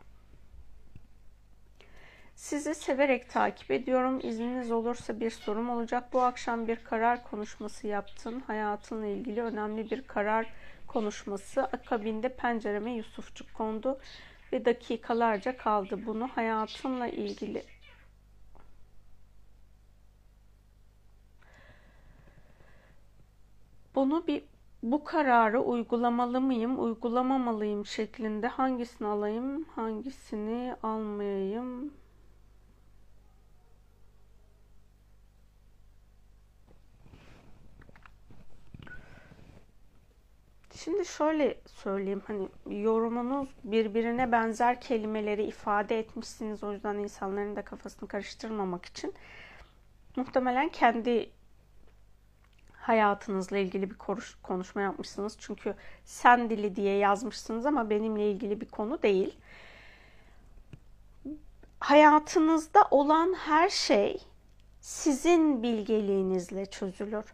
Sizi 2.35 2.75
severek 2.75 3.31
takip 3.31 3.71
ediyorum. 3.71 4.21
İzniniz 4.23 4.71
olursa 4.71 5.21
bir 5.21 5.31
sorum 5.31 5.71
olacak. 5.71 6.13
Bu 6.13 6.23
akşam 6.23 6.69
bir 6.69 6.77
karar 6.77 7.25
konuşması 7.25 7.87
yaptın. 7.87 8.43
Hayatınla 8.47 9.07
ilgili 9.07 9.43
önemli 9.43 9.91
bir 9.91 10.03
karar 10.03 10.47
konuşması. 10.87 11.63
Akabinde 11.63 12.29
pencereme 12.29 12.91
Yusufçuk 12.91 13.55
kondu 13.55 13.99
ve 14.53 14.65
dakikalarca 14.65 15.57
kaldı. 15.57 16.07
Bunu 16.07 16.29
hayatımla 16.29 17.09
ilgili 17.09 17.65
bunu 23.95 24.27
bir 24.27 24.43
bu 24.83 25.05
kararı 25.05 25.61
uygulamalı 25.61 26.41
mıyım, 26.41 26.85
uygulamamalıyım 26.85 27.87
şeklinde 27.87 28.47
hangisini 28.49 29.09
alayım, 29.09 29.65
hangisini 29.65 30.77
almayayım 30.83 31.93
Şimdi 40.77 41.05
şöyle 41.07 41.61
söyleyeyim 41.67 42.23
hani 42.27 42.49
yorumunuz 42.83 43.49
birbirine 43.65 44.33
benzer 44.33 44.81
kelimeleri 44.81 45.45
ifade 45.45 45.99
etmişsiniz. 45.99 46.65
O 46.65 46.73
yüzden 46.73 46.95
insanların 46.95 47.57
da 47.57 47.63
kafasını 47.63 48.09
karıştırmamak 48.09 48.85
için 48.85 49.15
muhtemelen 50.17 50.69
kendi 50.69 51.31
hayatınızla 52.73 53.59
ilgili 53.59 53.91
bir 53.91 53.97
konuşma 54.43 54.83
yapmışsınız. 54.83 55.37
Çünkü 55.39 55.75
sen 56.05 56.51
dili 56.51 56.77
diye 56.77 56.97
yazmışsınız 56.97 57.67
ama 57.67 57.91
benimle 57.91 58.31
ilgili 58.31 58.61
bir 58.61 58.69
konu 58.69 59.03
değil. 59.03 59.37
Hayatınızda 61.81 62.89
olan 62.91 63.35
her 63.35 63.69
şey 63.69 64.23
sizin 64.81 65.63
bilgeliğinizle 65.63 66.67
çözülür 66.67 67.25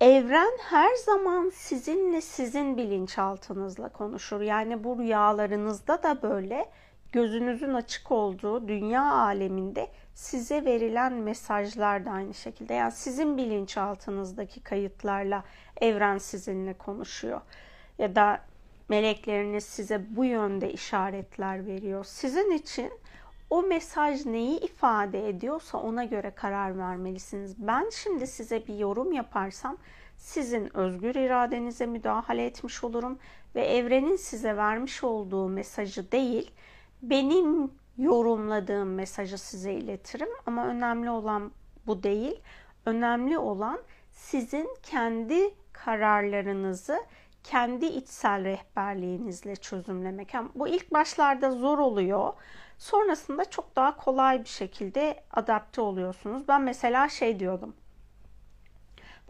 evren 0.00 0.58
her 0.58 0.94
zaman 0.94 1.50
sizinle 1.54 2.20
sizin 2.20 2.76
bilinçaltınızla 2.76 3.88
konuşur. 3.88 4.40
Yani 4.40 4.84
bu 4.84 4.98
rüyalarınızda 4.98 6.02
da 6.02 6.22
böyle, 6.22 6.70
gözünüzün 7.12 7.74
açık 7.74 8.12
olduğu 8.12 8.68
dünya 8.68 9.12
aleminde 9.12 9.88
size 10.14 10.64
verilen 10.64 11.12
mesajlar 11.12 12.06
da 12.06 12.10
aynı 12.10 12.34
şekilde. 12.34 12.74
Yani 12.74 12.92
sizin 12.92 13.36
bilinçaltınızdaki 13.36 14.60
kayıtlarla 14.62 15.44
evren 15.80 16.18
sizinle 16.18 16.74
konuşuyor. 16.74 17.40
Ya 17.98 18.14
da 18.14 18.40
melekleriniz 18.88 19.64
size 19.64 20.16
bu 20.16 20.24
yönde 20.24 20.72
işaretler 20.72 21.66
veriyor. 21.66 22.04
Sizin 22.04 22.50
için 22.50 22.92
o 23.50 23.62
mesaj 23.62 24.26
neyi 24.26 24.60
ifade 24.60 25.28
ediyorsa 25.28 25.78
ona 25.78 26.04
göre 26.04 26.30
karar 26.30 26.78
vermelisiniz. 26.78 27.66
Ben 27.66 27.90
şimdi 27.90 28.26
size 28.26 28.66
bir 28.66 28.74
yorum 28.74 29.12
yaparsam 29.12 29.76
sizin 30.16 30.76
özgür 30.76 31.14
iradenize 31.14 31.86
müdahale 31.86 32.46
etmiş 32.46 32.84
olurum 32.84 33.18
ve 33.54 33.66
evrenin 33.66 34.16
size 34.16 34.56
vermiş 34.56 35.04
olduğu 35.04 35.48
mesajı 35.48 36.12
değil, 36.12 36.50
benim 37.02 37.70
yorumladığım 37.98 38.94
mesajı 38.94 39.38
size 39.38 39.72
iletirim 39.72 40.28
ama 40.46 40.66
önemli 40.66 41.10
olan 41.10 41.52
bu 41.86 42.02
değil. 42.02 42.40
Önemli 42.86 43.38
olan 43.38 43.80
sizin 44.12 44.68
kendi 44.82 45.54
kararlarınızı 45.72 47.00
kendi 47.44 47.86
içsel 47.86 48.44
rehberliğinizle 48.44 49.56
çözümlemek. 49.56 50.34
Yani 50.34 50.48
bu 50.54 50.68
ilk 50.68 50.92
başlarda 50.92 51.50
zor 51.50 51.78
oluyor. 51.78 52.32
Sonrasında 52.80 53.44
çok 53.44 53.76
daha 53.76 53.96
kolay 53.96 54.44
bir 54.44 54.48
şekilde 54.48 55.24
adapte 55.30 55.80
oluyorsunuz. 55.80 56.48
Ben 56.48 56.62
mesela 56.62 57.08
şey 57.08 57.40
diyordum. 57.40 57.74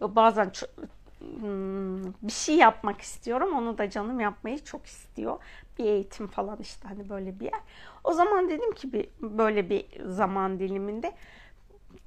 Bazen 0.01 0.51
hmm, 1.19 2.03
bir 2.05 2.31
şey 2.31 2.55
yapmak 2.55 3.01
istiyorum. 3.01 3.53
Onu 3.53 3.77
da 3.77 3.89
canım 3.89 4.19
yapmayı 4.19 4.63
çok 4.63 4.85
istiyor. 4.85 5.39
Bir 5.79 5.85
eğitim 5.85 6.27
falan 6.27 6.57
işte 6.61 6.87
hani 6.87 7.09
böyle 7.09 7.39
bir 7.39 7.45
yer. 7.45 7.59
O 8.03 8.13
zaman 8.13 8.49
dedim 8.49 8.73
ki 8.73 8.93
bir, 8.93 9.09
böyle 9.21 9.69
bir 9.69 9.85
zaman 10.09 10.59
diliminde 10.59 11.13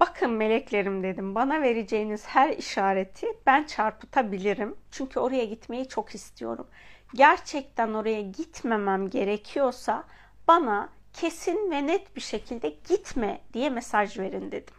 bakın 0.00 0.30
meleklerim 0.30 1.02
dedim 1.02 1.34
bana 1.34 1.62
vereceğiniz 1.62 2.26
her 2.26 2.50
işareti 2.50 3.26
ben 3.46 3.64
çarpıtabilirim. 3.64 4.74
Çünkü 4.90 5.20
oraya 5.20 5.44
gitmeyi 5.44 5.88
çok 5.88 6.14
istiyorum. 6.14 6.66
Gerçekten 7.14 7.94
oraya 7.94 8.20
gitmemem 8.20 9.10
gerekiyorsa 9.10 10.04
bana 10.48 10.88
kesin 11.14 11.70
ve 11.70 11.86
net 11.86 12.16
bir 12.16 12.20
şekilde 12.20 12.68
gitme 12.68 13.40
diye 13.52 13.70
mesaj 13.70 14.18
verin 14.18 14.52
dedim. 14.52 14.74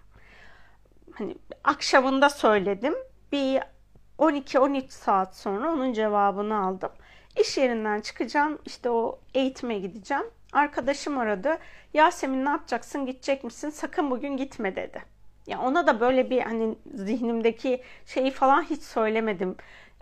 Hani 1.12 1.36
akşamında 1.64 2.30
söyledim. 2.30 2.96
Bir 3.32 3.62
12-13 4.20 4.90
saat 4.90 5.36
sonra 5.38 5.74
onun 5.74 5.94
cevabını 5.94 6.66
aldım. 6.66 6.92
İş 7.42 7.58
yerinden 7.58 8.02
çıkacağım. 8.02 8.60
işte 8.66 8.90
o 8.90 9.20
eğitime 9.34 9.80
gideceğim. 9.80 10.26
Arkadaşım 10.54 11.18
aradı. 11.18 11.58
Yasemin 11.94 12.46
ne 12.46 12.50
yapacaksın? 12.50 13.06
Gidecek 13.06 13.44
misin? 13.44 13.70
Sakın 13.70 14.12
bugün 14.12 14.38
gitme 14.38 14.76
dedi. 14.76 15.04
Ya 15.48 15.62
ona 15.62 15.88
da 15.88 16.00
böyle 16.00 16.30
bir 16.30 16.42
hani 16.42 16.76
zihnimdeki 16.94 17.84
şeyi 18.06 18.32
falan 18.32 18.62
hiç 18.62 18.82
söylemedim. 18.82 19.56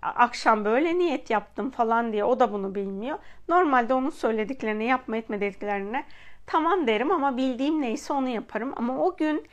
Akşam 0.03 0.65
böyle 0.65 0.97
niyet 0.97 1.29
yaptım 1.29 1.69
falan 1.69 2.13
diye 2.13 2.23
o 2.23 2.39
da 2.39 2.53
bunu 2.53 2.75
bilmiyor. 2.75 3.17
Normalde 3.49 3.93
onun 3.93 4.09
söylediklerini 4.09 4.85
yapma 4.85 5.17
etme 5.17 5.41
dediklerine 5.41 6.05
tamam 6.45 6.87
derim 6.87 7.11
ama 7.11 7.37
bildiğim 7.37 7.81
neyse 7.81 8.13
onu 8.13 8.29
yaparım. 8.29 8.73
Ama 8.75 8.97
o 8.97 9.17
gün 9.17 9.47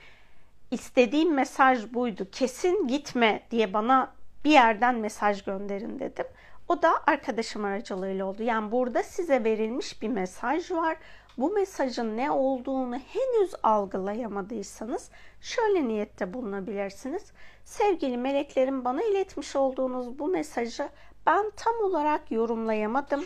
istediğim 0.71 1.35
mesaj 1.35 1.95
buydu. 1.95 2.27
Kesin 2.33 2.89
gitme 2.89 3.43
diye 3.51 3.75
bana 3.75 4.13
bir 4.45 4.51
yerden 4.51 4.95
mesaj 4.95 5.45
gönderin 5.45 5.99
dedim. 5.99 6.27
O 6.69 6.83
da 6.83 6.93
arkadaşım 7.07 7.65
aracılığıyla 7.65 8.25
oldu. 8.25 8.43
Yani 8.43 8.73
burada 8.73 9.03
size 9.03 9.45
verilmiş 9.45 10.03
bir 10.03 10.09
mesaj 10.09 10.71
var. 10.71 10.97
Bu 11.39 11.51
mesajın 11.51 12.17
ne 12.17 12.31
olduğunu 12.31 12.97
henüz 12.97 13.55
algılayamadıysanız 13.63 15.11
şöyle 15.41 15.89
niyette 15.89 16.35
bulunabilirsiniz. 16.35 17.33
Sevgili 17.65 18.17
meleklerim 18.17 18.85
bana 18.85 19.03
iletmiş 19.03 19.57
olduğunuz 19.57 20.19
bu 20.19 20.29
mesajı 20.29 20.89
ben 21.27 21.51
tam 21.57 21.75
olarak 21.83 22.31
yorumlayamadım. 22.31 23.25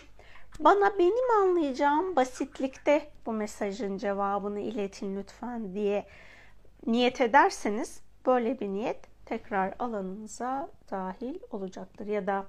Bana 0.61 0.99
benim 0.99 1.31
anlayacağım 1.43 2.17
basitlikte 2.17 3.11
bu 3.27 3.33
mesajın 3.33 3.97
cevabını 3.97 4.61
iletin 4.61 5.17
lütfen 5.17 5.75
diye 5.75 6.07
niyet 6.87 7.21
ederseniz 7.21 8.01
böyle 8.27 8.61
bir 8.61 8.69
niyet 8.69 9.27
tekrar 9.27 9.75
alanınıza 9.79 10.71
dahil 10.91 11.39
olacaktır 11.51 12.07
ya 12.07 12.27
da 12.27 12.47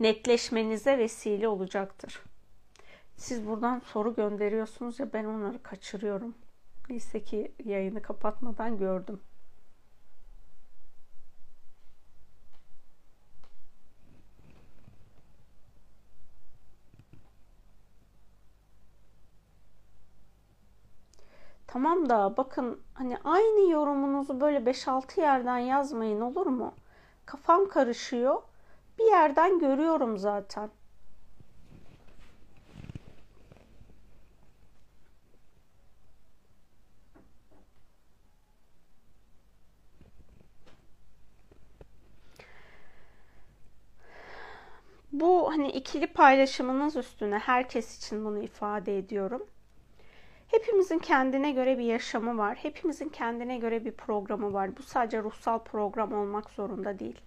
netleşmenize 0.00 0.98
vesile 0.98 1.48
olacaktır. 1.48 2.22
Siz 3.16 3.46
buradan 3.46 3.78
soru 3.78 4.14
gönderiyorsunuz 4.14 5.00
ya 5.00 5.12
ben 5.12 5.24
onları 5.24 5.62
kaçırıyorum. 5.62 6.34
Neyse 6.90 7.22
ki 7.22 7.52
yayını 7.64 8.02
kapatmadan 8.02 8.78
gördüm. 8.78 9.20
Tamam 21.74 22.08
da 22.08 22.36
bakın 22.36 22.80
hani 22.94 23.18
aynı 23.24 23.70
yorumunuzu 23.70 24.40
böyle 24.40 24.66
5-6 24.66 25.20
yerden 25.20 25.58
yazmayın 25.58 26.20
olur 26.20 26.46
mu? 26.46 26.74
Kafam 27.26 27.68
karışıyor. 27.68 28.42
Bir 28.98 29.04
yerden 29.04 29.58
görüyorum 29.58 30.18
zaten. 30.18 30.70
Bu 45.12 45.50
hani 45.52 45.68
ikili 45.70 46.06
paylaşımınız 46.06 46.96
üstüne 46.96 47.38
herkes 47.38 47.98
için 47.98 48.24
bunu 48.24 48.38
ifade 48.38 48.98
ediyorum. 48.98 49.46
Hepimizin 50.54 50.98
kendine 50.98 51.52
göre 51.52 51.78
bir 51.78 51.84
yaşamı 51.84 52.38
var. 52.38 52.56
Hepimizin 52.56 53.08
kendine 53.08 53.58
göre 53.58 53.84
bir 53.84 53.92
programı 53.92 54.52
var. 54.52 54.76
Bu 54.76 54.82
sadece 54.82 55.22
ruhsal 55.22 55.58
program 55.58 56.12
olmak 56.12 56.50
zorunda 56.50 56.98
değil. 56.98 57.20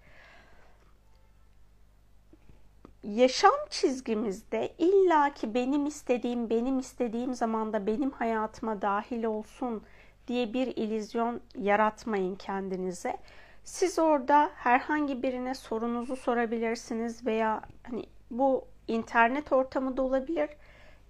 Yaşam 3.04 3.52
çizgimizde 3.70 4.74
illaki 4.78 5.54
benim 5.54 5.86
istediğim, 5.86 6.50
benim 6.50 6.80
istediğim 6.80 7.34
zamanda 7.34 7.88
benim 7.88 8.12
hayatıma 8.12 8.82
dahil 8.82 9.24
olsun 9.24 9.84
diye 10.28 10.54
bir 10.54 10.68
ilizyon 10.68 11.42
yaratmayın 11.56 12.36
kendinize. 12.36 13.18
Siz 13.64 14.00
orada 14.00 14.52
herhangi 14.56 15.24
birine 15.24 15.56
sorunuzu 15.56 16.16
sorabilirsiniz 16.16 17.26
veya 17.26 17.62
hani 17.84 18.06
bu 18.32 18.66
internet 18.88 19.52
ortamı 19.52 19.98
da 19.98 20.02
olabilir 20.02 20.50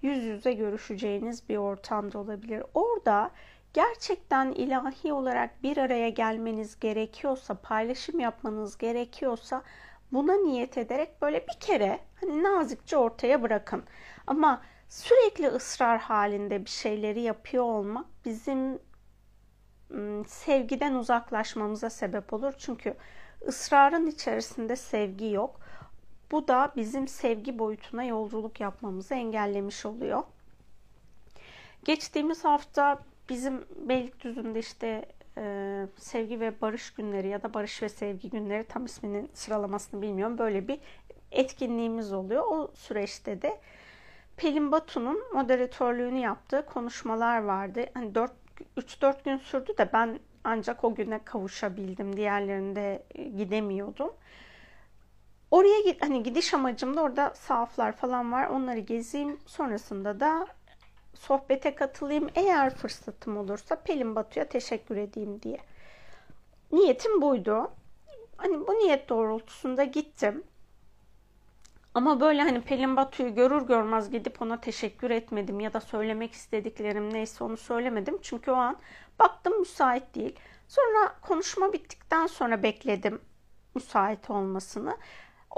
yüz 0.01 0.23
yüze 0.23 0.53
görüşeceğiniz 0.53 1.49
bir 1.49 1.57
ortamda 1.57 2.19
olabilir. 2.19 2.63
Orada 2.73 3.31
gerçekten 3.73 4.51
ilahi 4.51 5.13
olarak 5.13 5.63
bir 5.63 5.77
araya 5.77 6.09
gelmeniz 6.09 6.79
gerekiyorsa, 6.79 7.55
paylaşım 7.55 8.19
yapmanız 8.19 8.77
gerekiyorsa 8.77 9.63
buna 10.11 10.33
niyet 10.33 10.77
ederek 10.77 11.21
böyle 11.21 11.47
bir 11.47 11.59
kere 11.59 11.99
hani 12.21 12.43
nazikçe 12.43 12.97
ortaya 12.97 13.41
bırakın. 13.43 13.83
Ama 14.27 14.61
sürekli 14.89 15.47
ısrar 15.47 15.99
halinde 15.99 16.65
bir 16.65 16.69
şeyleri 16.69 17.21
yapıyor 17.21 17.63
olmak 17.63 18.05
bizim 18.25 18.79
sevgiden 20.27 20.93
uzaklaşmamıza 20.93 21.89
sebep 21.89 22.33
olur. 22.33 22.53
Çünkü 22.57 22.95
ısrarın 23.47 24.07
içerisinde 24.07 24.75
sevgi 24.75 25.25
yok. 25.25 25.59
Bu 26.31 26.47
da 26.47 26.71
bizim 26.75 27.07
sevgi 27.07 27.59
boyutuna 27.59 28.03
yolculuk 28.03 28.59
yapmamızı 28.59 29.13
engellemiş 29.13 29.85
oluyor. 29.85 30.23
Geçtiğimiz 31.85 32.43
hafta 32.45 32.99
bizim 33.29 33.65
Beylikdüzü'nde 33.75 34.59
işte 34.59 35.05
e, 35.37 35.85
sevgi 35.97 36.39
ve 36.39 36.61
barış 36.61 36.93
günleri 36.93 37.27
ya 37.27 37.43
da 37.43 37.53
barış 37.53 37.83
ve 37.83 37.89
sevgi 37.89 38.29
günleri 38.29 38.63
tam 38.63 38.85
isminin 38.85 39.29
sıralamasını 39.33 40.01
bilmiyorum. 40.01 40.37
Böyle 40.37 40.67
bir 40.67 40.79
etkinliğimiz 41.31 42.13
oluyor. 42.13 42.43
O 42.47 42.71
süreçte 42.73 43.41
de 43.41 43.59
Pelin 44.37 44.71
Batu'nun 44.71 45.23
moderatörlüğünü 45.33 46.19
yaptığı 46.19 46.65
konuşmalar 46.65 47.43
vardı. 47.43 47.85
Hani 47.93 48.13
3-4 48.77 49.23
gün 49.23 49.37
sürdü 49.37 49.77
de 49.77 49.89
ben 49.93 50.19
ancak 50.43 50.83
o 50.83 50.95
güne 50.95 51.19
kavuşabildim. 51.25 52.17
Diğerlerinde 52.17 53.03
gidemiyordum. 53.37 54.13
Oraya 55.51 55.95
hani 55.99 56.23
gidiş 56.23 56.53
amacım 56.53 56.97
da 56.97 57.01
orada 57.01 57.33
sahaflar 57.35 57.91
falan 57.91 58.31
var. 58.31 58.47
Onları 58.47 58.79
gezeyim. 58.79 59.39
Sonrasında 59.45 60.19
da 60.19 60.47
sohbete 61.13 61.75
katılayım. 61.75 62.29
Eğer 62.35 62.75
fırsatım 62.75 63.37
olursa 63.37 63.75
Pelin 63.75 64.15
Batu'ya 64.15 64.49
teşekkür 64.49 64.97
edeyim 64.97 65.41
diye. 65.41 65.57
Niyetim 66.71 67.21
buydu. 67.21 67.71
Hani 68.37 68.67
bu 68.67 68.73
niyet 68.73 69.09
doğrultusunda 69.09 69.83
gittim. 69.83 70.43
Ama 71.93 72.19
böyle 72.19 72.41
hani 72.41 72.61
Pelin 72.61 72.95
Batu'yu 72.95 73.35
görür 73.35 73.61
görmez 73.61 74.09
gidip 74.11 74.41
ona 74.41 74.61
teşekkür 74.61 75.11
etmedim 75.11 75.59
ya 75.59 75.73
da 75.73 75.81
söylemek 75.81 76.33
istediklerim 76.33 77.13
neyse 77.13 77.43
onu 77.43 77.57
söylemedim. 77.57 78.19
Çünkü 78.21 78.51
o 78.51 78.55
an 78.55 78.77
baktım 79.19 79.59
müsait 79.59 80.15
değil. 80.15 80.35
Sonra 80.67 81.15
konuşma 81.21 81.73
bittikten 81.73 82.27
sonra 82.27 82.63
bekledim 82.63 83.21
müsait 83.75 84.29
olmasını. 84.29 84.97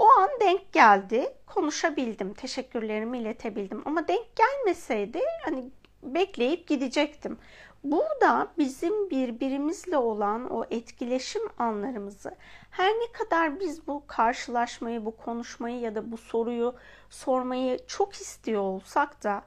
O 0.00 0.08
an 0.20 0.30
denk 0.40 0.72
geldi. 0.72 1.34
Konuşabildim. 1.46 2.34
Teşekkürlerimi 2.34 3.18
iletebildim. 3.18 3.82
Ama 3.84 4.08
denk 4.08 4.26
gelmeseydi 4.36 5.20
hani 5.44 5.70
bekleyip 6.02 6.68
gidecektim. 6.68 7.38
Burada 7.84 8.52
bizim 8.58 9.10
birbirimizle 9.10 9.96
olan 9.96 10.50
o 10.50 10.64
etkileşim 10.70 11.42
anlarımızı 11.58 12.34
her 12.70 12.90
ne 12.90 13.12
kadar 13.12 13.60
biz 13.60 13.86
bu 13.86 14.02
karşılaşmayı, 14.06 15.04
bu 15.04 15.16
konuşmayı 15.16 15.80
ya 15.80 15.94
da 15.94 16.12
bu 16.12 16.16
soruyu 16.16 16.74
sormayı 17.10 17.78
çok 17.86 18.14
istiyor 18.14 18.62
olsak 18.62 19.24
da 19.24 19.42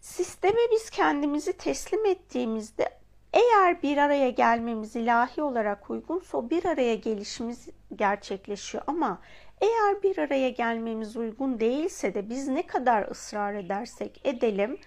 sisteme 0.00 0.60
biz 0.72 0.90
kendimizi 0.90 1.52
teslim 1.52 2.06
ettiğimizde 2.06 3.00
eğer 3.32 3.82
bir 3.82 3.96
araya 3.96 4.30
gelmemiz 4.30 4.96
ilahi 4.96 5.42
olarak 5.42 5.90
uygunsa 5.90 6.38
o 6.38 6.50
bir 6.50 6.64
araya 6.64 6.94
gelişimiz 6.94 7.68
gerçekleşiyor 7.96 8.84
ama 8.86 9.20
eğer 9.60 10.02
bir 10.02 10.18
araya 10.18 10.50
gelmemiz 10.50 11.16
uygun 11.16 11.60
değilse 11.60 12.14
de 12.14 12.28
biz 12.28 12.48
ne 12.48 12.66
kadar 12.66 13.10
ısrar 13.10 13.54
edersek 13.54 14.20
edelim 14.24 14.78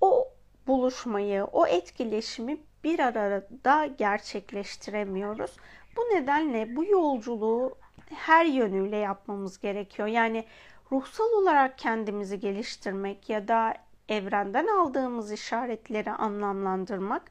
o 0.00 0.28
buluşmayı, 0.66 1.44
o 1.44 1.66
etkileşimi 1.66 2.60
bir 2.84 2.98
arada 2.98 3.86
gerçekleştiremiyoruz. 3.86 5.56
Bu 5.96 6.00
nedenle 6.00 6.76
bu 6.76 6.84
yolculuğu 6.84 7.78
her 8.14 8.44
yönüyle 8.44 8.96
yapmamız 8.96 9.60
gerekiyor. 9.60 10.08
Yani 10.08 10.44
ruhsal 10.92 11.32
olarak 11.42 11.78
kendimizi 11.78 12.40
geliştirmek 12.40 13.28
ya 13.28 13.48
da 13.48 13.74
evrenden 14.08 14.66
aldığımız 14.66 15.32
işaretleri 15.32 16.10
anlamlandırmak 16.10 17.30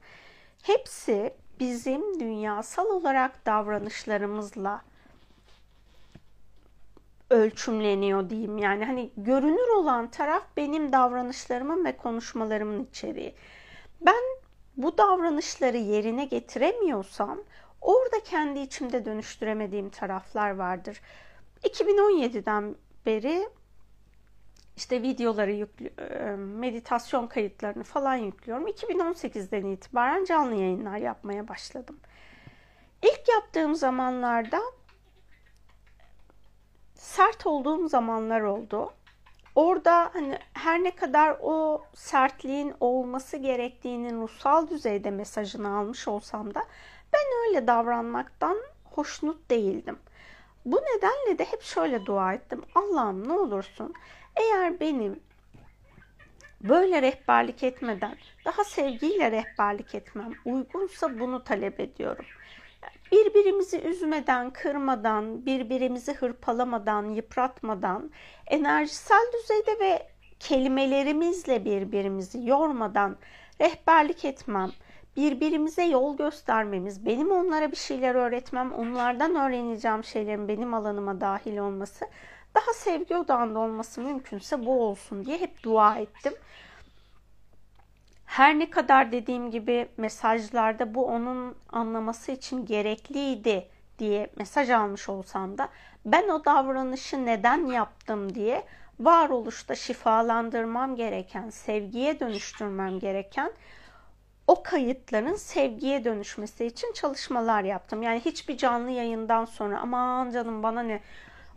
hepsi 0.63 1.33
bizim 1.59 2.19
dünyasal 2.19 2.85
olarak 2.85 3.45
davranışlarımızla 3.45 4.81
ölçümleniyor 7.29 8.29
diyeyim. 8.29 8.57
Yani 8.57 8.85
hani 8.85 9.11
görünür 9.17 9.67
olan 9.77 10.11
taraf 10.11 10.43
benim 10.57 10.91
davranışlarımın 10.91 11.85
ve 11.85 11.97
konuşmalarımın 11.97 12.83
içeriği. 12.83 13.35
Ben 14.01 14.39
bu 14.77 14.97
davranışları 14.97 15.77
yerine 15.77 16.25
getiremiyorsam 16.25 17.39
orada 17.81 18.23
kendi 18.23 18.59
içimde 18.59 19.05
dönüştüremediğim 19.05 19.89
taraflar 19.89 20.49
vardır. 20.55 21.01
2017'den 21.63 22.75
beri 23.05 23.49
işte 24.77 25.01
videoları 25.01 25.51
yüklü, 25.51 25.87
e, 25.87 26.35
meditasyon 26.35 27.27
kayıtlarını 27.27 27.83
falan 27.83 28.15
yüklüyorum. 28.15 28.67
2018'den 28.67 29.65
itibaren 29.65 30.25
canlı 30.25 30.55
yayınlar 30.55 30.97
yapmaya 30.97 31.47
başladım. 31.47 31.99
İlk 33.03 33.29
yaptığım 33.29 33.75
zamanlarda 33.75 34.59
sert 36.99 37.45
olduğum 37.47 37.87
zamanlar 37.87 38.41
oldu. 38.41 38.93
Orada 39.55 40.09
hani 40.13 40.39
her 40.53 40.83
ne 40.83 40.95
kadar 40.95 41.37
o 41.41 41.83
sertliğin 41.93 42.73
olması 42.79 43.37
gerektiğinin 43.37 44.21
ruhsal 44.21 44.67
düzeyde 44.67 45.11
mesajını 45.11 45.77
almış 45.77 46.07
olsam 46.07 46.53
da 46.55 46.63
ben 47.13 47.47
öyle 47.47 47.67
davranmaktan 47.67 48.57
hoşnut 48.83 49.49
değildim. 49.49 49.99
Bu 50.65 50.75
nedenle 50.75 51.37
de 51.37 51.45
hep 51.45 51.61
şöyle 51.61 52.05
dua 52.05 52.33
ettim. 52.33 52.61
Allah'ım 52.75 53.27
ne 53.27 53.33
olursun 53.33 53.93
eğer 54.35 54.79
benim 54.79 55.19
böyle 56.61 57.01
rehberlik 57.01 57.63
etmeden 57.63 58.17
daha 58.45 58.63
sevgiyle 58.63 59.31
rehberlik 59.31 59.95
etmem 59.95 60.31
uygunsa 60.45 61.19
bunu 61.19 61.43
talep 61.43 61.79
ediyorum 61.79 62.25
birbirimizi 63.11 63.81
üzmeden, 63.81 64.49
kırmadan, 64.49 65.45
birbirimizi 65.45 66.13
hırpalamadan, 66.13 67.05
yıpratmadan, 67.05 68.11
enerjisel 68.47 69.31
düzeyde 69.33 69.79
ve 69.79 70.07
kelimelerimizle 70.39 71.65
birbirimizi 71.65 72.47
yormadan 72.47 73.17
rehberlik 73.61 74.25
etmem, 74.25 74.71
birbirimize 75.17 75.83
yol 75.83 76.17
göstermemiz, 76.17 77.05
benim 77.05 77.31
onlara 77.31 77.71
bir 77.71 77.77
şeyler 77.77 78.15
öğretmem, 78.15 78.73
onlardan 78.73 79.35
öğreneceğim 79.35 80.03
şeylerin 80.03 80.47
benim 80.47 80.73
alanıma 80.73 81.21
dahil 81.21 81.57
olması, 81.57 82.05
daha 82.55 82.73
sevgi 82.73 83.15
odağında 83.15 83.59
olması 83.59 84.01
mümkünse 84.01 84.65
bu 84.65 84.83
olsun 84.83 85.25
diye 85.25 85.37
hep 85.37 85.63
dua 85.63 85.97
ettim. 85.97 86.33
Her 88.29 88.59
ne 88.59 88.69
kadar 88.69 89.11
dediğim 89.11 89.51
gibi 89.51 89.87
mesajlarda 89.97 90.93
bu 90.93 91.05
onun 91.05 91.55
anlaması 91.69 92.31
için 92.31 92.65
gerekliydi 92.65 93.67
diye 93.99 94.29
mesaj 94.37 94.69
almış 94.69 95.09
olsam 95.09 95.57
da 95.57 95.69
ben 96.05 96.29
o 96.29 96.45
davranışı 96.45 97.25
neden 97.25 97.65
yaptım 97.65 98.35
diye 98.35 98.63
varoluşta 98.99 99.75
şifalandırmam 99.75 100.95
gereken, 100.95 101.49
sevgiye 101.49 102.19
dönüştürmem 102.19 102.99
gereken 102.99 103.51
o 104.47 104.63
kayıtların 104.63 105.35
sevgiye 105.35 106.03
dönüşmesi 106.03 106.65
için 106.65 106.93
çalışmalar 106.93 107.63
yaptım. 107.63 108.03
Yani 108.03 108.19
hiçbir 108.19 108.57
canlı 108.57 108.91
yayından 108.91 109.45
sonra 109.45 109.79
aman 109.79 110.31
canım 110.31 110.63
bana 110.63 110.83
ne 110.83 111.01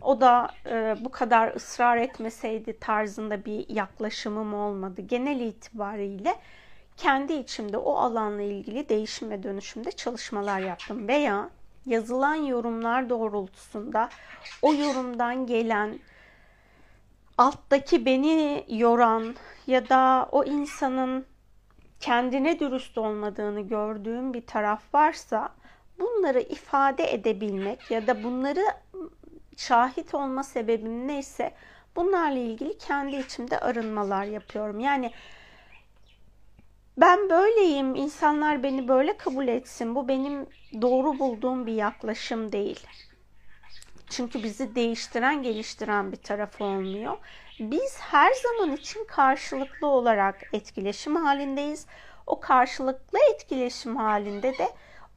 o 0.01 0.21
da 0.21 0.49
e, 0.65 0.95
bu 1.01 1.11
kadar 1.11 1.55
ısrar 1.55 1.97
etmeseydi 1.97 2.79
tarzında 2.79 3.45
bir 3.45 3.69
yaklaşımım 3.69 4.53
olmadı. 4.53 5.01
Genel 5.01 5.39
itibariyle 5.39 6.35
kendi 6.97 7.33
içimde 7.33 7.77
o 7.77 7.95
alanla 7.95 8.41
ilgili 8.41 8.89
değişim 8.89 9.29
ve 9.29 9.43
dönüşümde 9.43 9.91
çalışmalar 9.91 10.59
yaptım 10.59 11.07
veya 11.07 11.49
yazılan 11.85 12.35
yorumlar 12.35 13.09
doğrultusunda 13.09 14.09
o 14.61 14.73
yorumdan 14.73 15.45
gelen 15.45 15.99
alttaki 17.37 18.05
beni 18.05 18.65
yoran 18.69 19.35
ya 19.67 19.89
da 19.89 20.29
o 20.31 20.43
insanın 20.43 21.25
kendine 21.99 22.59
dürüst 22.59 22.97
olmadığını 22.97 23.61
gördüğüm 23.61 24.33
bir 24.33 24.45
taraf 24.45 24.93
varsa 24.93 25.49
bunları 25.99 26.39
ifade 26.39 27.13
edebilmek 27.13 27.91
ya 27.91 28.07
da 28.07 28.23
bunları 28.23 28.63
şahit 29.57 30.13
olma 30.13 30.43
sebebim 30.43 31.07
neyse 31.07 31.53
bunlarla 31.95 32.39
ilgili 32.39 32.77
kendi 32.77 33.15
içimde 33.15 33.59
arınmalar 33.59 34.23
yapıyorum. 34.23 34.79
Yani 34.79 35.11
ben 36.97 37.29
böyleyim, 37.29 37.95
insanlar 37.95 38.63
beni 38.63 38.87
böyle 38.87 39.17
kabul 39.17 39.47
etsin. 39.47 39.95
Bu 39.95 40.07
benim 40.07 40.45
doğru 40.81 41.19
bulduğum 41.19 41.65
bir 41.65 41.73
yaklaşım 41.73 42.51
değil. 42.51 42.87
Çünkü 44.09 44.43
bizi 44.43 44.75
değiştiren, 44.75 45.43
geliştiren 45.43 46.11
bir 46.11 46.17
taraf 46.17 46.61
olmuyor. 46.61 47.17
Biz 47.59 47.97
her 47.99 48.31
zaman 48.33 48.75
için 48.75 49.05
karşılıklı 49.05 49.87
olarak 49.87 50.41
etkileşim 50.53 51.15
halindeyiz. 51.15 51.85
O 52.27 52.39
karşılıklı 52.39 53.19
etkileşim 53.33 53.95
halinde 53.95 54.57
de 54.57 54.69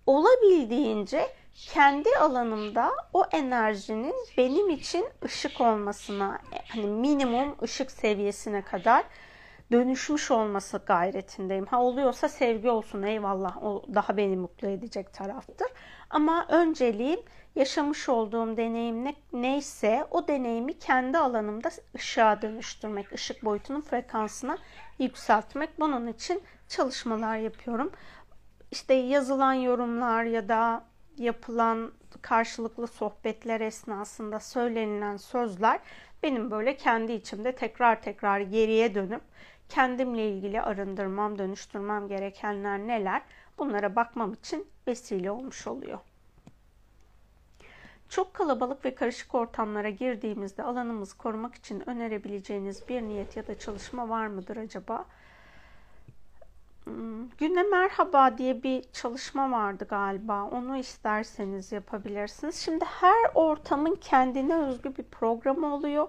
olabildiğince 0.06 1.26
kendi 1.54 2.08
alanımda 2.20 2.92
o 3.12 3.24
enerjinin 3.32 4.14
benim 4.36 4.70
için 4.70 5.06
ışık 5.24 5.60
olmasına, 5.60 6.38
hani 6.68 6.86
minimum 6.86 7.56
ışık 7.62 7.90
seviyesine 7.90 8.62
kadar 8.62 9.04
dönüşmüş 9.72 10.30
olması 10.30 10.78
gayretindeyim. 10.86 11.66
Ha 11.66 11.82
oluyorsa 11.82 12.28
sevgi 12.28 12.70
olsun 12.70 13.02
eyvallah 13.02 13.62
o 13.62 13.82
daha 13.94 14.16
beni 14.16 14.36
mutlu 14.36 14.68
edecek 14.68 15.12
taraftır. 15.12 15.68
Ama 16.10 16.46
önceliğim 16.48 17.20
yaşamış 17.54 18.08
olduğum 18.08 18.56
deneyim 18.56 19.04
ne, 19.04 19.14
neyse 19.32 20.06
o 20.10 20.28
deneyimi 20.28 20.78
kendi 20.78 21.18
alanımda 21.18 21.70
ışığa 21.94 22.42
dönüştürmek, 22.42 23.12
ışık 23.12 23.44
boyutunun 23.44 23.80
frekansına 23.80 24.58
yükseltmek. 24.98 25.80
Bunun 25.80 26.06
için 26.06 26.42
çalışmalar 26.68 27.36
yapıyorum. 27.36 27.92
İşte 28.70 28.94
yazılan 28.94 29.52
yorumlar 29.52 30.24
ya 30.24 30.48
da 30.48 30.84
yapılan 31.18 31.92
karşılıklı 32.22 32.86
sohbetler 32.86 33.60
esnasında 33.60 34.40
söylenilen 34.40 35.16
sözler 35.16 35.80
benim 36.22 36.50
böyle 36.50 36.76
kendi 36.76 37.12
içimde 37.12 37.52
tekrar 37.54 38.02
tekrar 38.02 38.40
geriye 38.40 38.94
dönüp 38.94 39.22
kendimle 39.68 40.28
ilgili 40.30 40.62
arındırmam, 40.62 41.38
dönüştürmem 41.38 42.08
gerekenler 42.08 42.78
neler? 42.78 43.22
Bunlara 43.58 43.96
bakmam 43.96 44.32
için 44.32 44.66
vesile 44.86 45.30
olmuş 45.30 45.66
oluyor. 45.66 45.98
Çok 48.08 48.34
kalabalık 48.34 48.84
ve 48.84 48.94
karışık 48.94 49.34
ortamlara 49.34 49.90
girdiğimizde 49.90 50.62
alanımızı 50.62 51.18
korumak 51.18 51.54
için 51.54 51.88
önerebileceğiniz 51.90 52.88
bir 52.88 53.02
niyet 53.02 53.36
ya 53.36 53.46
da 53.46 53.58
çalışma 53.58 54.08
var 54.08 54.26
mıdır 54.26 54.56
acaba? 54.56 55.04
Hmm, 56.84 57.28
Güne 57.38 57.62
merhaba 57.62 58.38
diye 58.38 58.62
bir 58.62 58.84
çalışma 58.92 59.50
vardı 59.50 59.86
galiba. 59.90 60.44
Onu 60.44 60.76
isterseniz 60.76 61.72
yapabilirsiniz. 61.72 62.56
Şimdi 62.56 62.84
her 62.84 63.30
ortamın 63.34 63.94
kendine 63.94 64.56
özgü 64.56 64.96
bir 64.96 65.02
programı 65.04 65.74
oluyor. 65.74 66.08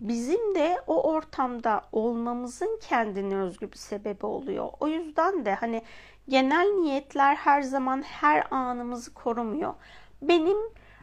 Bizim 0.00 0.54
de 0.54 0.80
o 0.86 1.02
ortamda 1.02 1.82
olmamızın 1.92 2.78
kendine 2.82 3.36
özgü 3.36 3.72
bir 3.72 3.76
sebebi 3.76 4.26
oluyor. 4.26 4.68
O 4.80 4.88
yüzden 4.88 5.44
de 5.44 5.54
hani 5.54 5.82
genel 6.28 6.66
niyetler 6.66 7.36
her 7.36 7.62
zaman 7.62 8.02
her 8.02 8.46
anımızı 8.50 9.14
korumuyor. 9.14 9.74
Benim 10.22 10.56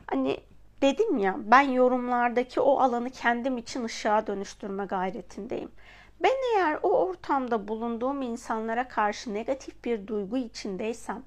hani 0.08 0.38
dedim 0.82 1.18
ya 1.18 1.36
ben 1.40 1.62
yorumlardaki 1.62 2.62
o 2.62 2.80
alanı 2.80 3.10
kendim 3.10 3.58
için 3.58 3.84
ışığa 3.84 4.28
dönüştürme 4.28 4.86
gayretindeyim. 4.86 5.72
Ben 6.24 6.56
eğer 6.56 6.80
o 6.84 6.90
ortamda 6.90 7.68
bulunduğum 7.68 8.22
insanlara 8.22 8.88
karşı 8.88 9.34
negatif 9.34 9.86
bir 9.86 10.08
duygu 10.08 10.38
içindeysem, 10.38 11.24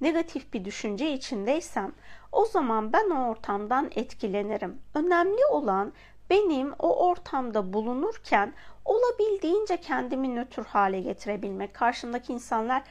negatif 0.00 0.52
bir 0.52 0.64
düşünce 0.64 1.12
içindeysem 1.12 1.92
o 2.32 2.44
zaman 2.44 2.92
ben 2.92 3.10
o 3.10 3.28
ortamdan 3.28 3.90
etkilenirim. 3.96 4.78
Önemli 4.94 5.46
olan 5.50 5.92
benim 6.32 6.74
o 6.78 7.08
ortamda 7.08 7.72
bulunurken 7.72 8.52
olabildiğince 8.84 9.76
kendimi 9.76 10.36
nötr 10.36 10.64
hale 10.64 11.00
getirebilmek. 11.00 11.74
Karşımdaki 11.74 12.32
insanlar 12.32 12.82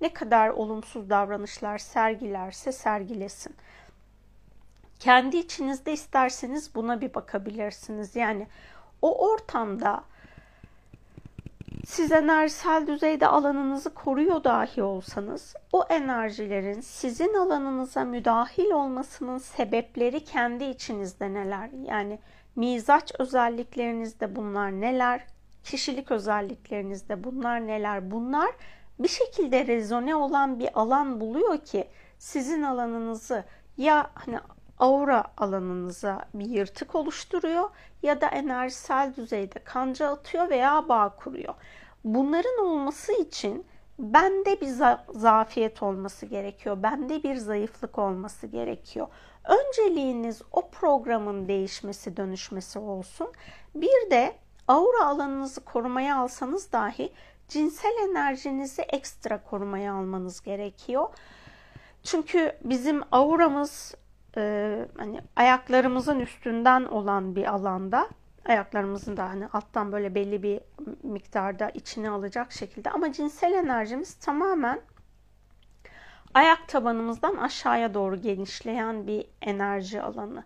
ne 0.00 0.12
kadar 0.12 0.48
olumsuz 0.48 1.10
davranışlar 1.10 1.78
sergilerse 1.78 2.72
sergilesin. 2.72 3.56
Kendi 4.98 5.36
içinizde 5.36 5.92
isterseniz 5.92 6.74
buna 6.74 7.00
bir 7.00 7.14
bakabilirsiniz. 7.14 8.16
Yani 8.16 8.46
o 9.02 9.28
ortamda 9.30 10.04
siz 11.86 12.12
enerjisel 12.12 12.86
düzeyde 12.86 13.26
alanınızı 13.26 13.94
koruyor 13.94 14.44
dahi 14.44 14.82
olsanız 14.82 15.54
o 15.72 15.84
enerjilerin 15.88 16.80
sizin 16.80 17.34
alanınıza 17.34 18.04
müdahil 18.04 18.70
olmasının 18.70 19.38
sebepleri 19.38 20.24
kendi 20.24 20.64
içinizde 20.64 21.34
neler? 21.34 21.70
Yani 21.84 22.18
mizaç 22.58 23.12
özelliklerinizde 23.18 24.36
bunlar 24.36 24.70
neler? 24.70 25.26
Kişilik 25.64 26.10
özelliklerinizde 26.10 27.24
bunlar 27.24 27.66
neler? 27.66 28.10
Bunlar 28.10 28.50
bir 28.98 29.08
şekilde 29.08 29.66
rezone 29.66 30.14
olan 30.16 30.58
bir 30.58 30.68
alan 30.74 31.20
buluyor 31.20 31.58
ki 31.58 31.88
sizin 32.18 32.62
alanınızı 32.62 33.44
ya 33.76 34.10
hani 34.14 34.38
aura 34.78 35.24
alanınıza 35.36 36.24
bir 36.34 36.46
yırtık 36.46 36.94
oluşturuyor 36.94 37.70
ya 38.02 38.20
da 38.20 38.26
enerjisel 38.26 39.14
düzeyde 39.16 39.58
kanca 39.58 40.08
atıyor 40.08 40.50
veya 40.50 40.88
bağ 40.88 41.08
kuruyor. 41.08 41.54
Bunların 42.04 42.64
olması 42.64 43.12
için 43.12 43.66
bende 43.98 44.60
bir 44.60 44.66
za- 44.66 45.18
zafiyet 45.18 45.82
olması 45.82 46.26
gerekiyor. 46.26 46.82
Bende 46.82 47.22
bir 47.22 47.36
zayıflık 47.36 47.98
olması 47.98 48.46
gerekiyor. 48.46 49.06
Önceliğiniz 49.48 50.42
o 50.52 50.70
programın 50.70 51.48
değişmesi, 51.48 52.16
dönüşmesi 52.16 52.78
olsun. 52.78 53.32
Bir 53.74 54.10
de 54.10 54.34
aura 54.68 55.06
alanınızı 55.06 55.64
korumaya 55.64 56.16
alsanız 56.16 56.72
dahi 56.72 57.12
cinsel 57.48 58.08
enerjinizi 58.10 58.82
ekstra 58.82 59.42
korumaya 59.42 59.94
almanız 59.94 60.40
gerekiyor. 60.40 61.08
Çünkü 62.02 62.52
bizim 62.64 63.02
auramız 63.12 63.94
e, 64.36 64.86
hani 64.96 65.20
ayaklarımızın 65.36 66.20
üstünden 66.20 66.84
olan 66.84 67.36
bir 67.36 67.44
alanda 67.44 68.08
ayaklarımızın 68.48 69.16
da 69.16 69.28
hani 69.28 69.46
alttan 69.46 69.92
böyle 69.92 70.14
belli 70.14 70.42
bir 70.42 70.60
miktarda 71.02 71.70
içine 71.70 72.10
alacak 72.10 72.52
şekilde 72.52 72.90
ama 72.90 73.12
cinsel 73.12 73.52
enerjimiz 73.52 74.14
tamamen 74.14 74.80
ayak 76.38 76.68
tabanımızdan 76.68 77.36
aşağıya 77.36 77.94
doğru 77.94 78.16
genişleyen 78.22 79.06
bir 79.06 79.24
enerji 79.42 80.02
alanı. 80.02 80.44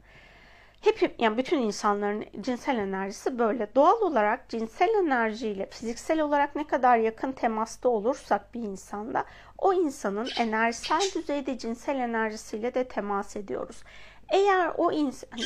Hep 0.80 1.14
yani 1.18 1.36
bütün 1.36 1.59
insanların 1.59 2.24
cinsel 2.40 2.78
enerjisi 2.78 3.38
böyle. 3.38 3.74
Doğal 3.74 4.01
olarak 4.01 4.49
cinsel 4.49 4.88
enerjiyle 5.05 5.66
fiziksel 5.66 6.20
olarak 6.20 6.57
ne 6.57 6.66
kadar 6.66 6.97
yakın 6.97 7.32
temasta 7.32 7.88
olursak 7.88 8.55
bir 8.55 8.61
insanda 8.61 9.24
o 9.59 9.72
insanın 9.72 10.28
enerjisel 10.38 11.01
düzeyde 11.14 11.59
cinsel 11.59 11.97
enerjisiyle 11.97 12.74
de 12.74 12.84
temas 12.84 13.36
ediyoruz. 13.36 13.82
Eğer 14.28 14.72
o 14.76 14.93
insan 14.93 15.28
hani 15.30 15.45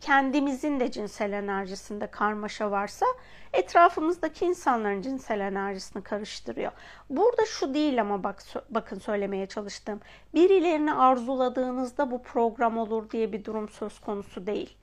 kendimizin 0.00 0.80
de 0.80 0.90
cinsel 0.90 1.32
enerjisinde 1.32 2.06
karmaşa 2.06 2.70
varsa 2.70 3.06
etrafımızdaki 3.52 4.44
insanların 4.44 5.02
cinsel 5.02 5.40
enerjisini 5.40 6.02
karıştırıyor. 6.02 6.72
Burada 7.10 7.44
şu 7.46 7.74
değil 7.74 8.00
ama 8.00 8.24
bak 8.24 8.42
bakın 8.70 8.98
söylemeye 8.98 9.46
çalıştım. 9.46 10.00
Birilerini 10.34 10.94
arzuladığınızda 10.94 12.10
bu 12.10 12.22
program 12.22 12.78
olur 12.78 13.10
diye 13.10 13.32
bir 13.32 13.44
durum 13.44 13.68
söz 13.68 14.00
konusu 14.00 14.46
değil. 14.46 14.76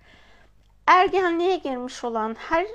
Ergenliğe 0.88 1.57
girmiş 1.57 2.03
olan 2.03 2.36
her 2.39 2.68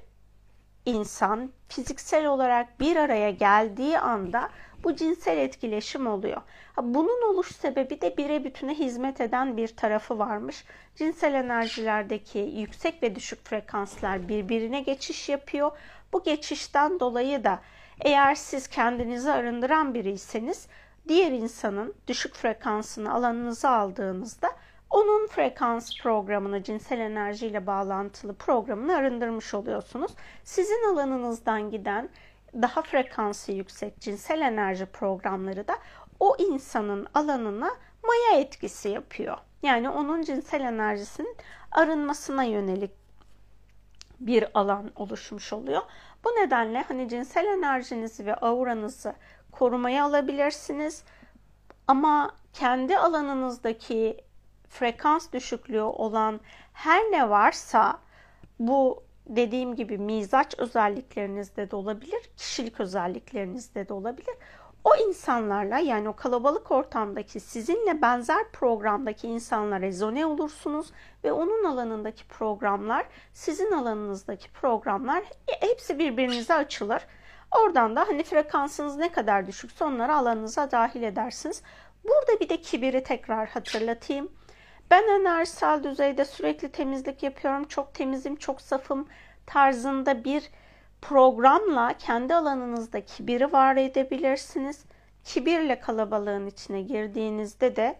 insan 0.86 1.52
fiziksel 1.68 2.26
olarak 2.26 2.80
bir 2.80 2.96
araya 2.96 3.30
geldiği 3.30 3.98
anda 3.98 4.50
bu 4.84 4.96
cinsel 4.96 5.38
etkileşim 5.38 6.06
oluyor. 6.06 6.42
Bunun 6.82 7.32
oluş 7.32 7.52
sebebi 7.52 8.00
de 8.00 8.16
bire 8.16 8.44
bütüne 8.44 8.74
hizmet 8.74 9.20
eden 9.20 9.56
bir 9.56 9.68
tarafı 9.68 10.18
varmış. 10.18 10.64
Cinsel 10.96 11.34
enerjilerdeki 11.34 12.38
yüksek 12.38 13.02
ve 13.02 13.14
düşük 13.14 13.44
frekanslar 13.44 14.28
birbirine 14.28 14.80
geçiş 14.80 15.28
yapıyor. 15.28 15.70
Bu 16.12 16.22
geçişten 16.22 17.00
dolayı 17.00 17.44
da 17.44 17.60
eğer 18.00 18.34
siz 18.34 18.68
kendinizi 18.68 19.30
arındıran 19.30 19.94
biriyseniz 19.94 20.66
diğer 21.08 21.32
insanın 21.32 21.94
düşük 22.08 22.34
frekansını 22.34 23.14
alanınıza 23.14 23.70
aldığınızda 23.70 24.50
onun 24.90 25.26
frekans 25.26 25.98
programını, 26.02 26.62
cinsel 26.62 26.98
enerjiyle 26.98 27.66
bağlantılı 27.66 28.34
programını 28.34 28.96
arındırmış 28.96 29.54
oluyorsunuz. 29.54 30.12
Sizin 30.44 30.92
alanınızdan 30.92 31.70
giden 31.70 32.08
daha 32.54 32.82
frekansı 32.82 33.52
yüksek 33.52 34.00
cinsel 34.00 34.40
enerji 34.40 34.86
programları 34.86 35.68
da 35.68 35.76
o 36.20 36.36
insanın 36.38 37.06
alanına 37.14 37.70
maya 38.04 38.40
etkisi 38.40 38.88
yapıyor. 38.88 39.38
Yani 39.62 39.90
onun 39.90 40.22
cinsel 40.22 40.60
enerjisinin 40.60 41.36
arınmasına 41.72 42.44
yönelik 42.44 42.90
bir 44.20 44.44
alan 44.54 44.90
oluşmuş 44.96 45.52
oluyor. 45.52 45.82
Bu 46.24 46.28
nedenle 46.28 46.82
hani 46.82 47.08
cinsel 47.08 47.44
enerjinizi 47.44 48.26
ve 48.26 48.34
auranızı 48.34 49.14
korumaya 49.52 50.04
alabilirsiniz. 50.04 51.04
Ama 51.88 52.30
kendi 52.52 52.98
alanınızdaki 52.98 54.24
frekans 54.68 55.32
düşüklüğü 55.32 55.82
olan 55.82 56.40
her 56.72 57.00
ne 57.02 57.30
varsa 57.30 57.98
bu 58.58 59.02
dediğim 59.36 59.76
gibi 59.76 59.98
mizaç 59.98 60.54
özelliklerinizde 60.58 61.70
de 61.70 61.76
olabilir, 61.76 62.30
kişilik 62.36 62.80
özelliklerinizde 62.80 63.88
de 63.88 63.92
olabilir. 63.92 64.34
O 64.84 64.96
insanlarla 64.96 65.78
yani 65.78 66.08
o 66.08 66.16
kalabalık 66.16 66.70
ortamdaki 66.70 67.40
sizinle 67.40 68.02
benzer 68.02 68.50
programdaki 68.52 69.28
insanla 69.28 69.80
rezone 69.80 70.26
olursunuz 70.26 70.92
ve 71.24 71.32
onun 71.32 71.64
alanındaki 71.64 72.26
programlar 72.28 73.06
sizin 73.32 73.72
alanınızdaki 73.72 74.52
programlar 74.52 75.24
hepsi 75.46 75.98
birbirinize 75.98 76.54
açılır. 76.54 77.02
Oradan 77.50 77.96
da 77.96 78.00
hani 78.08 78.22
frekansınız 78.22 78.96
ne 78.96 79.12
kadar 79.12 79.46
düşükse 79.46 79.84
onları 79.84 80.14
alanınıza 80.14 80.70
dahil 80.70 81.02
edersiniz. 81.02 81.62
Burada 82.04 82.40
bir 82.40 82.48
de 82.48 82.60
kibiri 82.60 83.02
tekrar 83.02 83.48
hatırlatayım. 83.48 84.32
Ben 84.90 85.20
enerjisel 85.20 85.84
düzeyde 85.84 86.24
sürekli 86.24 86.72
temizlik 86.72 87.22
yapıyorum. 87.22 87.64
Çok 87.64 87.94
temizim, 87.94 88.36
çok 88.36 88.60
safım 88.60 89.06
tarzında 89.46 90.24
bir 90.24 90.50
programla 91.02 91.94
kendi 91.98 92.34
alanınızda 92.34 93.00
kibiri 93.00 93.52
var 93.52 93.76
edebilirsiniz. 93.76 94.84
Kibirle 95.24 95.80
kalabalığın 95.80 96.46
içine 96.46 96.82
girdiğinizde 96.82 97.76
de 97.76 97.96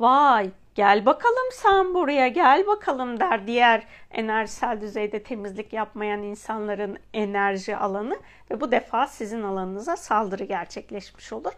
vay 0.00 0.50
gel 0.74 1.06
bakalım 1.06 1.52
sen 1.52 1.94
buraya 1.94 2.28
gel 2.28 2.66
bakalım 2.66 3.20
der 3.20 3.46
diğer 3.46 3.86
enerjisel 4.10 4.80
düzeyde 4.80 5.22
temizlik 5.22 5.72
yapmayan 5.72 6.22
insanların 6.22 6.98
enerji 7.14 7.76
alanı 7.76 8.18
ve 8.50 8.60
bu 8.60 8.72
defa 8.72 9.06
sizin 9.06 9.42
alanınıza 9.42 9.96
saldırı 9.96 10.44
gerçekleşmiş 10.44 11.32
olur. 11.32 11.52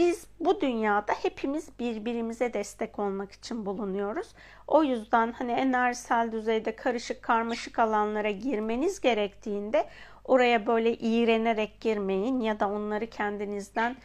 Biz 0.00 0.26
bu 0.40 0.60
dünyada 0.60 1.12
hepimiz 1.12 1.68
birbirimize 1.78 2.52
destek 2.52 2.98
olmak 2.98 3.32
için 3.32 3.66
bulunuyoruz. 3.66 4.28
O 4.66 4.82
yüzden 4.82 5.32
hani 5.32 5.52
enerjisel 5.52 6.32
düzeyde 6.32 6.76
karışık 6.76 7.22
karmaşık 7.22 7.78
alanlara 7.78 8.30
girmeniz 8.30 9.00
gerektiğinde 9.00 9.88
oraya 10.24 10.66
böyle 10.66 10.94
iğrenerek 10.94 11.80
girmeyin 11.80 12.40
ya 12.40 12.60
da 12.60 12.68
onları 12.68 13.10
kendinizden 13.10 13.96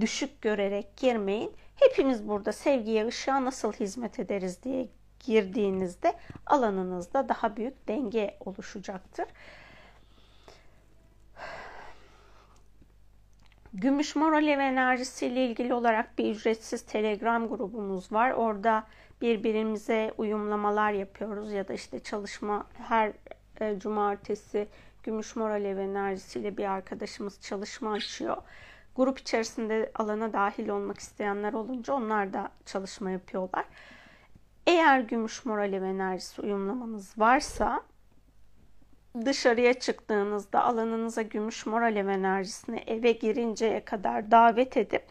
düşük 0.00 0.42
görerek 0.42 0.96
girmeyin. 0.96 1.52
Hepimiz 1.76 2.28
burada 2.28 2.52
sevgiye, 2.52 3.06
ışığa 3.06 3.44
nasıl 3.44 3.72
hizmet 3.72 4.18
ederiz 4.18 4.62
diye 4.62 4.88
girdiğinizde 5.20 6.14
alanınızda 6.46 7.28
daha 7.28 7.56
büyük 7.56 7.88
denge 7.88 8.36
oluşacaktır. 8.40 9.26
Gümüş 13.74 14.16
Mor 14.16 14.32
Alev 14.32 14.58
Enerjisi 14.58 15.26
ile 15.26 15.46
ilgili 15.46 15.74
olarak 15.74 16.18
bir 16.18 16.30
ücretsiz 16.30 16.82
Telegram 16.82 17.48
grubumuz 17.48 18.12
var. 18.12 18.30
Orada 18.30 18.86
birbirimize 19.20 20.12
uyumlamalar 20.18 20.92
yapıyoruz 20.92 21.52
ya 21.52 21.68
da 21.68 21.72
işte 21.72 22.00
çalışma 22.00 22.66
her 22.88 23.12
e, 23.60 23.78
cumartesi 23.78 24.68
Gümüş 25.02 25.36
Mor 25.36 25.50
Alev 25.50 25.78
Enerjisi 25.78 26.40
ile 26.40 26.56
bir 26.56 26.64
arkadaşımız 26.64 27.40
çalışma 27.40 27.92
açıyor. 27.92 28.36
Grup 28.96 29.18
içerisinde 29.18 29.90
alana 29.94 30.32
dahil 30.32 30.68
olmak 30.68 30.98
isteyenler 30.98 31.52
olunca 31.52 31.94
onlar 31.94 32.32
da 32.32 32.48
çalışma 32.66 33.10
yapıyorlar. 33.10 33.64
Eğer 34.66 35.00
gümüş 35.00 35.44
mor 35.44 35.58
alev 35.58 35.82
enerjisi 35.82 36.42
uyumlamanız 36.42 37.18
varsa 37.18 37.82
dışarıya 39.24 39.74
çıktığınızda 39.74 40.64
alanınıza 40.64 41.22
gümüş 41.22 41.66
mor 41.66 41.82
alev 41.82 42.08
enerjisini 42.08 42.78
eve 42.86 43.12
girinceye 43.12 43.84
kadar 43.84 44.30
davet 44.30 44.76
edip 44.76 45.04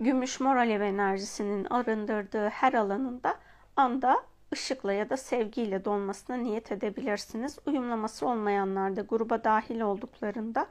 gümüş 0.00 0.40
mor 0.40 0.56
alev 0.56 0.80
enerjisinin 0.80 1.64
arındırdığı 1.64 2.48
her 2.48 2.72
alanında 2.72 3.34
anda 3.76 4.22
ışıkla 4.52 4.92
ya 4.92 5.10
da 5.10 5.16
sevgiyle 5.16 5.84
dolmasına 5.84 6.36
niyet 6.36 6.72
edebilirsiniz. 6.72 7.58
Uyumlaması 7.66 8.26
olmayanlar 8.26 8.96
da 8.96 9.00
gruba 9.00 9.44
dahil 9.44 9.80
olduklarında 9.80 10.66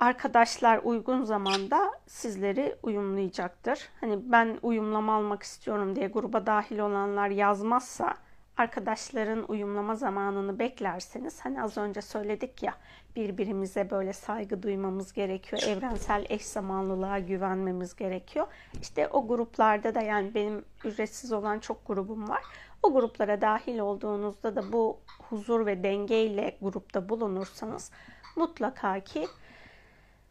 arkadaşlar 0.00 0.80
uygun 0.84 1.22
zamanda 1.22 1.92
sizleri 2.06 2.76
uyumlayacaktır. 2.82 3.88
Hani 4.00 4.32
ben 4.32 4.58
uyumlama 4.62 5.14
almak 5.14 5.42
istiyorum 5.42 5.96
diye 5.96 6.06
gruba 6.06 6.46
dahil 6.46 6.78
olanlar 6.78 7.28
yazmazsa 7.28 8.14
arkadaşların 8.56 9.44
uyumlama 9.48 9.94
zamanını 9.94 10.58
beklerseniz 10.58 11.40
hani 11.40 11.62
az 11.62 11.78
önce 11.78 12.02
söyledik 12.02 12.62
ya 12.62 12.74
birbirimize 13.16 13.90
böyle 13.90 14.12
saygı 14.12 14.62
duymamız 14.62 15.12
gerekiyor. 15.12 15.62
Evrensel 15.66 16.26
eş 16.28 16.44
zamanlılığa 16.44 17.18
güvenmemiz 17.18 17.96
gerekiyor. 17.96 18.46
İşte 18.80 19.08
o 19.08 19.28
gruplarda 19.28 19.94
da 19.94 20.00
yani 20.00 20.34
benim 20.34 20.64
ücretsiz 20.84 21.32
olan 21.32 21.58
çok 21.58 21.86
grubum 21.86 22.28
var. 22.28 22.42
O 22.82 22.92
gruplara 22.92 23.40
dahil 23.40 23.78
olduğunuzda 23.78 24.56
da 24.56 24.72
bu 24.72 24.98
huzur 25.18 25.66
ve 25.66 25.82
dengeyle 25.82 26.56
grupta 26.62 27.08
bulunursanız 27.08 27.90
mutlaka 28.36 29.00
ki 29.00 29.26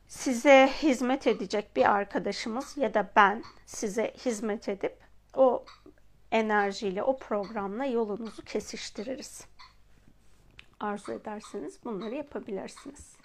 size 0.08 0.70
hizmet 0.82 1.28
edecek 1.28 1.76
bir 1.76 1.92
arkadaşımız 1.92 2.78
ya 2.78 2.94
da 2.94 3.10
ben 3.16 3.44
size 3.66 4.14
hizmet 4.26 4.70
edip 4.70 4.98
o 5.36 5.66
enerjiyle, 6.32 7.04
o 7.04 7.18
programla 7.18 7.86
yolunuzu 7.86 8.44
kesiştiririz. 8.46 9.48
Arzu 10.80 11.12
ederseniz 11.12 11.86
bunları 11.86 12.16
yapabilirsiniz. 12.16 13.18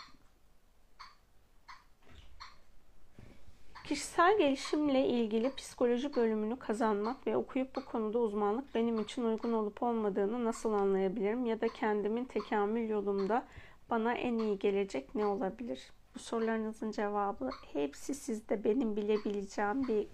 Kişisel 3.84 4.38
gelişimle 4.38 5.06
ilgili 5.06 5.54
psikoloji 5.54 6.16
bölümünü 6.16 6.58
kazanmak 6.58 7.26
ve 7.26 7.36
okuyup 7.36 7.76
bu 7.76 7.84
konuda 7.84 8.18
uzmanlık 8.18 8.74
benim 8.74 9.00
için 9.00 9.24
uygun 9.24 9.52
olup 9.52 9.82
olmadığını 9.82 10.44
nasıl 10.44 10.72
anlayabilirim 10.72 11.46
ya 11.46 11.60
da 11.60 11.68
kendimin 11.68 12.24
tekamül 12.24 12.88
yolumda 12.88 13.46
bana 13.90 14.14
en 14.14 14.38
iyi 14.38 14.58
gelecek 14.58 15.14
ne 15.14 15.26
olabilir? 15.26 15.90
Bu 16.14 16.18
sorularınızın 16.18 16.90
cevabı 16.90 17.50
hepsi 17.72 18.14
sizde 18.14 18.64
benim 18.64 18.96
bilebileceğim 18.96 19.88
bir 19.88 20.06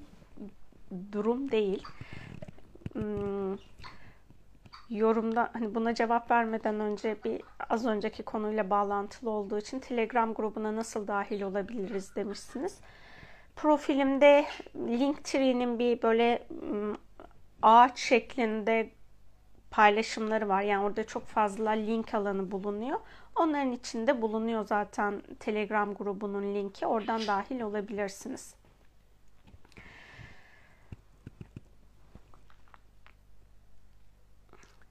durum 1.13 1.51
değil. 1.51 1.83
Hmm, 2.93 3.57
yorumda 4.91 5.51
hani 5.53 5.75
buna 5.75 5.95
cevap 5.95 6.31
vermeden 6.31 6.81
önce 6.81 7.17
bir 7.25 7.43
az 7.71 7.87
önceki 7.87 8.23
konuyla 8.23 8.71
bağlantılı 8.71 9.31
olduğu 9.31 9.59
için 9.59 9.81
Telegram 9.81 10.35
grubuna 10.35 10.77
nasıl 10.77 11.07
dahil 11.07 11.43
olabiliriz 11.43 12.17
demişsiniz. 12.17 12.81
Profilimde 13.57 14.47
Linktree'nin 14.77 15.79
bir 15.79 16.03
böyle 16.03 16.47
hmm, 16.49 16.95
ağaç 17.63 17.99
şeklinde 17.99 18.91
paylaşımları 19.71 20.49
var. 20.49 20.63
Yani 20.63 20.85
orada 20.85 21.07
çok 21.07 21.27
fazla 21.27 21.71
link 21.71 22.15
alanı 22.15 22.51
bulunuyor. 22.51 23.01
Onların 23.37 23.73
içinde 23.73 24.23
bulunuyor 24.23 24.67
zaten 24.67 25.23
Telegram 25.41 25.95
grubunun 25.95 26.55
linki. 26.55 26.87
Oradan 26.87 27.27
dahil 27.27 27.61
olabilirsiniz. 27.61 28.55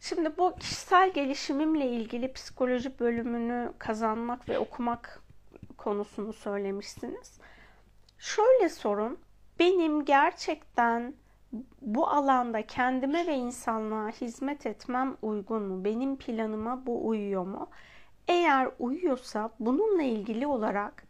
Şimdi 0.02 0.38
bu 0.38 0.56
kişisel 0.56 1.14
gelişimimle 1.14 1.88
ilgili 1.88 2.34
psikoloji 2.34 2.99
bölümünü 2.99 3.74
kazanmak 3.78 4.49
ve 4.49 4.60
okumak 4.60 5.22
konusunu 5.78 6.34
söylemişsiniz. 6.34 7.39
Şöyle 8.18 8.70
sorun, 8.70 9.20
benim 9.60 10.06
gerçekten 10.06 11.14
bu 11.82 12.08
alanda 12.08 12.68
kendime 12.68 13.28
ve 13.28 13.36
insanlığa 13.36 14.10
hizmet 14.10 14.66
etmem 14.66 15.18
uygun 15.22 15.64
mu? 15.64 15.86
Benim 15.86 16.18
planıma 16.18 16.86
bu 16.86 17.08
uyuyor 17.08 17.45
mu? 17.45 17.70
Eğer 18.28 18.70
uyuyorsa 18.80 19.49
bununla 19.60 20.04
ilgili 20.04 20.47
olarak 20.47 21.04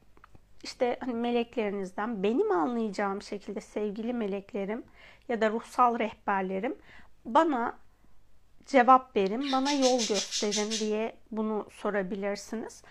işte 0.64 0.98
hani 1.00 1.14
meleklerinizden 1.14 2.24
benim 2.24 2.52
anlayacağım 2.52 3.22
şekilde 3.22 3.62
sevgili 3.62 4.14
meleklerim 4.14 4.84
ya 5.30 5.42
da 5.42 5.50
ruhsal 5.50 6.00
rehberlerim 6.00 6.76
bana 7.26 7.81
cevap 8.66 9.16
verin, 9.16 9.52
bana 9.52 9.72
yol 9.72 10.00
gösterin 10.00 10.72
diye 10.72 11.16
bunu 11.32 11.68
sorabilirsiniz. 11.72 12.84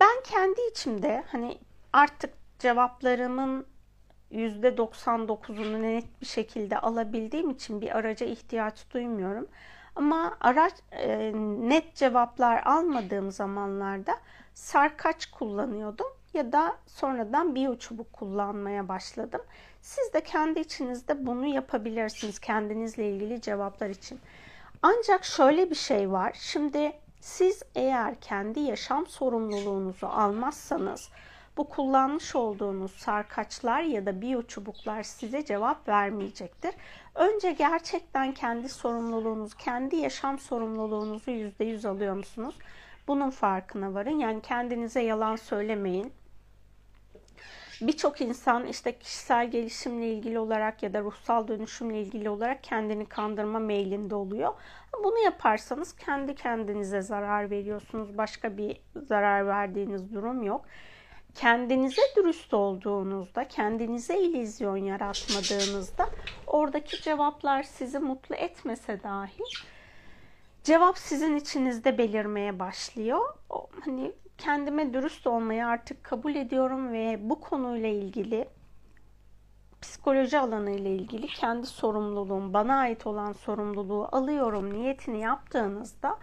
Ben 0.00 0.22
kendi 0.24 0.60
içimde 0.70 1.24
hani 1.32 1.58
artık 1.92 2.34
cevaplarımın 2.58 3.66
%99'unu 4.32 5.82
net 5.82 6.20
bir 6.20 6.26
şekilde 6.26 6.78
alabildiğim 6.78 7.50
için 7.50 7.80
bir 7.80 7.96
araca 7.96 8.26
ihtiyaç 8.26 8.90
duymuyorum. 8.90 9.48
Ama 9.96 10.36
araç 10.40 10.72
e, 10.92 11.32
net 11.58 11.94
cevaplar 11.94 12.62
almadığım 12.64 13.30
zamanlarda 13.30 14.18
sarkaç 14.54 15.26
kullanıyordum 15.26 16.06
ya 16.34 16.52
da 16.52 16.76
sonradan 16.86 17.54
bir 17.54 17.78
çubuk 17.78 18.12
kullanmaya 18.12 18.88
başladım. 18.88 19.40
Siz 19.80 20.12
de 20.12 20.20
kendi 20.20 20.60
içinizde 20.60 21.26
bunu 21.26 21.46
yapabilirsiniz 21.46 22.38
kendinizle 22.38 23.10
ilgili 23.10 23.40
cevaplar 23.40 23.90
için. 23.90 24.20
Ancak 24.82 25.24
şöyle 25.24 25.70
bir 25.70 25.74
şey 25.74 26.12
var. 26.12 26.32
Şimdi 26.40 26.92
siz 27.20 27.62
eğer 27.74 28.20
kendi 28.20 28.60
yaşam 28.60 29.06
sorumluluğunuzu 29.06 30.06
almazsanız 30.06 31.10
bu 31.56 31.68
kullanmış 31.68 32.36
olduğunuz 32.36 32.92
sarkaçlar 32.92 33.82
ya 33.82 34.06
da 34.06 34.20
biyo 34.20 34.42
çubuklar 34.42 35.02
size 35.02 35.44
cevap 35.44 35.88
vermeyecektir. 35.88 36.74
Önce 37.14 37.52
gerçekten 37.52 38.34
kendi 38.34 38.68
sorumluluğunuz, 38.68 39.54
kendi 39.54 39.96
yaşam 39.96 40.38
sorumluluğunuzu 40.38 41.30
%100 41.30 41.88
alıyor 41.88 42.14
musunuz? 42.14 42.54
Bunun 43.08 43.30
farkına 43.30 43.94
varın. 43.94 44.18
Yani 44.18 44.42
kendinize 44.42 45.00
yalan 45.02 45.36
söylemeyin. 45.36 46.12
Birçok 47.80 48.20
insan 48.20 48.66
işte 48.66 48.98
kişisel 48.98 49.50
gelişimle 49.50 50.12
ilgili 50.12 50.38
olarak 50.38 50.82
ya 50.82 50.92
da 50.92 51.00
ruhsal 51.00 51.48
dönüşümle 51.48 52.02
ilgili 52.02 52.30
olarak 52.30 52.64
kendini 52.64 53.06
kandırma 53.06 53.58
meylinde 53.58 54.14
oluyor. 54.14 54.52
Bunu 55.04 55.18
yaparsanız 55.18 55.96
kendi 55.96 56.34
kendinize 56.34 57.02
zarar 57.02 57.50
veriyorsunuz. 57.50 58.18
Başka 58.18 58.56
bir 58.56 58.80
zarar 58.96 59.46
verdiğiniz 59.46 60.14
durum 60.14 60.42
yok 60.42 60.64
kendinize 61.34 62.02
dürüst 62.16 62.54
olduğunuzda, 62.54 63.48
kendinize 63.48 64.18
illüzyon 64.18 64.76
yaratmadığınızda 64.76 66.08
oradaki 66.46 67.02
cevaplar 67.02 67.62
sizi 67.62 67.98
mutlu 67.98 68.34
etmese 68.34 69.02
dahi 69.02 69.42
cevap 70.64 70.98
sizin 70.98 71.36
içinizde 71.36 71.98
belirmeye 71.98 72.58
başlıyor. 72.58 73.20
O, 73.50 73.68
hani 73.84 74.12
kendime 74.38 74.94
dürüst 74.94 75.26
olmayı 75.26 75.66
artık 75.66 76.04
kabul 76.04 76.34
ediyorum 76.34 76.92
ve 76.92 77.18
bu 77.20 77.40
konuyla 77.40 77.88
ilgili 77.88 78.48
psikoloji 79.80 80.38
alanı 80.38 80.70
ile 80.70 80.94
ilgili 80.94 81.26
kendi 81.26 81.66
sorumluluğum, 81.66 82.52
bana 82.54 82.76
ait 82.76 83.06
olan 83.06 83.32
sorumluluğu 83.32 84.08
alıyorum 84.12 84.72
niyetini 84.72 85.20
yaptığınızda 85.20 86.18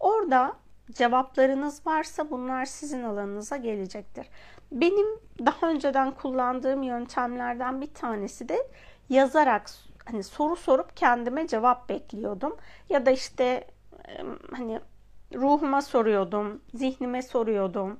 orada 0.00 0.56
cevaplarınız 0.92 1.86
varsa 1.86 2.30
bunlar 2.30 2.64
sizin 2.64 3.02
alanınıza 3.02 3.56
gelecektir. 3.56 4.28
Benim 4.72 5.06
daha 5.46 5.70
önceden 5.70 6.10
kullandığım 6.10 6.82
yöntemlerden 6.82 7.80
bir 7.80 7.94
tanesi 7.94 8.48
de 8.48 8.68
yazarak 9.08 9.70
hani 10.04 10.22
soru 10.22 10.56
sorup 10.56 10.96
kendime 10.96 11.46
cevap 11.46 11.88
bekliyordum. 11.88 12.56
Ya 12.88 13.06
da 13.06 13.10
işte 13.10 13.66
hani 14.52 14.80
ruhuma 15.34 15.82
soruyordum, 15.82 16.62
zihnime 16.74 17.22
soruyordum. 17.22 17.98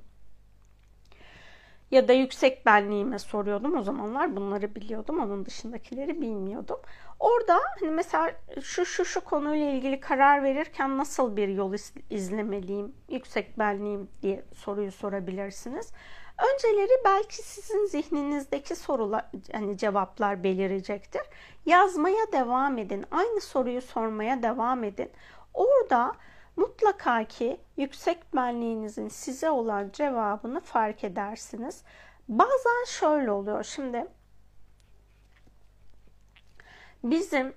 Ya 1.90 2.08
da 2.08 2.12
yüksek 2.12 2.66
benliğime 2.66 3.18
soruyordum. 3.18 3.76
O 3.76 3.82
zamanlar 3.82 4.36
bunları 4.36 4.74
biliyordum. 4.74 5.20
Onun 5.20 5.46
dışındakileri 5.46 6.20
bilmiyordum. 6.20 6.78
Orada 7.20 7.58
hani 7.80 7.90
mesela 7.90 8.32
şu 8.62 8.86
şu 8.86 9.04
şu 9.04 9.20
konuyla 9.20 9.70
ilgili 9.70 10.00
karar 10.00 10.42
verirken 10.42 10.98
nasıl 10.98 11.36
bir 11.36 11.48
yol 11.48 11.74
izlemeliyim, 12.10 12.92
yüksek 13.08 13.58
benliğim 13.58 14.08
diye 14.22 14.44
soruyu 14.54 14.92
sorabilirsiniz. 14.92 15.92
Önceleri 16.52 17.02
belki 17.04 17.36
sizin 17.36 17.86
zihninizdeki 17.86 18.76
sorular 18.76 19.24
hani 19.52 19.78
cevaplar 19.78 20.44
belirecektir. 20.44 21.22
Yazmaya 21.66 22.32
devam 22.32 22.78
edin. 22.78 23.04
Aynı 23.10 23.40
soruyu 23.40 23.82
sormaya 23.82 24.42
devam 24.42 24.84
edin. 24.84 25.10
Orada 25.54 26.12
mutlaka 26.56 27.24
ki 27.24 27.60
yüksek 27.76 28.34
benliğinizin 28.34 29.08
size 29.08 29.50
olan 29.50 29.90
cevabını 29.92 30.60
fark 30.60 31.04
edersiniz. 31.04 31.82
Bazen 32.28 32.84
şöyle 32.86 33.30
oluyor. 33.30 33.64
Şimdi 33.64 34.06
bizim 37.04 37.54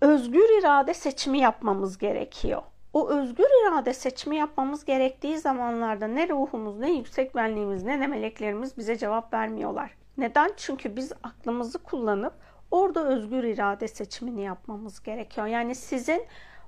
özgür 0.00 0.60
irade 0.60 0.94
seçimi 0.94 1.38
yapmamız 1.38 1.98
gerekiyor. 1.98 2.62
O 2.92 3.08
özgür 3.08 3.46
irade 3.62 3.94
seçimi 3.94 4.36
yapmamız 4.36 4.84
gerektiği 4.84 5.38
zamanlarda 5.38 6.06
ne 6.06 6.28
ruhumuz, 6.28 6.78
ne 6.78 6.92
yüksek 6.92 7.34
benliğimiz, 7.34 7.82
ne 7.82 8.00
de 8.00 8.06
meleklerimiz 8.06 8.76
bize 8.76 8.98
cevap 8.98 9.34
vermiyorlar. 9.34 9.96
Neden? 10.18 10.52
Çünkü 10.56 10.96
biz 10.96 11.12
aklımızı 11.22 11.78
kullanıp 11.78 12.34
orada 12.70 13.08
özgür 13.08 13.44
irade 13.44 13.88
seçimini 13.88 14.42
yapmamız 14.42 15.02
gerekiyor. 15.02 15.46
Yani 15.46 15.74
sizin 15.74 16.26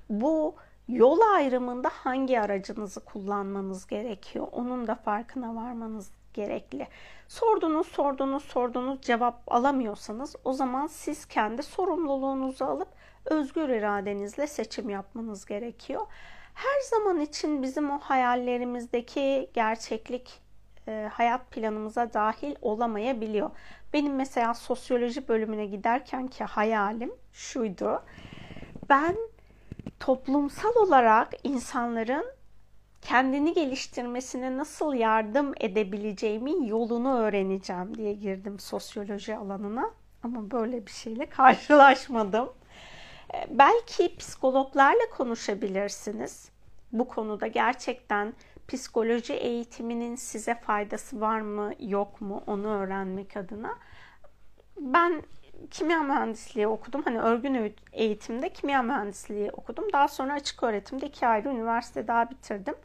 bu 0.09 0.55
yol 0.87 1.19
ayrımında 1.35 1.89
hangi 1.93 2.41
aracınızı 2.41 2.99
kullanmanız 2.99 3.87
gerekiyor? 3.87 4.47
Onun 4.51 4.87
da 4.87 4.95
farkına 4.95 5.55
varmanız 5.55 6.11
gerekli. 6.33 6.87
Sordunuz, 7.27 7.87
sordunuz, 7.87 8.43
sordunuz 8.43 9.01
cevap 9.01 9.41
alamıyorsanız 9.47 10.35
o 10.43 10.53
zaman 10.53 10.87
siz 10.87 11.25
kendi 11.25 11.63
sorumluluğunuzu 11.63 12.65
alıp 12.65 12.87
özgür 13.25 13.69
iradenizle 13.69 14.47
seçim 14.47 14.89
yapmanız 14.89 15.45
gerekiyor. 15.45 16.01
Her 16.53 16.81
zaman 16.89 17.19
için 17.19 17.63
bizim 17.63 17.91
o 17.91 17.99
hayallerimizdeki 17.99 19.49
gerçeklik 19.53 20.41
e, 20.87 21.09
hayat 21.13 21.51
planımıza 21.51 22.13
dahil 22.13 22.55
olamayabiliyor. 22.61 23.49
Benim 23.93 24.15
mesela 24.15 24.53
sosyoloji 24.53 25.27
bölümüne 25.27 25.65
giderken 25.65 26.27
ki 26.27 26.43
hayalim 26.43 27.11
şuydu. 27.33 28.03
Ben 28.89 29.15
toplumsal 29.99 30.75
olarak 30.75 31.33
insanların 31.43 32.25
kendini 33.01 33.53
geliştirmesine 33.53 34.57
nasıl 34.57 34.93
yardım 34.93 35.53
edebileceğimin 35.59 36.63
yolunu 36.63 37.17
öğreneceğim 37.17 37.97
diye 37.97 38.13
girdim 38.13 38.59
sosyoloji 38.59 39.35
alanına. 39.35 39.91
Ama 40.23 40.51
böyle 40.51 40.85
bir 40.85 40.91
şeyle 40.91 41.25
karşılaşmadım. 41.29 42.49
Ee, 43.33 43.47
belki 43.49 44.15
psikologlarla 44.17 45.09
konuşabilirsiniz. 45.17 46.49
Bu 46.91 47.07
konuda 47.07 47.47
gerçekten 47.47 48.33
psikoloji 48.67 49.33
eğitiminin 49.33 50.15
size 50.15 50.55
faydası 50.55 51.21
var 51.21 51.41
mı 51.41 51.73
yok 51.79 52.21
mu 52.21 52.43
onu 52.47 52.67
öğrenmek 52.67 53.37
adına. 53.37 53.77
Ben 54.77 55.23
kimya 55.71 56.03
mühendisliği 56.03 56.67
okudum. 56.67 57.01
Hani 57.05 57.19
örgün 57.19 57.75
eğitimde 57.93 58.49
kimya 58.49 58.81
mühendisliği 58.81 59.51
okudum. 59.51 59.85
Daha 59.93 60.07
sonra 60.07 60.33
açık 60.33 60.63
öğretimde 60.63 61.07
iki 61.07 61.27
ayrı 61.27 61.49
üniversite 61.49 62.07
daha 62.07 62.29
bitirdim. 62.29 62.75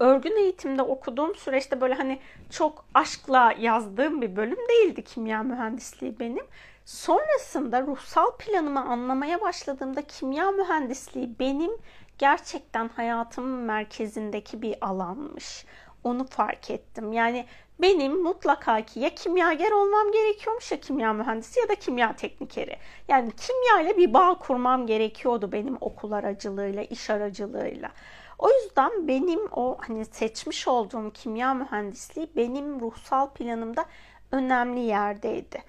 Örgün 0.00 0.36
eğitimde 0.36 0.82
okuduğum 0.82 1.34
süreçte 1.34 1.80
böyle 1.80 1.94
hani 1.94 2.20
çok 2.50 2.84
aşkla 2.94 3.54
yazdığım 3.58 4.22
bir 4.22 4.36
bölüm 4.36 4.68
değildi 4.68 5.04
kimya 5.04 5.42
mühendisliği 5.42 6.20
benim. 6.20 6.46
Sonrasında 6.84 7.82
ruhsal 7.82 8.36
planımı 8.38 8.84
anlamaya 8.84 9.40
başladığımda 9.40 10.02
kimya 10.02 10.50
mühendisliği 10.50 11.38
benim 11.38 11.70
gerçekten 12.18 12.88
hayatımın 12.88 13.60
merkezindeki 13.60 14.62
bir 14.62 14.76
alanmış. 14.80 15.64
Onu 16.04 16.26
fark 16.26 16.70
ettim. 16.70 17.12
Yani 17.12 17.46
benim 17.78 18.22
mutlaka 18.22 18.80
ki 18.80 19.00
ya 19.00 19.14
kimyager 19.14 19.70
olmam 19.70 20.12
gerekiyormuş 20.12 20.72
ya 20.72 20.80
kimya 20.80 21.12
mühendisi 21.12 21.60
ya 21.60 21.68
da 21.68 21.74
kimya 21.74 22.16
teknikeri. 22.16 22.76
Yani 23.08 23.30
kimya 23.30 23.80
ile 23.80 23.96
bir 23.96 24.14
bağ 24.14 24.38
kurmam 24.38 24.86
gerekiyordu 24.86 25.52
benim 25.52 25.76
okul 25.80 26.12
aracılığıyla, 26.12 26.82
iş 26.82 27.10
aracılığıyla. 27.10 27.90
O 28.38 28.50
yüzden 28.50 29.08
benim 29.08 29.40
o 29.52 29.78
hani 29.80 30.04
seçmiş 30.04 30.68
olduğum 30.68 31.10
kimya 31.10 31.54
mühendisliği 31.54 32.30
benim 32.36 32.80
ruhsal 32.80 33.30
planımda 33.30 33.84
önemli 34.32 34.80
yerdeydi. 34.80 35.62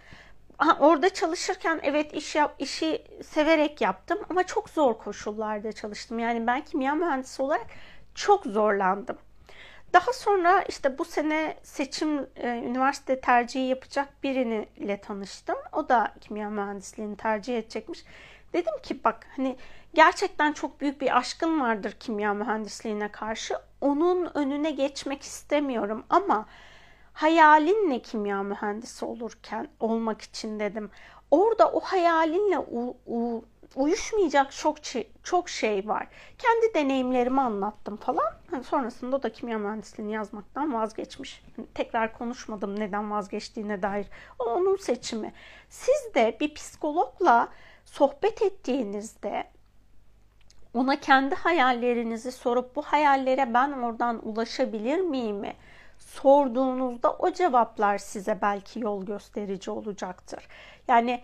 orada 0.80 1.10
çalışırken 1.10 1.80
evet 1.84 2.14
iş 2.14 2.36
yap, 2.36 2.55
işi 2.60 3.03
severek 3.24 3.82
yaptım 3.82 4.20
ama 4.30 4.43
çok 4.43 4.70
zor 4.70 4.97
koşullarda 4.97 5.72
çalıştım. 5.72 6.20
Yani 6.20 6.47
ben 6.47 6.62
kimya 6.66 6.95
mühendisi 6.95 7.41
olarak 7.41 7.68
çok 8.16 8.45
zorlandım. 8.45 9.18
Daha 9.94 10.14
sonra 10.14 10.62
işte 10.62 10.98
bu 10.98 11.06
sene 11.06 11.58
seçim 11.64 12.28
e, 12.36 12.48
üniversite 12.48 13.22
tercihi 13.22 13.68
yapacak 13.68 14.24
biriyle 14.24 15.02
tanıştım. 15.02 15.56
O 15.74 15.90
da 15.90 16.14
kimya 16.22 16.50
mühendisliğini 16.50 17.18
tercih 17.18 17.58
edecekmiş. 17.58 18.04
Dedim 18.54 18.74
ki 18.84 19.04
bak 19.04 19.28
hani 19.36 19.56
gerçekten 19.94 20.54
çok 20.54 20.82
büyük 20.82 21.02
bir 21.02 21.18
aşkın 21.18 21.62
vardır 21.62 21.92
kimya 22.00 22.34
mühendisliğine 22.34 23.12
karşı. 23.12 23.56
Onun 23.82 24.32
önüne 24.38 24.72
geçmek 24.72 25.22
istemiyorum 25.22 26.04
ama 26.10 26.46
hayalin 27.14 27.90
ne 27.90 28.02
kimya 28.02 28.44
mühendisi 28.44 29.06
olurken 29.06 29.68
olmak 29.80 30.22
için 30.22 30.60
dedim. 30.60 30.92
Orada 31.32 31.72
o 31.72 31.80
hayalinle 31.80 32.60
u, 32.60 32.98
u, 33.08 33.46
uyuşmayacak 33.76 34.51
çok 34.51 34.78
çok 35.24 35.49
şey 35.49 35.88
var. 35.88 36.07
Kendi 36.38 36.74
deneyimlerimi 36.74 37.41
anlattım 37.41 37.97
falan. 37.97 38.34
Yani 38.53 38.63
sonrasında 38.63 39.15
o 39.15 39.24
da 39.24 39.32
kimya 39.32 39.57
mühendisliğini 39.57 40.13
yazmaktan 40.13 40.74
vazgeçmiş. 40.74 41.43
Yani 41.57 41.67
tekrar 41.74 42.17
konuşmadım 42.17 42.80
neden 42.80 43.11
vazgeçtiğine 43.11 43.82
dair. 43.82 44.07
O 44.39 44.43
onun 44.43 44.76
seçimi. 44.76 45.34
Siz 45.70 46.15
de 46.15 46.38
bir 46.39 46.53
psikologla 46.53 47.49
sohbet 47.86 48.41
ettiğinizde 48.41 49.47
ona 50.74 50.99
kendi 50.99 51.36
hayallerinizi 51.36 52.32
sorup 52.32 52.76
bu 52.76 52.82
hayallere 52.82 53.53
ben 53.53 53.72
oradan 53.72 54.28
ulaşabilir 54.28 54.99
miyim 54.99 55.43
sorduğunuzda 55.97 57.13
o 57.13 57.32
cevaplar 57.32 57.97
size 57.97 58.41
belki 58.41 58.80
yol 58.80 59.05
gösterici 59.05 59.72
olacaktır. 59.72 60.47
Yani 60.88 61.22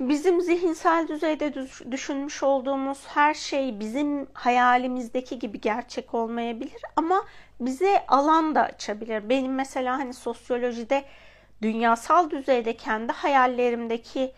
bizim 0.00 0.40
zihinsel 0.40 1.08
düzeyde 1.08 1.54
düşünmüş 1.90 2.42
olduğumuz 2.42 3.06
her 3.06 3.34
şey 3.34 3.80
bizim 3.80 4.26
hayalimizdeki 4.32 5.38
gibi 5.38 5.60
gerçek 5.60 6.14
olmayabilir 6.14 6.82
ama 6.96 7.24
bize 7.60 8.06
alan 8.08 8.54
da 8.54 8.62
açabilir. 8.62 9.28
Benim 9.28 9.54
mesela 9.54 9.98
hani 9.98 10.14
sosyolojide 10.14 11.04
dünyasal 11.62 12.30
düzeyde 12.30 12.76
kendi 12.76 13.12
hayallerimdeki 13.12 14.32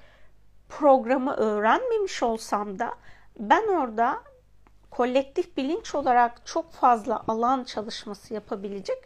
programı 0.68 1.34
öğrenmemiş 1.34 2.22
olsam 2.22 2.78
da 2.78 2.94
ben 3.38 3.68
orada 3.68 4.22
kolektif 4.90 5.56
bilinç 5.56 5.94
olarak 5.94 6.46
çok 6.46 6.72
fazla 6.72 7.24
alan 7.28 7.64
çalışması 7.64 8.34
yapabilecek 8.34 8.98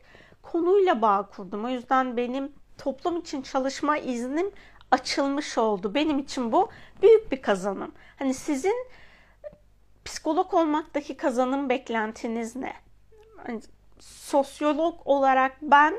konuyla 0.42 1.02
bağ 1.02 1.22
kurdum. 1.22 1.64
O 1.64 1.68
yüzden 1.68 2.16
benim 2.16 2.52
toplum 2.78 3.16
için 3.16 3.42
çalışma 3.42 3.98
iznim 3.98 4.50
açılmış 4.90 5.58
oldu. 5.58 5.94
Benim 5.94 6.18
için 6.18 6.52
bu 6.52 6.70
büyük 7.02 7.32
bir 7.32 7.42
kazanım. 7.42 7.92
Hani 8.18 8.34
sizin 8.34 8.86
psikolog 10.04 10.54
olmaktaki 10.54 11.16
kazanım 11.16 11.68
beklentiniz 11.68 12.56
ne? 12.56 12.72
Hani 13.46 13.60
sosyolog 14.00 14.94
olarak 15.04 15.56
ben 15.62 15.94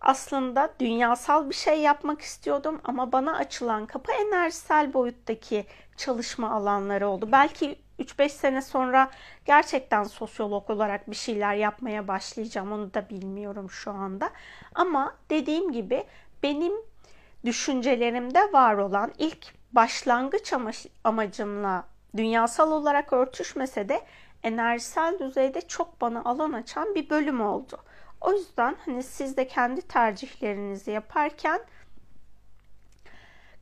aslında 0.00 0.74
dünyasal 0.80 1.50
bir 1.50 1.54
şey 1.54 1.80
yapmak 1.80 2.20
istiyordum 2.20 2.80
ama 2.84 3.12
bana 3.12 3.36
açılan 3.36 3.86
kapı 3.86 4.12
enerjisel 4.12 4.94
boyuttaki 4.94 5.66
çalışma 5.96 6.50
alanları 6.50 7.08
oldu. 7.08 7.28
Belki 7.32 7.78
3-5 7.98 8.28
sene 8.28 8.62
sonra 8.62 9.10
gerçekten 9.44 10.04
sosyolog 10.04 10.70
olarak 10.70 11.10
bir 11.10 11.16
şeyler 11.16 11.54
yapmaya 11.54 12.08
başlayacağım. 12.08 12.72
Onu 12.72 12.94
da 12.94 13.08
bilmiyorum 13.08 13.70
şu 13.70 13.90
anda. 13.90 14.30
Ama 14.74 15.16
dediğim 15.30 15.72
gibi 15.72 16.04
benim 16.42 16.72
düşüncelerimde 17.44 18.52
var 18.52 18.74
olan 18.74 19.12
ilk 19.18 19.54
başlangıç 19.72 20.52
amacımla 21.04 21.84
dünyasal 22.16 22.72
olarak 22.72 23.12
örtüşmese 23.12 23.88
de 23.88 24.00
enerjisel 24.42 25.18
düzeyde 25.18 25.60
çok 25.60 26.00
bana 26.00 26.24
alan 26.24 26.52
açan 26.52 26.94
bir 26.94 27.10
bölüm 27.10 27.40
oldu. 27.40 27.78
O 28.20 28.32
yüzden 28.32 28.76
hani 28.84 29.02
siz 29.02 29.36
de 29.36 29.48
kendi 29.48 29.82
tercihlerinizi 29.82 30.90
yaparken 30.90 31.60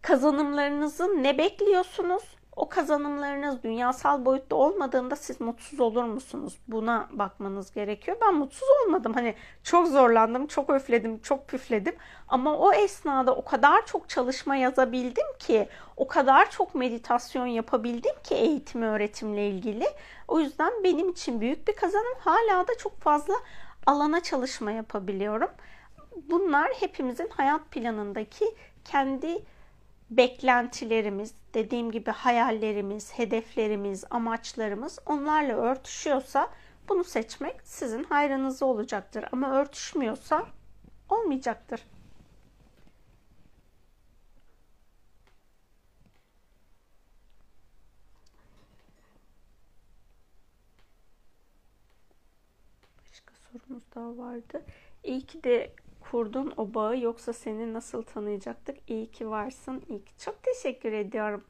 kazanımlarınızı 0.02 1.22
ne 1.22 1.38
bekliyorsunuz? 1.38 2.35
O 2.56 2.68
kazanımlarınız 2.68 3.62
dünyasal 3.62 4.24
boyutta 4.24 4.56
olmadığında 4.56 5.16
siz 5.16 5.40
mutsuz 5.40 5.80
olur 5.80 6.04
musunuz? 6.04 6.58
Buna 6.68 7.08
bakmanız 7.10 7.72
gerekiyor. 7.72 8.16
Ben 8.20 8.34
mutsuz 8.34 8.68
olmadım. 8.84 9.12
Hani 9.12 9.34
çok 9.62 9.88
zorlandım, 9.88 10.46
çok 10.46 10.70
öfledim, 10.70 11.18
çok 11.18 11.48
püfledim. 11.48 11.94
Ama 12.28 12.58
o 12.58 12.72
esnada 12.72 13.34
o 13.36 13.44
kadar 13.44 13.86
çok 13.86 14.08
çalışma 14.08 14.56
yazabildim 14.56 15.26
ki, 15.38 15.68
o 15.96 16.06
kadar 16.06 16.50
çok 16.50 16.74
meditasyon 16.74 17.46
yapabildim 17.46 18.14
ki 18.24 18.34
eğitim 18.34 18.82
öğretimle 18.82 19.48
ilgili. 19.48 19.86
O 20.28 20.40
yüzden 20.40 20.84
benim 20.84 21.08
için 21.08 21.40
büyük 21.40 21.68
bir 21.68 21.76
kazanım. 21.76 22.14
Hala 22.18 22.68
da 22.68 22.78
çok 22.78 23.00
fazla 23.00 23.34
alana 23.86 24.22
çalışma 24.22 24.70
yapabiliyorum. 24.70 25.50
Bunlar 26.30 26.72
hepimizin 26.80 27.28
hayat 27.28 27.70
planındaki 27.70 28.44
kendi 28.84 29.44
beklentilerimiz, 30.10 31.34
dediğim 31.54 31.90
gibi 31.90 32.10
hayallerimiz, 32.10 33.12
hedeflerimiz, 33.12 34.04
amaçlarımız 34.10 34.98
onlarla 35.06 35.54
örtüşüyorsa 35.56 36.50
bunu 36.88 37.04
seçmek 37.04 37.60
sizin 37.64 38.04
hayrınıza 38.04 38.66
olacaktır. 38.66 39.24
Ama 39.32 39.60
örtüşmüyorsa 39.60 40.46
olmayacaktır. 41.08 41.80
Başka 53.10 53.34
sorumuz 53.34 53.82
daha 53.94 54.18
vardı. 54.18 54.62
İyi 55.04 55.26
ki 55.26 55.44
de 55.44 55.72
kurdun 56.16 56.52
o 56.56 56.74
bağı 56.74 56.98
yoksa 56.98 57.32
seni 57.32 57.72
nasıl 57.72 58.02
tanıyacaktık? 58.02 58.76
İyi 58.88 59.10
ki 59.10 59.30
varsın. 59.30 59.82
İyi 59.88 60.04
ki. 60.04 60.12
Çok 60.18 60.42
teşekkür 60.42 60.92
ediyorum 60.92 61.44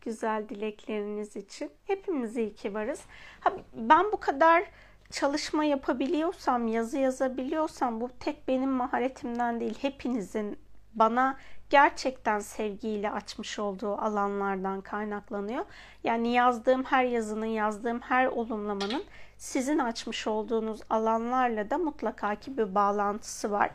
güzel 0.00 0.48
dilekleriniz 0.48 1.36
için. 1.36 1.70
Hepimiz 1.84 2.36
iyi 2.36 2.54
ki 2.54 2.74
varız. 2.74 3.00
Ha, 3.40 3.52
ben 3.74 4.12
bu 4.12 4.20
kadar 4.20 4.64
çalışma 5.10 5.64
yapabiliyorsam, 5.64 6.68
yazı 6.68 6.98
yazabiliyorsam 6.98 8.00
bu 8.00 8.10
tek 8.20 8.48
benim 8.48 8.70
maharetimden 8.70 9.60
değil. 9.60 9.78
Hepinizin 9.82 10.58
bana 10.94 11.38
gerçekten 11.70 12.38
sevgiyle 12.38 13.10
açmış 13.10 13.58
olduğu 13.58 13.92
alanlardan 13.92 14.80
kaynaklanıyor. 14.80 15.64
Yani 16.04 16.32
yazdığım 16.32 16.84
her 16.84 17.04
yazının, 17.04 17.46
yazdığım 17.46 18.00
her 18.00 18.26
olumlamanın 18.26 19.04
sizin 19.36 19.78
açmış 19.78 20.26
olduğunuz 20.26 20.80
alanlarla 20.90 21.70
da 21.70 21.78
mutlaka 21.78 22.34
ki 22.34 22.56
bir 22.56 22.74
bağlantısı 22.74 23.50
var. 23.50 23.70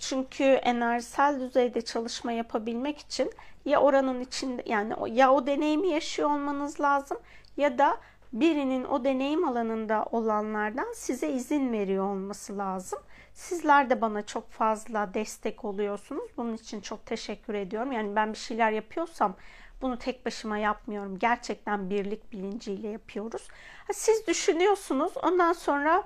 Çünkü 0.00 0.44
enerjisel 0.44 1.40
düzeyde 1.40 1.80
çalışma 1.80 2.32
yapabilmek 2.32 2.98
için 2.98 3.32
ya 3.64 3.80
oranın 3.80 4.20
içinde 4.20 4.62
yani 4.66 4.94
ya 5.18 5.32
o 5.32 5.46
deneyimi 5.46 5.88
yaşıyor 5.88 6.30
olmanız 6.30 6.80
lazım 6.80 7.18
ya 7.56 7.78
da 7.78 7.96
birinin 8.32 8.84
o 8.84 9.04
deneyim 9.04 9.48
alanında 9.48 10.06
olanlardan 10.12 10.92
size 10.94 11.28
izin 11.30 11.72
veriyor 11.72 12.04
olması 12.04 12.58
lazım. 12.58 12.98
Sizler 13.34 13.90
de 13.90 14.00
bana 14.00 14.26
çok 14.26 14.50
fazla 14.50 15.14
destek 15.14 15.64
oluyorsunuz. 15.64 16.30
Bunun 16.36 16.54
için 16.54 16.80
çok 16.80 17.06
teşekkür 17.06 17.54
ediyorum. 17.54 17.92
Yani 17.92 18.16
ben 18.16 18.32
bir 18.32 18.38
şeyler 18.38 18.72
yapıyorsam 18.72 19.36
bunu 19.82 19.98
tek 19.98 20.26
başıma 20.26 20.58
yapmıyorum. 20.58 21.18
Gerçekten 21.18 21.90
birlik 21.90 22.32
bilinciyle 22.32 22.88
yapıyoruz. 22.88 23.48
Siz 23.92 24.26
düşünüyorsunuz. 24.26 25.12
Ondan 25.22 25.52
sonra 25.52 26.04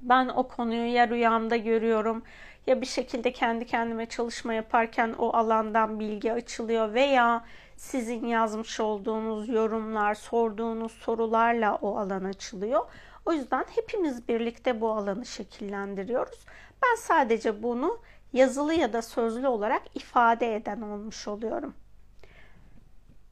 ben 0.00 0.28
o 0.28 0.48
konuyu 0.48 0.94
ya 0.94 1.08
rüyamda 1.08 1.56
görüyorum 1.56 2.22
ya 2.66 2.80
bir 2.80 2.86
şekilde 2.86 3.32
kendi 3.32 3.66
kendime 3.66 4.06
çalışma 4.06 4.54
yaparken 4.54 5.14
o 5.18 5.36
alandan 5.36 6.00
bilgi 6.00 6.32
açılıyor 6.32 6.94
veya 6.94 7.44
sizin 7.76 8.26
yazmış 8.26 8.80
olduğunuz 8.80 9.48
yorumlar, 9.48 10.14
sorduğunuz 10.14 10.92
sorularla 10.92 11.74
o 11.82 11.98
alan 11.98 12.24
açılıyor. 12.24 12.86
O 13.26 13.32
yüzden 13.32 13.64
hepimiz 13.74 14.28
birlikte 14.28 14.80
bu 14.80 14.90
alanı 14.90 15.26
şekillendiriyoruz. 15.26 16.38
Ben 16.82 16.94
sadece 16.94 17.62
bunu 17.62 17.98
yazılı 18.32 18.74
ya 18.74 18.92
da 18.92 19.02
sözlü 19.02 19.48
olarak 19.48 19.82
ifade 19.96 20.56
eden 20.56 20.80
olmuş 20.80 21.28
oluyorum. 21.28 21.74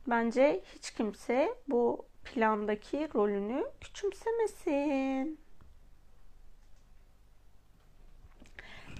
Bence 0.06 0.62
hiç 0.74 0.90
kimse 0.90 1.54
bu 1.68 2.06
plandaki 2.24 3.08
rolünü 3.14 3.64
küçümsemesin. 3.80 5.47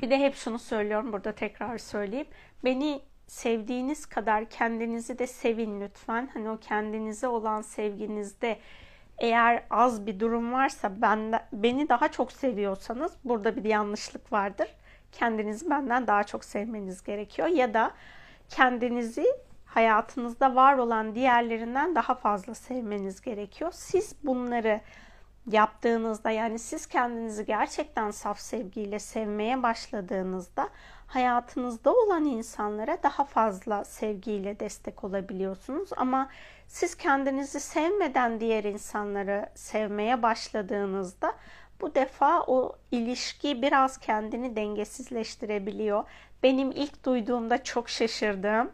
Bir 0.02 0.10
de 0.10 0.18
hep 0.18 0.34
şunu 0.34 0.58
söylüyorum 0.58 1.12
burada 1.12 1.32
tekrar 1.32 1.78
söyleyeyim. 1.78 2.26
Beni 2.64 3.02
sevdiğiniz 3.26 4.06
kadar 4.06 4.50
kendinizi 4.50 5.18
de 5.18 5.26
sevin 5.26 5.80
lütfen. 5.80 6.30
Hani 6.34 6.50
o 6.50 6.58
kendinize 6.58 7.28
olan 7.28 7.62
sevginizde 7.62 8.58
eğer 9.18 9.62
az 9.70 10.06
bir 10.06 10.20
durum 10.20 10.52
varsa 10.52 11.02
ben 11.02 11.32
de, 11.32 11.40
beni 11.52 11.88
daha 11.88 12.08
çok 12.08 12.32
seviyorsanız 12.32 13.12
burada 13.24 13.56
bir 13.56 13.64
yanlışlık 13.64 14.32
vardır. 14.32 14.68
Kendinizi 15.12 15.70
benden 15.70 16.06
daha 16.06 16.24
çok 16.24 16.44
sevmeniz 16.44 17.02
gerekiyor 17.02 17.48
ya 17.48 17.74
da 17.74 17.90
kendinizi 18.48 19.26
hayatınızda 19.66 20.54
var 20.54 20.78
olan 20.78 21.14
diğerlerinden 21.14 21.94
daha 21.94 22.14
fazla 22.14 22.54
sevmeniz 22.54 23.20
gerekiyor. 23.20 23.72
Siz 23.74 24.14
bunları 24.24 24.80
yaptığınızda 25.52 26.30
yani 26.30 26.58
siz 26.58 26.86
kendinizi 26.86 27.46
gerçekten 27.46 28.10
saf 28.10 28.38
sevgiyle 28.38 28.98
sevmeye 28.98 29.62
başladığınızda 29.62 30.68
hayatınızda 31.06 31.92
olan 31.92 32.24
insanlara 32.24 33.02
daha 33.02 33.24
fazla 33.24 33.84
sevgiyle 33.84 34.60
destek 34.60 35.04
olabiliyorsunuz 35.04 35.90
ama 35.96 36.28
siz 36.66 36.94
kendinizi 36.94 37.60
sevmeden 37.60 38.40
diğer 38.40 38.64
insanları 38.64 39.48
sevmeye 39.54 40.22
başladığınızda 40.22 41.34
bu 41.80 41.94
defa 41.94 42.42
o 42.42 42.76
ilişki 42.90 43.62
biraz 43.62 43.98
kendini 43.98 44.56
dengesizleştirebiliyor. 44.56 46.04
Benim 46.42 46.70
ilk 46.70 47.04
duyduğumda 47.04 47.64
çok 47.64 47.88
şaşırdım. 47.88 48.70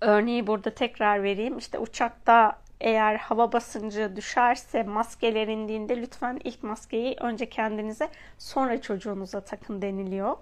Örneği 0.00 0.46
burada 0.46 0.70
tekrar 0.70 1.22
vereyim. 1.22 1.58
İşte 1.58 1.78
uçakta 1.78 2.58
eğer 2.80 3.16
hava 3.16 3.52
basıncı 3.52 4.16
düşerse 4.16 4.82
maskeler 4.82 5.48
indiğinde 5.48 5.96
lütfen 5.96 6.40
ilk 6.44 6.62
maskeyi 6.62 7.16
önce 7.20 7.48
kendinize 7.48 8.08
sonra 8.38 8.80
çocuğunuza 8.80 9.40
takın 9.40 9.82
deniliyor. 9.82 10.36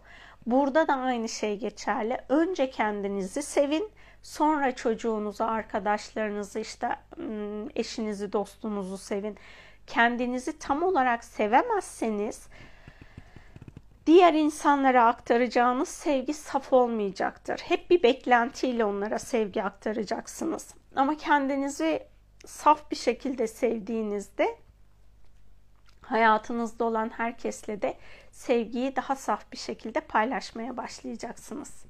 Burada 0.46 0.88
da 0.88 0.94
aynı 0.94 1.28
şey 1.28 1.58
geçerli. 1.58 2.18
Önce 2.28 2.70
kendinizi 2.70 3.42
sevin, 3.42 3.90
sonra 4.22 4.74
çocuğunuzu, 4.74 5.44
arkadaşlarınızı, 5.44 6.60
işte 6.60 6.88
eşinizi, 7.74 8.32
dostunuzu 8.32 8.98
sevin. 8.98 9.38
Kendinizi 9.86 10.58
tam 10.58 10.82
olarak 10.82 11.24
sevemezseniz 11.24 12.48
diğer 14.06 14.34
insanlara 14.34 15.06
aktaracağınız 15.06 15.88
sevgi 15.88 16.34
saf 16.34 16.72
olmayacaktır. 16.72 17.58
Hep 17.58 17.90
bir 17.90 18.02
beklentiyle 18.02 18.84
onlara 18.84 19.18
sevgi 19.18 19.62
aktaracaksınız. 19.62 20.74
Ama 20.96 21.16
kendinizi 21.16 22.02
saf 22.46 22.90
bir 22.90 22.96
şekilde 22.96 23.46
sevdiğinizde 23.46 24.56
hayatınızda 26.02 26.84
olan 26.84 27.08
herkesle 27.08 27.82
de 27.82 27.96
sevgiyi 28.32 28.96
daha 28.96 29.16
saf 29.16 29.52
bir 29.52 29.56
şekilde 29.56 30.00
paylaşmaya 30.00 30.76
başlayacaksınız. 30.76 31.84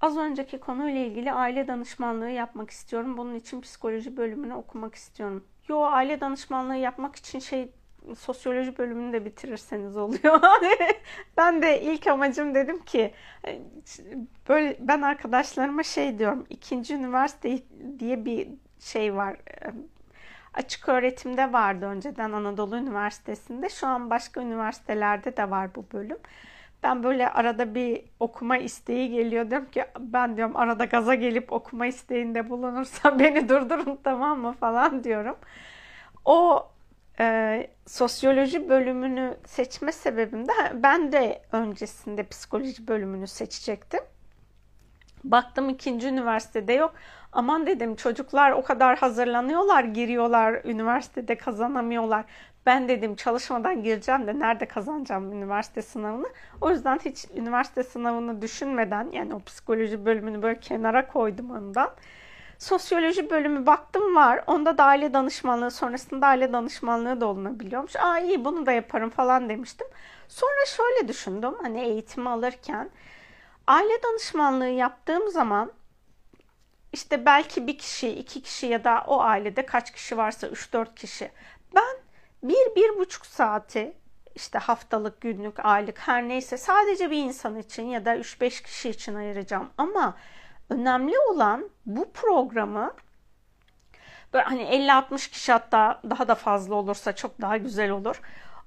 Az 0.00 0.16
önceki 0.16 0.60
konuyla 0.60 1.00
ilgili 1.00 1.32
aile 1.32 1.68
danışmanlığı 1.68 2.30
yapmak 2.30 2.70
istiyorum. 2.70 3.16
Bunun 3.16 3.34
için 3.34 3.60
psikoloji 3.60 4.16
bölümünü 4.16 4.54
okumak 4.54 4.94
istiyorum. 4.94 5.44
Yo 5.68 5.82
aile 5.82 6.20
danışmanlığı 6.20 6.76
yapmak 6.76 7.16
için 7.16 7.38
şey 7.38 7.72
sosyoloji 8.18 8.78
bölümünü 8.78 9.12
de 9.12 9.24
bitirirseniz 9.24 9.96
oluyor. 9.96 10.40
ben 11.36 11.62
de 11.62 11.80
ilk 11.82 12.06
amacım 12.06 12.54
dedim 12.54 12.78
ki 12.78 13.14
böyle 14.48 14.76
ben 14.80 15.02
arkadaşlarıma 15.02 15.82
şey 15.82 16.18
diyorum 16.18 16.46
ikinci 16.50 16.94
üniversite 16.94 17.58
diye 17.98 18.24
bir 18.24 18.48
şey 18.80 19.14
var. 19.14 19.36
Açık 20.54 20.88
öğretimde 20.88 21.52
vardı 21.52 21.86
önceden 21.86 22.32
Anadolu 22.32 22.76
Üniversitesi'nde. 22.76 23.68
Şu 23.68 23.86
an 23.86 24.10
başka 24.10 24.40
üniversitelerde 24.40 25.36
de 25.36 25.50
var 25.50 25.74
bu 25.74 25.84
bölüm. 25.92 26.18
Ben 26.82 27.02
böyle 27.02 27.30
arada 27.30 27.74
bir 27.74 28.04
okuma 28.20 28.56
isteği 28.56 29.10
geliyor. 29.10 29.50
Diyorum 29.50 29.70
ki 29.70 29.84
ben 29.98 30.36
diyorum 30.36 30.56
arada 30.56 30.84
gaza 30.84 31.14
gelip 31.14 31.52
okuma 31.52 31.86
isteğinde 31.86 32.50
bulunursam 32.50 33.18
beni 33.18 33.48
durdurun 33.48 33.98
tamam 34.04 34.40
mı 34.40 34.52
falan 34.52 35.04
diyorum. 35.04 35.36
O 36.24 36.69
e, 37.20 37.66
sosyoloji 37.86 38.68
bölümünü 38.68 39.36
seçme 39.46 39.92
sebebim 39.92 40.48
de 40.48 40.52
ben 40.74 41.12
de 41.12 41.42
öncesinde 41.52 42.22
psikoloji 42.22 42.88
bölümünü 42.88 43.26
seçecektim. 43.26 44.00
Baktım 45.24 45.68
ikinci 45.68 46.08
üniversitede 46.08 46.72
yok. 46.72 46.94
Aman 47.32 47.66
dedim 47.66 47.96
çocuklar 47.96 48.50
o 48.50 48.62
kadar 48.62 48.98
hazırlanıyorlar, 48.98 49.84
giriyorlar, 49.84 50.64
üniversitede 50.64 51.34
kazanamıyorlar. 51.34 52.24
ben 52.66 52.88
dedim 52.88 53.14
çalışmadan 53.16 53.82
gireceğim 53.82 54.26
de 54.26 54.38
nerede 54.38 54.66
kazanacağım 54.66 55.32
üniversite 55.32 55.82
sınavını. 55.82 56.26
O 56.60 56.70
yüzden 56.70 56.98
hiç 57.04 57.26
üniversite 57.36 57.82
sınavını 57.82 58.42
düşünmeden 58.42 59.10
yani 59.12 59.34
o 59.34 59.40
psikoloji 59.40 60.06
bölümünü 60.06 60.42
böyle 60.42 60.60
kenara 60.60 61.06
koydum 61.06 61.50
ondan. 61.50 61.90
Sosyoloji 62.60 63.30
bölümü 63.30 63.66
baktım 63.66 64.16
var. 64.16 64.44
Onda 64.46 64.78
da 64.78 64.84
aile 64.84 65.12
danışmanlığı 65.12 65.70
sonrasında 65.70 66.26
aile 66.26 66.52
danışmanlığı 66.52 67.20
da 67.20 67.26
olunabiliyormuş. 67.26 67.96
Aa 67.96 68.18
iyi 68.18 68.44
bunu 68.44 68.66
da 68.66 68.72
yaparım 68.72 69.10
falan 69.10 69.48
demiştim. 69.48 69.86
Sonra 70.28 70.66
şöyle 70.66 71.08
düşündüm 71.08 71.54
hani 71.62 71.80
eğitimi 71.80 72.28
alırken 72.28 72.90
aile 73.66 74.02
danışmanlığı 74.02 74.68
yaptığım 74.68 75.30
zaman 75.30 75.72
işte 76.92 77.26
belki 77.26 77.66
bir 77.66 77.78
kişi, 77.78 78.08
iki 78.08 78.42
kişi 78.42 78.66
ya 78.66 78.84
da 78.84 79.04
o 79.06 79.20
ailede 79.20 79.66
kaç 79.66 79.92
kişi 79.92 80.16
varsa 80.16 80.48
üç 80.48 80.72
dört 80.72 80.94
kişi. 80.94 81.30
Ben 81.74 81.96
bir, 82.42 82.76
bir 82.76 82.98
buçuk 82.98 83.26
saati 83.26 83.92
işte 84.34 84.58
haftalık, 84.58 85.20
günlük, 85.20 85.64
aylık 85.64 85.98
her 85.98 86.28
neyse 86.28 86.56
sadece 86.56 87.10
bir 87.10 87.18
insan 87.18 87.58
için 87.58 87.82
ya 87.82 88.04
da 88.04 88.16
üç 88.16 88.40
beş 88.40 88.60
kişi 88.62 88.90
için 88.90 89.14
ayıracağım. 89.14 89.70
Ama 89.78 90.16
önemli 90.70 91.14
olan 91.18 91.70
bu 91.86 92.12
programı 92.12 92.94
böyle 94.32 94.44
hani 94.44 94.62
50-60 94.62 95.30
kişi 95.30 95.52
hatta 95.52 96.00
daha 96.10 96.28
da 96.28 96.34
fazla 96.34 96.74
olursa 96.74 97.14
çok 97.14 97.40
daha 97.40 97.56
güzel 97.56 97.90
olur. 97.90 98.20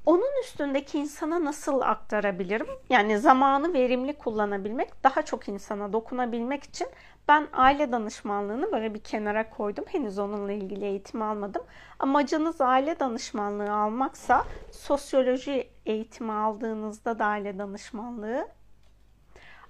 Onun 0.05 0.41
üstündeki 0.43 0.99
insana 0.99 1.45
nasıl 1.45 1.81
aktarabilirim? 1.81 2.67
Yani 2.89 3.19
zamanı 3.19 3.73
verimli 3.73 4.13
kullanabilmek, 4.13 5.03
daha 5.03 5.21
çok 5.21 5.47
insana 5.47 5.93
dokunabilmek 5.93 6.63
için 6.63 6.87
ben 7.27 7.47
aile 7.53 7.91
danışmanlığını 7.91 8.71
böyle 8.71 8.93
bir 8.93 8.99
kenara 8.99 9.49
koydum. 9.49 9.85
Henüz 9.87 10.19
onunla 10.19 10.51
ilgili 10.51 10.85
eğitim 10.85 11.21
almadım. 11.21 11.63
Amacınız 11.99 12.61
aile 12.61 12.99
danışmanlığı 12.99 13.73
almaksa 13.73 14.43
sosyoloji 14.71 15.69
eğitimi 15.85 16.31
aldığınızda 16.31 17.19
da 17.19 17.25
aile 17.25 17.59
danışmanlığı 17.59 18.47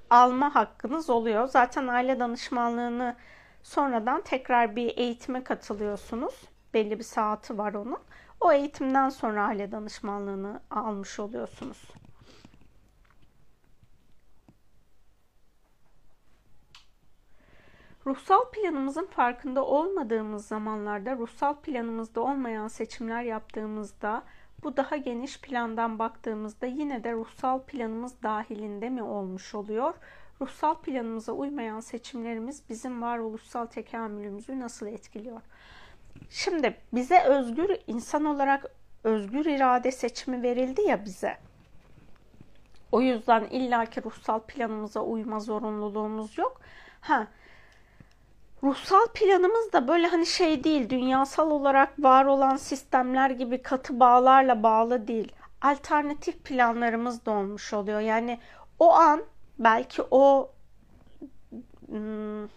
alma 0.10 0.56
hakkınız 0.56 1.10
oluyor. 1.10 1.48
Zaten 1.48 1.88
aile 1.88 2.20
danışmanlığını 2.20 3.16
sonradan 3.64 4.22
tekrar 4.22 4.76
bir 4.76 4.98
eğitime 4.98 5.44
katılıyorsunuz. 5.44 6.42
Belli 6.74 7.00
bir 7.00 7.04
saati 7.04 7.58
var 7.58 7.74
onun. 7.74 8.00
O 8.42 8.52
eğitimden 8.52 9.10
sonra 9.10 9.46
aile 9.46 9.72
danışmanlığını 9.72 10.62
almış 10.72 11.20
oluyorsunuz. 11.20 11.82
Ruhsal 18.06 18.52
planımızın 18.52 19.06
farkında 19.06 19.66
olmadığımız 19.66 20.48
zamanlarda, 20.48 21.16
ruhsal 21.16 21.56
planımızda 21.56 22.22
olmayan 22.22 22.68
seçimler 22.68 23.24
yaptığımızda, 23.24 24.24
bu 24.64 24.78
daha 24.78 24.98
geniş 24.98 25.42
plandan 25.42 26.00
baktığımızda 26.00 26.66
yine 26.66 27.04
de 27.04 27.14
ruhsal 27.14 27.60
planımız 27.60 28.24
dahilinde 28.24 28.90
mi 28.90 29.04
olmuş 29.04 29.56
oluyor? 29.56 29.94
Ruhsal 30.42 30.76
planımıza 30.76 31.32
uymayan 31.32 31.80
seçimlerimiz 31.80 32.70
bizim 32.70 33.02
varoluşsal 33.02 33.66
tekamülümüzü 33.66 34.60
nasıl 34.60 34.88
etkiliyor? 34.88 35.42
Şimdi 36.30 36.78
bize 36.94 37.24
özgür 37.24 37.78
insan 37.88 38.26
olarak 38.26 38.66
özgür 39.04 39.46
irade 39.46 39.92
seçimi 39.92 40.44
verildi 40.44 40.82
ya 40.82 41.06
bize. 41.06 41.38
O 42.92 43.02
yüzden 43.02 43.44
illaki 43.44 44.04
ruhsal 44.04 44.40
planımıza 44.40 45.02
uyma 45.02 45.40
zorunluluğumuz 45.40 46.38
yok. 46.38 46.62
Ha, 47.02 47.28
ruhsal 48.64 49.08
planımız 49.14 49.74
da 49.74 49.88
böyle 49.88 50.08
hani 50.08 50.26
şey 50.26 50.64
değil, 50.64 50.90
dünyasal 50.90 51.52
olarak 51.52 52.04
var 52.04 52.26
olan 52.26 52.56
sistemler 52.58 53.30
gibi 53.30 53.62
katı 53.62 54.00
bağlarla 54.00 54.64
bağlı 54.64 55.08
değil. 55.08 55.32
Alternatif 55.62 56.44
planlarımız 56.44 57.26
da 57.26 57.32
olmuş 57.32 57.74
oluyor. 57.74 58.00
Yani 58.00 58.40
o 58.80 58.94
an 58.94 59.24
belki 59.60 60.02
o 60.12 60.52
hmm, 61.88 62.48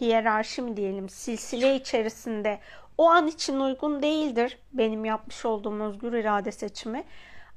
hiyerarşi 0.00 0.62
mi 0.62 0.76
diyelim, 0.76 1.08
silsile 1.08 1.76
içerisinde 1.76 2.60
o 2.98 3.10
an 3.10 3.26
için 3.26 3.60
uygun 3.60 4.02
değildir 4.02 4.58
benim 4.72 5.04
yapmış 5.04 5.44
olduğum 5.44 5.80
özgür 5.80 6.12
irade 6.12 6.52
seçimi. 6.52 7.04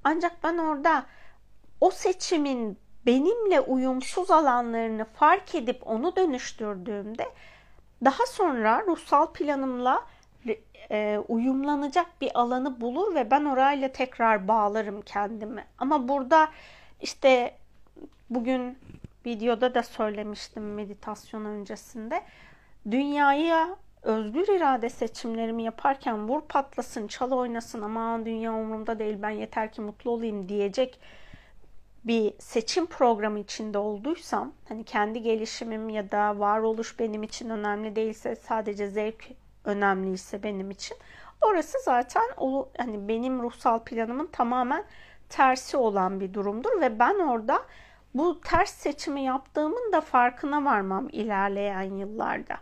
Ancak 0.04 0.44
ben 0.44 0.58
orada 0.58 1.06
o 1.82 1.92
seçimin 1.92 2.78
benimle 3.06 3.62
uyumsuz 3.62 4.32
alanlarını 4.32 5.06
fark 5.06 5.56
edip 5.56 5.88
onu 5.88 6.16
dönüştürdüğümde 6.16 7.26
daha 8.06 8.26
sonra 8.26 8.84
ruhsal 8.88 9.34
planımla 9.34 10.06
e, 10.92 11.20
uyumlanacak 11.28 12.22
bir 12.22 12.40
alanı 12.40 12.82
bulur 12.82 13.16
ve 13.16 13.32
ben 13.32 13.46
orayla 13.46 13.92
tekrar 13.92 14.48
bağlarım 14.48 15.02
kendimi. 15.02 15.66
Ama 15.78 16.08
burada 16.08 16.48
işte 17.02 17.58
bugün 18.30 18.78
videoda 19.26 19.76
da 19.76 19.84
söylemiştim 19.84 20.74
meditasyon 20.74 21.46
öncesinde. 21.46 22.22
Dünyaya 22.92 23.76
özgür 24.04 24.48
irade 24.48 24.90
seçimlerimi 24.90 25.64
yaparken 25.64 26.28
vur 26.30 26.42
patlasın, 26.42 27.08
çal 27.08 27.32
oynasın 27.32 27.82
aman 27.82 28.26
dünya 28.26 28.54
umurumda 28.54 29.00
değil 29.00 29.18
ben 29.22 29.30
yeter 29.30 29.72
ki 29.72 29.82
mutlu 29.82 30.12
olayım 30.12 30.50
diyecek 30.50 31.00
bir 32.06 32.34
seçim 32.40 32.86
programı 32.86 33.40
içinde 33.40 33.78
olduysam 33.78 34.54
hani 34.70 34.84
kendi 34.84 35.22
gelişimim 35.22 35.90
ya 35.90 36.12
da 36.12 36.40
varoluş 36.40 37.00
benim 37.00 37.24
için 37.24 37.50
önemli 37.50 37.96
değilse 37.96 38.36
sadece 38.36 38.88
zevk 38.88 39.28
önemliyse 39.66 40.44
benim 40.44 40.72
için 40.72 40.98
orası 41.42 41.78
zaten 41.86 42.26
o 42.38 42.70
hani 42.78 43.08
benim 43.08 43.42
ruhsal 43.42 43.80
planımın 43.80 44.28
tamamen 44.28 44.86
tersi 45.30 45.78
olan 45.78 46.20
bir 46.20 46.34
durumdur 46.34 46.82
ve 46.82 47.00
ben 47.00 47.20
orada 47.20 47.62
bu 48.14 48.42
ters 48.42 48.72
seçimi 48.72 49.24
yaptığımın 49.24 49.92
da 49.92 50.02
farkına 50.02 50.66
varmam 50.66 51.10
ilerleyen 51.12 51.96
yıllarda. 51.96 52.58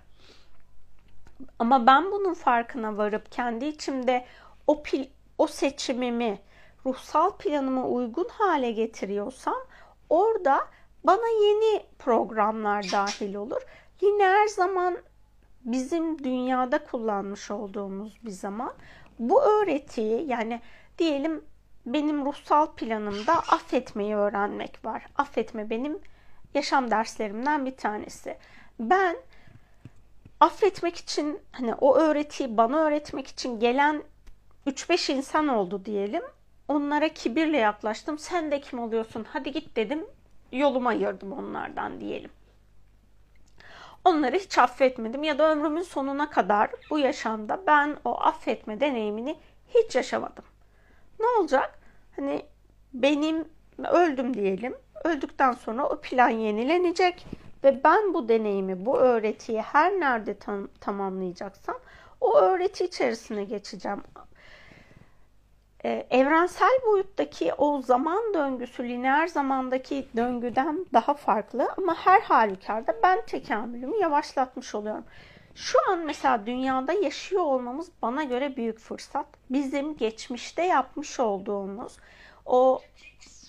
Ama 1.60 1.88
ben 1.88 2.11
bunun 2.11 2.34
farkına 2.34 2.98
varıp 2.98 3.32
kendi 3.32 3.65
içimde 3.65 4.26
o 4.68 4.84
pil, 4.84 5.06
o 5.38 5.48
seçimimi 5.48 6.40
ruhsal 6.86 7.32
planıma 7.38 7.88
uygun 7.88 8.28
hale 8.32 8.72
getiriyorsam 8.72 9.58
orada 10.10 10.68
bana 11.04 11.28
yeni 11.28 11.86
programlar 12.00 12.92
dahil 12.92 13.36
olur. 13.36 13.62
Lineer 14.04 14.48
zaman 14.48 14.98
bizim 15.66 16.24
dünyada 16.24 16.84
kullanmış 16.84 17.52
olduğumuz 17.52 18.20
bir 18.26 18.32
zaman. 18.32 18.74
Bu 19.20 19.44
öğretiyi 19.44 20.28
yani 20.28 20.62
diyelim 20.98 21.46
benim 21.86 22.26
ruhsal 22.26 22.68
planımda 22.68 23.34
affetmeyi 23.34 24.16
öğrenmek 24.16 24.86
var. 24.86 25.06
Affetme 25.16 25.70
benim 25.70 26.00
yaşam 26.54 26.92
derslerimden 26.92 27.66
bir 27.66 27.78
tanesi. 27.78 28.38
Ben 28.80 29.18
affetmek 30.40 30.98
için 30.98 31.40
hani 31.52 31.74
o 31.74 31.96
öğretiyi 31.96 32.58
bana 32.58 32.78
öğretmek 32.78 33.28
için 33.28 33.60
gelen 33.60 34.04
3-5 34.68 35.12
insan 35.12 35.48
oldu 35.48 35.86
diyelim. 35.86 36.24
Onlara 36.68 37.10
kibirle 37.10 37.57
yaklaştım. 37.57 38.19
Sen 38.19 38.52
de 38.52 38.61
kim 38.61 38.80
oluyorsun? 38.80 39.26
Hadi 39.30 39.52
git 39.52 39.76
dedim. 39.76 40.06
Yolumu 40.52 40.90
ayırdım 40.90 41.31
onlardan 41.31 42.02
diyelim. 42.02 42.31
Onları 44.06 44.35
hiç 44.35 44.57
affetmedim 44.57 45.23
ya 45.23 45.40
da 45.40 45.52
ömrümün 45.52 45.81
sonuna 45.81 46.30
kadar 46.30 46.72
bu 46.90 46.99
yaşamda 46.99 47.61
ben 47.68 47.98
o 48.06 48.22
affetme 48.22 48.80
deneyimini 48.80 49.38
hiç 49.76 49.95
yaşamadım. 49.95 50.44
Ne 51.19 51.26
olacak? 51.40 51.80
Hani 52.15 52.45
benim 52.94 53.45
öldüm 53.77 54.34
diyelim. 54.34 54.76
Öldükten 55.03 55.52
sonra 55.52 55.90
o 55.90 56.02
plan 56.02 56.30
yenilenecek 56.30 57.26
ve 57.64 57.84
ben 57.84 58.14
bu 58.14 58.30
deneyimi, 58.30 58.85
bu 58.85 58.99
öğretiyi 58.99 59.61
her 59.61 59.91
nerede 59.91 60.38
tam, 60.38 60.68
tamamlayacaksam 60.68 61.80
o 62.22 62.38
öğreti 62.38 62.85
içerisine 62.85 63.44
geçeceğim. 63.44 64.03
Ee, 65.86 66.08
evrensel 66.10 66.80
boyuttaki 66.86 67.54
o 67.54 67.82
zaman 67.82 68.34
döngüsü 68.34 68.84
lineer 68.84 69.28
zamandaki 69.28 70.08
döngüden 70.16 70.86
daha 70.94 71.14
farklı 71.14 71.68
ama 71.78 71.96
her 71.96 72.22
halükarda 72.22 72.96
ben 73.04 73.26
tekamülümü 73.26 73.98
yavaşlatmış 73.98 74.76
oluyorum. 74.76 75.04
Şu 75.56 75.92
an 75.92 76.00
mesela 76.00 76.46
dünyada 76.46 76.94
yaşıyor 76.94 77.42
olmamız 77.42 77.90
bana 78.02 78.24
göre 78.24 78.56
büyük 78.56 78.80
fırsat. 78.80 79.26
Bizim 79.50 79.98
geçmişte 79.98 80.64
yapmış 80.64 81.20
olduğumuz 81.20 81.98
o 82.46 82.82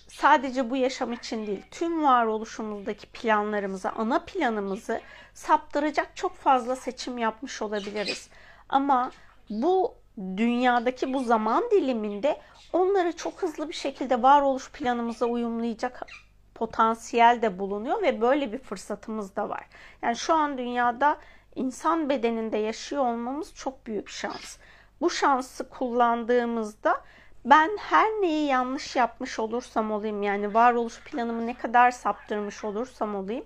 sadece 0.08 0.70
bu 0.70 0.76
yaşam 0.76 1.12
için 1.12 1.46
değil, 1.46 1.62
tüm 1.70 2.04
varoluşumuzdaki 2.04 3.06
planlarımızı, 3.06 3.90
ana 3.90 4.18
planımızı 4.18 5.00
saptıracak 5.34 6.16
çok 6.16 6.34
fazla 6.34 6.76
seçim 6.76 7.18
yapmış 7.18 7.62
olabiliriz. 7.62 8.28
Ama 8.68 9.10
bu 9.50 9.94
dünyadaki 10.18 11.12
bu 11.12 11.24
zaman 11.24 11.64
diliminde 11.70 12.40
onları 12.72 13.16
çok 13.16 13.42
hızlı 13.42 13.68
bir 13.68 13.74
şekilde 13.74 14.22
varoluş 14.22 14.70
planımıza 14.70 15.26
uyumlayacak 15.26 16.06
potansiyel 16.54 17.42
de 17.42 17.58
bulunuyor 17.58 18.02
ve 18.02 18.20
böyle 18.20 18.52
bir 18.52 18.58
fırsatımız 18.58 19.36
da 19.36 19.48
var. 19.48 19.66
Yani 20.02 20.16
şu 20.16 20.34
an 20.34 20.58
dünyada 20.58 21.18
insan 21.54 22.08
bedeninde 22.08 22.56
yaşıyor 22.56 23.02
olmamız 23.02 23.54
çok 23.54 23.86
büyük 23.86 24.08
şans. 24.08 24.56
Bu 25.00 25.10
şansı 25.10 25.68
kullandığımızda 25.68 27.00
ben 27.44 27.70
her 27.80 28.06
neyi 28.06 28.46
yanlış 28.46 28.96
yapmış 28.96 29.38
olursam 29.38 29.92
olayım 29.92 30.22
yani 30.22 30.54
varoluş 30.54 31.00
planımı 31.00 31.46
ne 31.46 31.54
kadar 31.54 31.90
saptırmış 31.90 32.64
olursam 32.64 33.14
olayım 33.14 33.44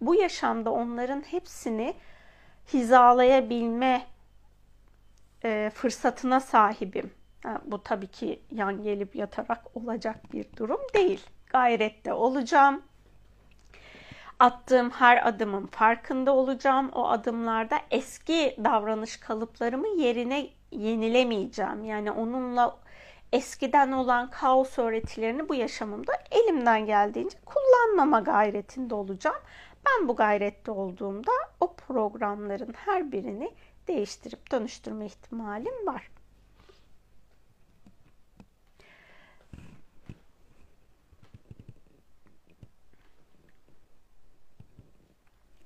bu 0.00 0.14
yaşamda 0.14 0.70
onların 0.70 1.20
hepsini 1.20 1.94
hizalayabilme 2.72 4.06
e, 5.44 5.70
fırsatına 5.74 6.40
sahibim. 6.40 7.10
Ha, 7.42 7.60
bu 7.64 7.82
tabii 7.82 8.06
ki 8.06 8.42
yan 8.50 8.82
gelip 8.82 9.16
yatarak 9.16 9.76
olacak 9.76 10.32
bir 10.32 10.46
durum 10.56 10.80
değil. 10.94 11.26
Gayrette 11.46 12.12
olacağım. 12.12 12.82
Attığım 14.38 14.90
her 14.90 15.28
adımın 15.28 15.66
farkında 15.66 16.32
olacağım. 16.34 16.90
O 16.94 17.08
adımlarda 17.08 17.80
eski 17.90 18.56
davranış 18.64 19.16
kalıplarımı 19.16 19.88
yerine 19.88 20.50
yenilemeyeceğim. 20.70 21.84
Yani 21.84 22.10
onunla 22.10 22.76
eskiden 23.32 23.92
olan 23.92 24.30
kaos 24.30 24.78
öğretilerini 24.78 25.48
bu 25.48 25.54
yaşamımda 25.54 26.12
elimden 26.30 26.86
geldiğince 26.86 27.38
kullanmama 27.44 28.20
gayretinde 28.20 28.94
olacağım. 28.94 29.40
Ben 29.86 30.08
bu 30.08 30.16
gayrette 30.16 30.70
olduğumda 30.70 31.32
o 31.60 31.74
programların 31.74 32.72
her 32.72 33.12
birini 33.12 33.50
değiştirip 33.90 34.50
dönüştürme 34.50 35.06
ihtimalim 35.06 35.86
var. 35.86 36.10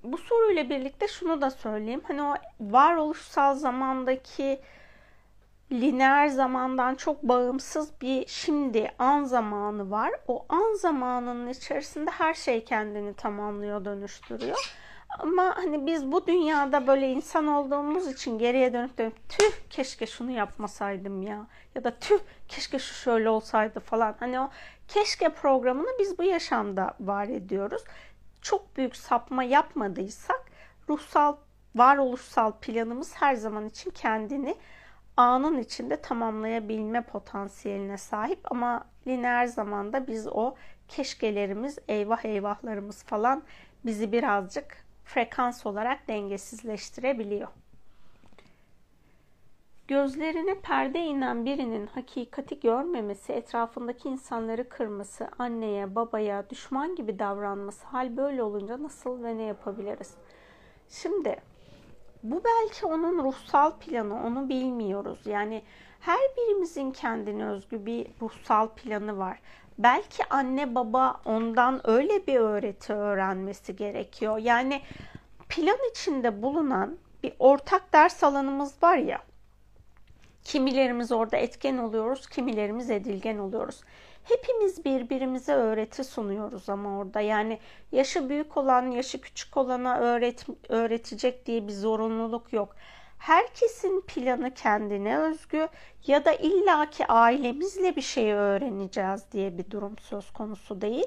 Bu 0.02 0.18
soruyla 0.18 0.70
birlikte 0.70 1.08
şunu 1.08 1.40
da 1.40 1.50
söyleyeyim. 1.50 2.02
Hani 2.08 2.22
o 2.22 2.34
varoluşsal 2.60 3.54
zamandaki 3.54 4.60
lineer 5.72 6.28
zamandan 6.28 6.94
çok 6.94 7.22
bağımsız 7.22 8.00
bir 8.00 8.26
şimdi 8.26 8.90
an 8.98 9.24
zamanı 9.24 9.90
var. 9.90 10.10
O 10.28 10.46
an 10.48 10.74
zamanının 10.74 11.48
içerisinde 11.48 12.10
her 12.10 12.34
şey 12.34 12.64
kendini 12.64 13.14
tamamlıyor, 13.14 13.84
dönüştürüyor. 13.84 14.76
Ama 15.18 15.56
hani 15.56 15.86
biz 15.86 16.12
bu 16.12 16.26
dünyada 16.26 16.86
böyle 16.86 17.08
insan 17.12 17.46
olduğumuz 17.46 18.08
için 18.08 18.38
geriye 18.38 18.72
dönüp 18.72 18.98
dönüp 18.98 19.28
tüh 19.28 19.52
keşke 19.70 20.06
şunu 20.06 20.30
yapmasaydım 20.30 21.22
ya 21.22 21.46
ya 21.74 21.84
da 21.84 21.98
tüh 21.98 22.18
keşke 22.48 22.78
şu 22.78 22.94
şöyle 22.94 23.28
olsaydı 23.28 23.80
falan. 23.80 24.14
Hani 24.20 24.40
o 24.40 24.50
keşke 24.88 25.28
programını 25.28 25.88
biz 25.98 26.18
bu 26.18 26.22
yaşamda 26.22 26.94
var 27.00 27.28
ediyoruz. 27.28 27.84
Çok 28.42 28.76
büyük 28.76 28.96
sapma 28.96 29.44
yapmadıysak 29.44 30.44
ruhsal 30.88 31.36
varoluşsal 31.74 32.52
planımız 32.52 33.14
her 33.14 33.34
zaman 33.34 33.66
için 33.66 33.90
kendini 33.90 34.56
anın 35.16 35.58
içinde 35.58 35.96
tamamlayabilme 35.96 37.02
potansiyeline 37.02 37.98
sahip 37.98 38.52
ama 38.52 38.84
lineer 39.06 39.46
zamanda 39.46 40.06
biz 40.06 40.26
o 40.26 40.54
keşkelerimiz, 40.88 41.78
eyvah 41.88 42.24
eyvahlarımız 42.24 43.02
falan 43.02 43.42
bizi 43.84 44.12
birazcık 44.12 44.83
frekans 45.04 45.66
olarak 45.66 46.08
dengesizleştirebiliyor. 46.08 47.48
Gözlerine 49.88 50.54
perde 50.60 51.00
inen 51.00 51.44
birinin 51.44 51.86
hakikati 51.86 52.60
görmemesi, 52.60 53.32
etrafındaki 53.32 54.08
insanları 54.08 54.68
kırması, 54.68 55.28
anneye, 55.38 55.94
babaya, 55.94 56.50
düşman 56.50 56.96
gibi 56.96 57.18
davranması, 57.18 57.86
hal 57.86 58.16
böyle 58.16 58.42
olunca 58.42 58.82
nasıl 58.82 59.22
ve 59.22 59.36
ne 59.36 59.42
yapabiliriz? 59.42 60.14
Şimdi 60.88 61.36
bu 62.22 62.42
belki 62.44 62.86
onun 62.86 63.24
ruhsal 63.24 63.78
planı, 63.78 64.26
onu 64.26 64.48
bilmiyoruz. 64.48 65.26
Yani 65.26 65.62
her 66.00 66.20
birimizin 66.36 66.90
kendine 66.90 67.46
özgü 67.46 67.86
bir 67.86 68.06
ruhsal 68.20 68.68
planı 68.68 69.18
var. 69.18 69.38
Belki 69.78 70.24
anne 70.30 70.74
baba 70.74 71.20
ondan 71.24 71.90
öyle 71.90 72.26
bir 72.26 72.36
öğreti 72.36 72.92
öğrenmesi 72.92 73.76
gerekiyor. 73.76 74.38
Yani 74.38 74.82
plan 75.48 75.78
içinde 75.90 76.42
bulunan 76.42 76.98
bir 77.22 77.32
ortak 77.38 77.92
ders 77.92 78.24
alanımız 78.24 78.82
var 78.82 78.96
ya. 78.96 79.22
Kimilerimiz 80.44 81.12
orada 81.12 81.36
etken 81.36 81.78
oluyoruz, 81.78 82.26
kimilerimiz 82.26 82.90
edilgen 82.90 83.38
oluyoruz. 83.38 83.80
Hepimiz 84.24 84.84
birbirimize 84.84 85.52
öğreti 85.52 86.04
sunuyoruz 86.04 86.68
ama 86.68 86.98
orada 86.98 87.20
yani 87.20 87.58
yaşı 87.92 88.28
büyük 88.28 88.56
olan, 88.56 88.90
yaşı 88.90 89.20
küçük 89.20 89.56
olana 89.56 89.98
öğret 89.98 90.46
öğretecek 90.68 91.46
diye 91.46 91.68
bir 91.68 91.72
zorunluluk 91.72 92.52
yok. 92.52 92.76
Herkesin 93.18 94.00
planı 94.06 94.54
kendine 94.54 95.18
özgü 95.18 95.68
ya 96.06 96.24
da 96.24 96.32
illaki 96.32 97.06
ailemizle 97.06 97.96
bir 97.96 98.02
şey 98.02 98.32
öğreneceğiz 98.32 99.24
diye 99.32 99.58
bir 99.58 99.70
durum 99.70 99.98
söz 99.98 100.32
konusu 100.32 100.80
değil. 100.80 101.06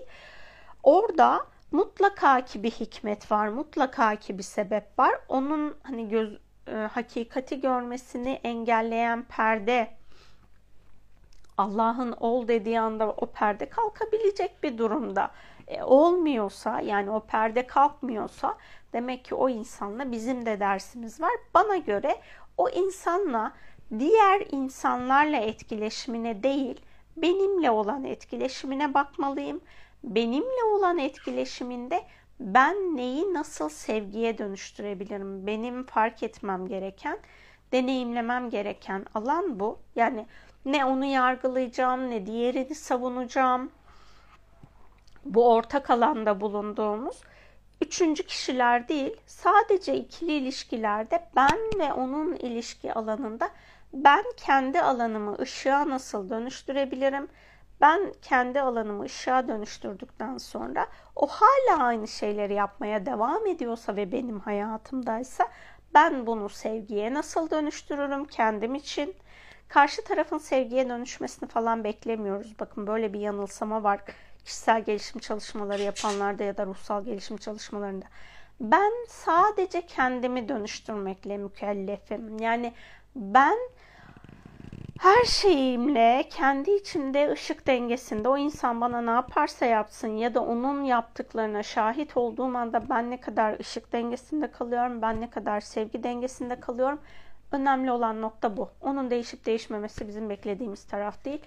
Orada 0.83 1.47
mutlaka 1.71 2.45
ki 2.45 2.63
bir 2.63 2.71
hikmet 2.71 3.31
var, 3.31 3.47
mutlaka 3.47 4.15
ki 4.15 4.37
bir 4.37 4.43
sebep 4.43 4.99
var. 4.99 5.19
Onun 5.27 5.75
hani 5.83 6.09
göz 6.09 6.37
e, 6.67 6.75
hakikati 6.75 7.61
görmesini 7.61 8.39
engelleyen 8.43 9.23
perde 9.23 9.97
Allah'ın 11.57 12.11
ol 12.11 12.47
dediği 12.47 12.79
anda 12.79 13.11
o 13.11 13.25
perde 13.25 13.69
kalkabilecek 13.69 14.63
bir 14.63 14.77
durumda. 14.77 15.31
E, 15.67 15.83
olmuyorsa 15.83 16.81
yani 16.81 17.11
o 17.11 17.19
perde 17.19 17.67
kalkmıyorsa 17.67 18.57
demek 18.93 19.25
ki 19.25 19.35
o 19.35 19.49
insanla 19.49 20.11
bizim 20.11 20.45
de 20.45 20.59
dersimiz 20.59 21.21
var. 21.21 21.31
Bana 21.53 21.77
göre 21.77 22.15
o 22.57 22.69
insanla 22.69 23.53
diğer 23.99 24.47
insanlarla 24.51 25.37
etkileşimine 25.37 26.43
değil 26.43 26.81
benimle 27.17 27.71
olan 27.71 28.03
etkileşimine 28.03 28.93
bakmalıyım. 28.93 29.61
Benimle 30.03 30.63
olan 30.75 30.97
etkileşiminde 30.97 32.03
ben 32.39 32.97
neyi 32.97 33.33
nasıl 33.33 33.69
sevgiye 33.69 34.37
dönüştürebilirim? 34.37 35.47
Benim 35.47 35.85
fark 35.85 36.23
etmem 36.23 36.67
gereken, 36.67 37.19
deneyimlemem 37.71 38.49
gereken 38.49 39.05
alan 39.15 39.59
bu. 39.59 39.79
Yani 39.95 40.25
ne 40.65 40.85
onu 40.85 41.05
yargılayacağım 41.05 42.09
ne 42.09 42.25
diğerini 42.25 42.75
savunacağım. 42.75 43.71
Bu 45.27 45.53
ortak 45.53 45.89
alanda 45.89 46.41
bulunduğumuz 46.41 47.21
üçüncü 47.81 48.23
kişiler 48.23 48.87
değil 48.87 49.17
sadece 49.25 49.95
ikili 49.95 50.31
ilişkilerde 50.31 51.29
ben 51.35 51.57
ve 51.79 51.93
onun 51.93 52.35
ilişki 52.35 52.93
alanında 52.93 53.49
ben 53.93 54.23
kendi 54.37 54.81
alanımı 54.81 55.37
ışığa 55.39 55.89
nasıl 55.89 56.29
dönüştürebilirim? 56.29 57.27
Ben 57.81 58.13
kendi 58.21 58.61
alanımı 58.61 59.03
ışığa 59.03 59.47
dönüştürdükten 59.47 60.37
sonra 60.37 60.87
o 61.15 61.27
hala 61.27 61.83
aynı 61.83 62.07
şeyleri 62.07 62.53
yapmaya 62.53 63.05
devam 63.05 63.47
ediyorsa 63.47 63.95
ve 63.95 64.11
benim 64.11 64.39
hayatımdaysa 64.39 65.47
ben 65.93 66.27
bunu 66.27 66.49
sevgiye 66.49 67.13
nasıl 67.13 67.49
dönüştürürüm 67.49 68.25
kendim 68.25 68.75
için? 68.75 69.15
Karşı 69.67 70.03
tarafın 70.03 70.37
sevgiye 70.37 70.89
dönüşmesini 70.89 71.49
falan 71.49 71.83
beklemiyoruz. 71.83 72.59
Bakın 72.59 72.87
böyle 72.87 73.13
bir 73.13 73.19
yanılsama 73.19 73.83
var 73.83 73.99
kişisel 74.47 74.83
gelişim 74.83 75.21
çalışmaları 75.21 75.81
yapanlarda 75.81 76.43
ya 76.43 76.57
da 76.57 76.65
ruhsal 76.65 77.03
gelişim 77.03 77.37
çalışmalarında. 77.37 78.05
Ben 78.59 78.91
sadece 79.09 79.81
kendimi 79.81 80.49
dönüştürmekle 80.49 81.37
mükellefim. 81.37 82.39
Yani 82.39 82.73
ben 83.15 83.57
her 84.99 85.23
şeyimle 85.23 86.29
kendi 86.29 86.71
içinde 86.71 87.31
ışık 87.31 87.67
dengesinde 87.67 88.29
o 88.29 88.37
insan 88.37 88.81
bana 88.81 89.01
ne 89.01 89.11
yaparsa 89.11 89.65
yapsın 89.65 90.07
ya 90.07 90.33
da 90.33 90.43
onun 90.43 90.83
yaptıklarına 90.83 91.63
şahit 91.63 92.17
olduğum 92.17 92.57
anda 92.57 92.89
ben 92.89 93.11
ne 93.11 93.19
kadar 93.19 93.59
ışık 93.59 93.93
dengesinde 93.93 94.51
kalıyorum, 94.51 95.01
ben 95.01 95.21
ne 95.21 95.29
kadar 95.29 95.61
sevgi 95.61 96.03
dengesinde 96.03 96.59
kalıyorum. 96.59 96.99
Önemli 97.51 97.91
olan 97.91 98.21
nokta 98.21 98.57
bu. 98.57 98.69
Onun 98.81 99.11
değişip 99.11 99.45
değişmemesi 99.45 100.07
bizim 100.07 100.29
beklediğimiz 100.29 100.83
taraf 100.83 101.25
değil. 101.25 101.41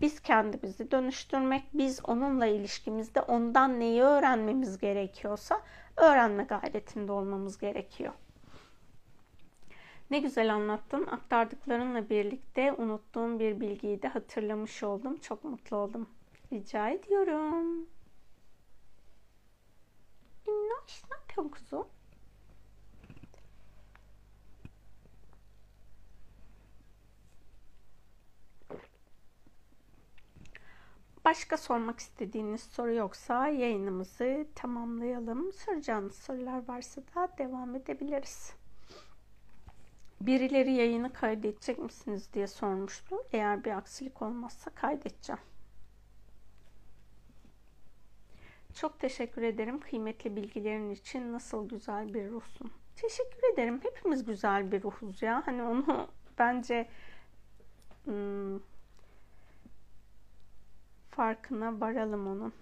Biz 0.00 0.20
kendimizi 0.20 0.90
dönüştürmek, 0.90 1.64
biz 1.74 2.00
onunla 2.04 2.46
ilişkimizde 2.46 3.20
ondan 3.20 3.80
neyi 3.80 4.02
öğrenmemiz 4.02 4.78
gerekiyorsa 4.78 5.62
öğrenme 5.96 6.44
gayretinde 6.44 7.12
olmamız 7.12 7.58
gerekiyor. 7.58 8.12
Ne 10.10 10.18
güzel 10.18 10.54
anlattın. 10.54 11.06
Aktardıklarınla 11.06 12.10
birlikte 12.10 12.72
unuttuğum 12.72 13.38
bir 13.38 13.60
bilgiyi 13.60 14.02
de 14.02 14.08
hatırlamış 14.08 14.82
oldum. 14.82 15.16
Çok 15.16 15.44
mutlu 15.44 15.76
oldum. 15.76 16.08
Rica 16.52 16.88
ediyorum. 16.88 17.86
Minnoş 20.46 21.02
ne 21.10 21.16
yapıyorsun 21.16 21.48
kuzum? 21.50 21.86
Başka 31.26 31.56
sormak 31.56 31.98
istediğiniz 31.98 32.60
soru 32.60 32.92
yoksa 32.92 33.48
yayınımızı 33.48 34.46
tamamlayalım. 34.54 35.52
Soracağınız 35.52 36.14
sorular 36.14 36.68
varsa 36.68 37.00
da 37.00 37.28
devam 37.38 37.74
edebiliriz. 37.74 38.52
Birileri 40.20 40.72
yayını 40.72 41.12
kaydedecek 41.12 41.78
misiniz 41.78 42.28
diye 42.32 42.46
sormuştu. 42.46 43.16
Eğer 43.32 43.64
bir 43.64 43.70
aksilik 43.70 44.22
olmazsa 44.22 44.70
kaydedeceğim. 44.70 45.40
Çok 48.74 49.00
teşekkür 49.00 49.42
ederim 49.42 49.80
kıymetli 49.80 50.36
bilgilerin 50.36 50.90
için. 50.90 51.32
Nasıl 51.32 51.68
güzel 51.68 52.14
bir 52.14 52.30
ruhsun. 52.30 52.72
Teşekkür 52.96 53.52
ederim. 53.52 53.80
Hepimiz 53.82 54.24
güzel 54.24 54.72
bir 54.72 54.82
ruhuz 54.82 55.22
ya. 55.22 55.42
Hani 55.46 55.62
onu 55.62 56.08
bence 56.38 56.88
hmm, 58.04 58.58
farkına 61.16 61.80
varalım 61.80 62.26
onun. 62.26 62.52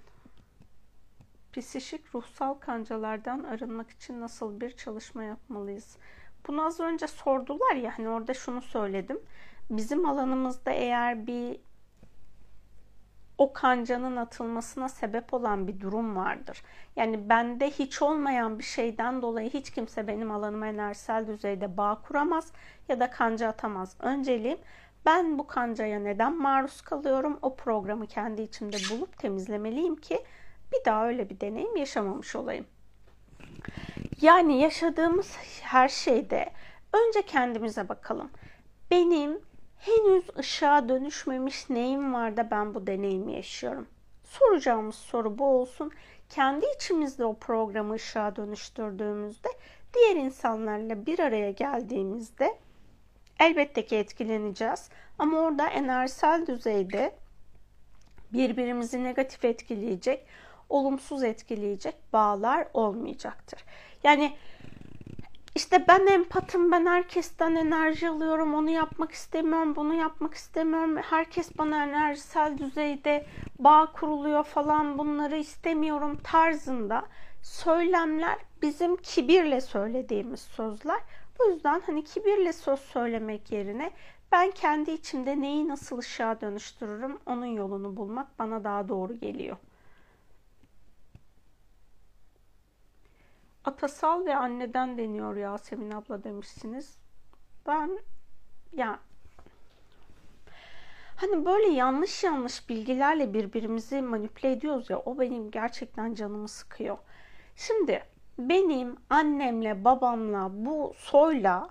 Psişik 1.53 2.15
ruhsal 2.15 2.55
kancalardan 2.55 3.45
arınmak 3.45 3.91
için 3.91 4.21
nasıl 4.21 4.61
bir 4.61 4.71
çalışma 4.71 5.25
yapmalıyız? 5.25 5.97
Bunu 6.47 6.67
az 6.67 6.81
önce 6.81 7.07
sordular 7.07 7.75
ya 7.75 7.99
hani 7.99 8.09
orada 8.09 8.35
şunu 8.35 8.63
söyledim. 8.63 9.21
Bizim 9.71 10.07
alanımızda 10.07 10.71
eğer 10.71 11.27
bir 11.27 11.61
o 13.39 13.53
kancanın 13.53 14.17
atılmasına 14.17 14.89
sebep 14.89 15.35
olan 15.35 15.69
bir 15.69 15.81
durum 15.81 16.17
vardır. 16.17 16.63
Yani 16.97 17.29
bende 17.29 17.71
hiç 17.71 18.03
olmayan 18.03 18.59
bir 18.59 18.65
şeyden 18.65 19.23
dolayı 19.23 19.51
hiç 19.51 19.71
kimse 19.71 20.07
benim 20.07 20.31
alanıma 20.31 20.67
enerjisel 20.67 21.27
düzeyde 21.27 21.77
bağ 21.77 22.03
kuramaz 22.09 22.53
ya 22.89 23.01
da 23.01 23.11
kanca 23.11 23.49
atamaz. 23.49 23.97
Önceliğim 24.01 24.59
ben 25.07 25.39
bu 25.39 25.47
kancaya 25.47 26.01
neden 26.01 26.37
maruz 26.37 26.81
kalıyorum? 26.81 27.39
O 27.43 27.57
programı 27.57 28.07
kendi 28.07 28.43
içimde 28.43 28.77
bulup 28.91 29.19
temizlemeliyim 29.19 29.97
ki 29.97 30.25
bir 30.73 30.85
daha 30.85 31.09
öyle 31.09 31.31
bir 31.31 31.41
deneyim 31.41 31.77
yaşamamış 31.77 32.37
olayım. 32.37 32.67
Yani 34.21 34.61
yaşadığımız 34.61 35.37
her 35.63 35.89
şeyde 35.89 36.51
önce 36.93 37.23
kendimize 37.23 37.89
bakalım. 37.89 38.31
Benim 38.91 39.41
henüz 39.79 40.25
ışığa 40.39 40.89
dönüşmemiş 40.89 41.71
neyim 41.71 42.15
var 42.15 42.37
da 42.37 42.51
ben 42.51 42.75
bu 42.75 42.87
deneyimi 42.87 43.33
yaşıyorum? 43.33 43.87
Soracağımız 44.25 44.95
soru 44.95 45.39
bu 45.39 45.47
olsun. 45.47 45.93
Kendi 46.29 46.67
içimizde 46.77 47.25
o 47.25 47.37
programı 47.37 47.95
ışığa 47.95 48.37
dönüştürdüğümüzde 48.37 49.49
diğer 49.95 50.17
insanlarla 50.17 51.07
bir 51.07 51.19
araya 51.19 51.51
geldiğimizde 51.51 52.59
elbette 53.41 53.87
ki 53.87 53.97
etkileneceğiz. 53.97 54.89
Ama 55.19 55.39
orada 55.39 55.67
enerjisel 55.67 56.47
düzeyde 56.47 57.15
birbirimizi 58.33 59.05
negatif 59.05 59.45
etkileyecek, 59.45 60.27
olumsuz 60.69 61.23
etkileyecek 61.23 61.95
bağlar 62.13 62.69
olmayacaktır. 62.75 63.65
Yani 64.05 64.37
işte 65.55 65.85
ben 65.89 66.07
empatım, 66.07 66.73
ben 66.73 66.87
herkesten 66.87 67.55
enerji 67.55 68.09
alıyorum, 68.09 68.55
onu 68.55 68.71
yapmak 68.71 69.13
istemiyorum, 69.13 69.77
bunu 69.77 69.95
yapmak 69.95 70.35
istemiyorum. 70.35 70.97
Herkes 70.97 71.59
bana 71.59 71.85
enerjisel 71.85 72.59
düzeyde 72.59 73.27
bağ 73.59 73.93
kuruluyor 73.93 74.45
falan 74.45 74.99
bunları 74.99 75.37
istemiyorum 75.37 76.19
tarzında 76.25 77.05
söylemler 77.43 78.39
bizim 78.63 78.97
kibirle 78.97 79.61
söylediğimiz 79.61 80.41
sözler. 80.41 81.01
Bu 81.39 81.51
yüzden 81.51 81.81
hani 81.87 82.05
kibirle 82.05 82.53
söz 82.53 82.81
söylemek 82.81 83.53
yerine 83.53 83.93
ben 84.33 84.51
kendi 84.51 84.91
içimde 84.91 85.41
neyi 85.41 85.69
nasıl 85.69 85.99
ışığa 85.99 86.41
dönüştürürüm 86.41 87.19
onun 87.27 87.47
yolunu 87.47 87.97
bulmak 87.97 88.39
bana 88.39 88.65
daha 88.65 88.89
doğru 88.89 89.15
geliyor. 89.15 89.57
Atasal 93.65 94.25
ve 94.27 94.37
anneden 94.37 94.99
deniyor 94.99 95.37
Yasemin 95.37 95.91
abla 95.91 96.25
demişsiniz. 96.25 96.99
Ben 97.67 97.99
ya 98.73 98.99
hani 101.17 101.45
böyle 101.45 101.69
yanlış 101.69 102.25
yanlış 102.25 102.69
bilgilerle 102.69 103.35
birbirimizi 103.35 104.03
manipüle 104.03 104.53
ediyoruz 104.53 104.91
ya 104.91 104.99
o 104.99 105.19
benim 105.19 105.51
gerçekten 105.51 106.15
canımı 106.15 106.49
sıkıyor. 106.49 106.99
Şimdi 107.57 108.03
benim 108.39 108.97
annemle 109.11 109.85
babamla 109.85 110.49
bu 110.53 110.93
soyla 110.97 111.69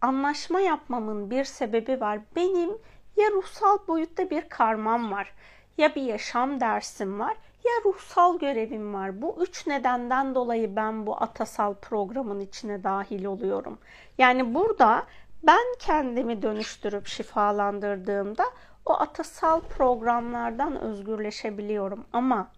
anlaşma 0.00 0.60
yapmamın 0.60 1.30
bir 1.30 1.44
sebebi 1.44 2.00
var. 2.00 2.20
Benim 2.36 2.70
ya 3.16 3.30
ruhsal 3.32 3.78
boyutta 3.88 4.30
bir 4.30 4.48
karmam 4.48 5.12
var 5.12 5.34
ya 5.78 5.94
bir 5.94 6.02
yaşam 6.02 6.60
dersim 6.60 7.20
var 7.20 7.36
ya 7.64 7.72
ruhsal 7.84 8.38
görevim 8.38 8.94
var. 8.94 9.22
Bu 9.22 9.36
üç 9.40 9.66
nedenden 9.66 10.34
dolayı 10.34 10.76
ben 10.76 11.06
bu 11.06 11.22
atasal 11.22 11.74
programın 11.74 12.40
içine 12.40 12.84
dahil 12.84 13.24
oluyorum. 13.24 13.78
Yani 14.18 14.54
burada 14.54 15.02
ben 15.42 15.64
kendimi 15.78 16.42
dönüştürüp 16.42 17.06
şifalandırdığımda 17.06 18.44
o 18.86 18.92
atasal 18.92 19.60
programlardan 19.60 20.80
özgürleşebiliyorum. 20.80 22.04
Ama 22.12 22.48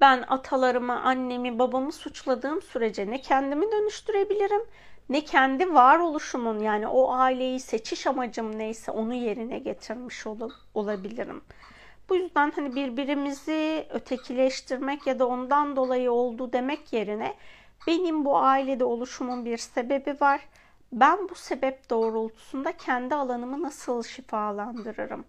ben 0.00 0.24
atalarımı, 0.28 1.02
annemi, 1.02 1.58
babamı 1.58 1.92
suçladığım 1.92 2.62
sürece 2.62 3.10
ne 3.10 3.20
kendimi 3.20 3.72
dönüştürebilirim 3.72 4.62
ne 5.08 5.24
kendi 5.24 5.74
varoluşumun 5.74 6.58
yani 6.58 6.86
o 6.88 7.12
aileyi 7.12 7.60
seçiş 7.60 8.06
amacım 8.06 8.58
neyse 8.58 8.90
onu 8.90 9.14
yerine 9.14 9.58
getirmiş 9.58 10.26
ol 10.26 10.50
olabilirim. 10.74 11.42
Bu 12.08 12.16
yüzden 12.16 12.52
hani 12.56 12.74
birbirimizi 12.74 13.86
ötekileştirmek 13.90 15.06
ya 15.06 15.18
da 15.18 15.26
ondan 15.26 15.76
dolayı 15.76 16.12
oldu 16.12 16.52
demek 16.52 16.92
yerine 16.92 17.34
benim 17.86 18.24
bu 18.24 18.38
ailede 18.38 18.84
oluşumun 18.84 19.44
bir 19.44 19.58
sebebi 19.58 20.20
var. 20.20 20.40
Ben 20.92 21.28
bu 21.28 21.34
sebep 21.34 21.90
doğrultusunda 21.90 22.76
kendi 22.76 23.14
alanımı 23.14 23.62
nasıl 23.62 24.02
şifalandırırım? 24.02 25.24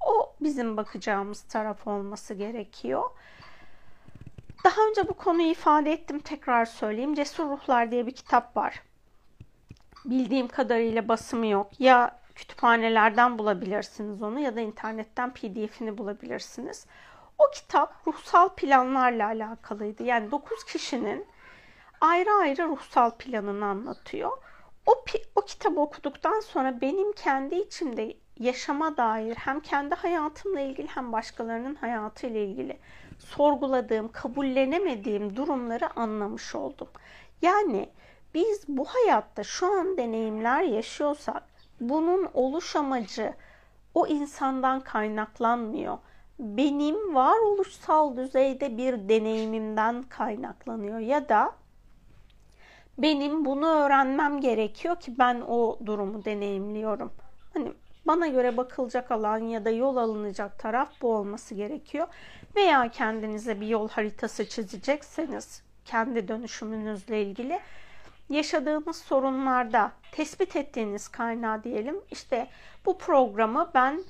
O 0.00 0.32
bizim 0.40 0.76
bakacağımız 0.76 1.42
taraf 1.42 1.86
olması 1.86 2.34
gerekiyor. 2.34 3.10
Daha 4.64 4.82
önce 4.88 5.08
bu 5.08 5.14
konuyu 5.14 5.50
ifade 5.50 5.92
ettim 5.92 6.18
tekrar 6.18 6.64
söyleyeyim. 6.64 7.14
Cesur 7.14 7.44
Ruhlar 7.44 7.90
diye 7.90 8.06
bir 8.06 8.12
kitap 8.12 8.56
var. 8.56 8.82
Bildiğim 10.04 10.48
kadarıyla 10.48 11.08
basımı 11.08 11.46
yok. 11.46 11.80
Ya 11.80 12.20
kütüphanelerden 12.34 13.38
bulabilirsiniz 13.38 14.22
onu 14.22 14.40
ya 14.40 14.56
da 14.56 14.60
internetten 14.60 15.34
pdf'ini 15.34 15.98
bulabilirsiniz. 15.98 16.86
O 17.38 17.44
kitap 17.54 18.06
ruhsal 18.06 18.48
planlarla 18.48 19.26
alakalıydı. 19.26 20.02
Yani 20.02 20.30
9 20.30 20.64
kişinin 20.64 21.26
ayrı 22.00 22.30
ayrı 22.30 22.68
ruhsal 22.68 23.10
planını 23.10 23.64
anlatıyor. 23.64 24.30
O, 24.86 25.04
o 25.34 25.40
kitabı 25.40 25.80
okuduktan 25.80 26.40
sonra 26.40 26.80
benim 26.80 27.12
kendi 27.12 27.54
içimde 27.54 28.16
yaşama 28.36 28.96
dair 28.96 29.34
hem 29.34 29.60
kendi 29.60 29.94
hayatımla 29.94 30.60
ilgili 30.60 30.86
hem 30.86 31.12
başkalarının 31.12 31.74
hayatıyla 31.74 32.40
ilgili 32.40 32.78
sorguladığım, 33.20 34.12
kabullenemediğim 34.12 35.36
durumları 35.36 35.98
anlamış 36.00 36.54
oldum. 36.54 36.88
Yani 37.42 37.88
biz 38.34 38.64
bu 38.68 38.84
hayatta 38.84 39.44
şu 39.44 39.66
an 39.66 39.96
deneyimler 39.96 40.62
yaşıyorsak 40.62 41.42
bunun 41.80 42.28
oluş 42.34 42.76
amacı 42.76 43.34
o 43.94 44.06
insandan 44.06 44.80
kaynaklanmıyor. 44.80 45.98
Benim 46.38 47.14
varoluşsal 47.14 48.16
düzeyde 48.16 48.76
bir 48.76 49.08
deneyimimden 49.08 50.02
kaynaklanıyor 50.02 50.98
ya 50.98 51.28
da 51.28 51.52
benim 52.98 53.44
bunu 53.44 53.66
öğrenmem 53.66 54.40
gerekiyor 54.40 55.00
ki 55.00 55.18
ben 55.18 55.40
o 55.48 55.78
durumu 55.86 56.24
deneyimliyorum. 56.24 57.12
Hani 57.54 57.72
bana 58.06 58.26
göre 58.26 58.56
bakılacak 58.56 59.10
alan 59.10 59.38
ya 59.38 59.64
da 59.64 59.70
yol 59.70 59.96
alınacak 59.96 60.58
taraf 60.58 60.88
bu 61.02 61.14
olması 61.14 61.54
gerekiyor. 61.54 62.08
Veya 62.56 62.90
kendinize 62.90 63.60
bir 63.60 63.66
yol 63.66 63.88
haritası 63.88 64.48
çizecekseniz 64.48 65.62
kendi 65.84 66.28
dönüşümünüzle 66.28 67.22
ilgili 67.22 67.60
yaşadığımız 68.28 68.96
sorunlarda 68.96 69.92
tespit 70.12 70.56
ettiğiniz 70.56 71.08
kaynağı 71.08 71.64
diyelim. 71.64 71.96
İşte 72.10 72.48
bu 72.86 72.98
programı 72.98 73.70
ben 73.74 74.00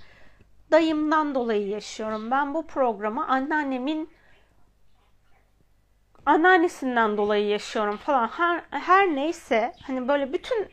dayımdan 0.71 1.35
dolayı 1.35 1.69
yaşıyorum. 1.69 2.31
Ben 2.31 2.55
bu 2.55 2.67
programı 2.67 3.29
anneannemin 3.29 4.11
anneannesinden 6.27 7.17
dolayı 7.17 7.47
yaşıyorum 7.47 7.97
falan. 7.97 8.29
Her, 8.29 8.63
her 8.71 9.07
neyse 9.07 9.73
hani 9.83 10.09
böyle 10.09 10.33
bütün 10.33 10.69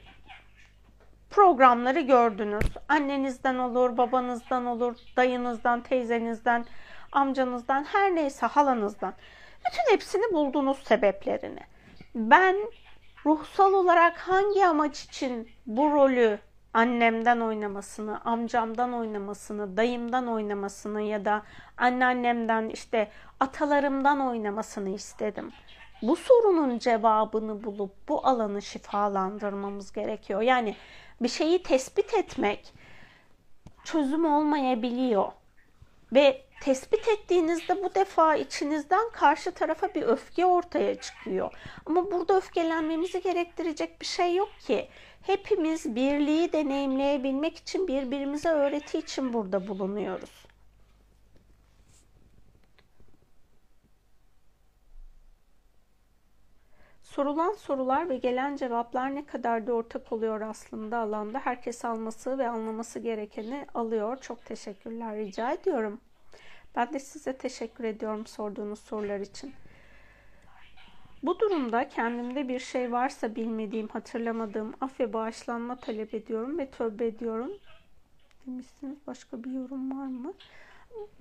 programları 1.30 1.99
gördünüz. 1.99 2.65
Annenizden 2.89 3.56
olur, 3.56 3.98
babanızdan 3.98 4.65
olur, 4.65 4.95
dayınızdan, 5.18 5.81
teyzenizden, 5.81 6.65
amcanızdan, 7.12 7.84
her 7.84 8.16
neyse 8.16 8.46
halanızdan. 8.46 9.14
Bütün 9.66 9.94
hepsini 9.94 10.34
buldunuz 10.34 10.78
sebeplerini. 10.84 11.62
Ben 12.16 12.56
ruhsal 13.26 13.74
olarak 13.74 14.18
hangi 14.18 14.66
amaç 14.66 15.04
için 15.04 15.50
bu 15.66 15.92
rolü 15.92 16.40
annemden 16.74 17.40
oynamasını, 17.40 18.22
amcamdan 18.26 18.94
oynamasını, 18.94 19.78
dayımdan 19.78 20.28
oynamasını 20.28 21.02
ya 21.02 21.26
da 21.26 21.44
anneannemden 21.78 22.70
işte 22.70 23.12
atalarımdan 23.40 24.20
oynamasını 24.20 24.90
istedim. 24.90 25.52
bu 26.02 26.16
sorunun 26.16 26.80
cevabını 26.80 27.64
bulup 27.64 27.92
bu 28.10 28.28
alanı 28.28 28.62
şifalandırmamız 28.62 29.92
gerekiyor. 29.92 30.42
Yani 30.42 30.76
bir 31.22 31.30
şeyi 31.30 31.64
tespit 31.64 32.14
etmek 32.14 32.74
çözüm 33.84 34.26
olmayabiliyor. 34.26 35.32
Ve 36.14 36.47
tespit 36.62 37.08
ettiğinizde 37.08 37.84
bu 37.84 37.96
defa 37.96 38.36
içinizden 38.36 39.10
karşı 39.12 39.52
tarafa 39.52 39.94
bir 39.94 40.02
öfke 40.04 40.46
ortaya 40.46 40.96
çıkıyor. 40.96 41.54
Ama 41.86 42.12
burada 42.12 42.38
öfkelenmemizi 42.38 43.22
gerektirecek 43.22 44.02
bir 44.02 44.06
şey 44.06 44.36
yok 44.36 44.50
ki. 44.60 44.90
Hepimiz 45.22 45.96
birliği 45.96 46.54
deneyimleyebilmek 46.54 47.58
için 47.58 47.88
birbirimize 47.88 48.50
öğreti 48.50 48.98
için 48.98 49.34
burada 49.34 49.68
bulunuyoruz. 49.68 50.48
Sorulan 57.18 57.54
sorular 57.54 58.10
ve 58.10 58.18
gelen 58.18 58.56
cevaplar 58.56 59.16
ne 59.16 59.26
kadar 59.26 59.68
da 59.68 59.74
ortak 59.74 60.12
oluyor 60.12 60.42
aslında 60.42 60.98
alanda. 60.98 61.40
Herkes 61.40 61.86
alması 61.86 62.38
ve 62.38 62.50
anlaması 62.50 63.00
gerekeni 63.00 63.66
alıyor. 63.74 64.18
Çok 64.22 64.46
teşekkürler 64.46 65.16
rica 65.16 65.52
ediyorum. 65.52 66.02
Ben 66.78 66.94
de 66.94 66.99
size 66.99 67.38
teşekkür 67.38 67.84
ediyorum 67.84 68.26
sorduğunuz 68.26 68.80
sorular 68.80 69.20
için. 69.20 69.54
Bu 71.24 71.40
durumda 71.40 71.90
kendimde 71.90 72.48
bir 72.48 72.60
şey 72.60 72.91
varsa 72.91 73.36
bilmediğim, 73.36 73.88
hatırlamadığım 73.88 74.74
af 74.82 74.99
ve 74.99 75.14
bağışlanma 75.14 75.76
talep 75.76 76.14
ediyorum 76.14 76.58
ve 76.58 76.72
tövbe 76.72 77.08
ediyorum. 77.08 77.52
Demişsiniz 78.48 78.98
başka 79.08 79.44
bir 79.44 79.52
yorum 79.52 79.99
var 79.99 80.08
mı? 80.08 80.34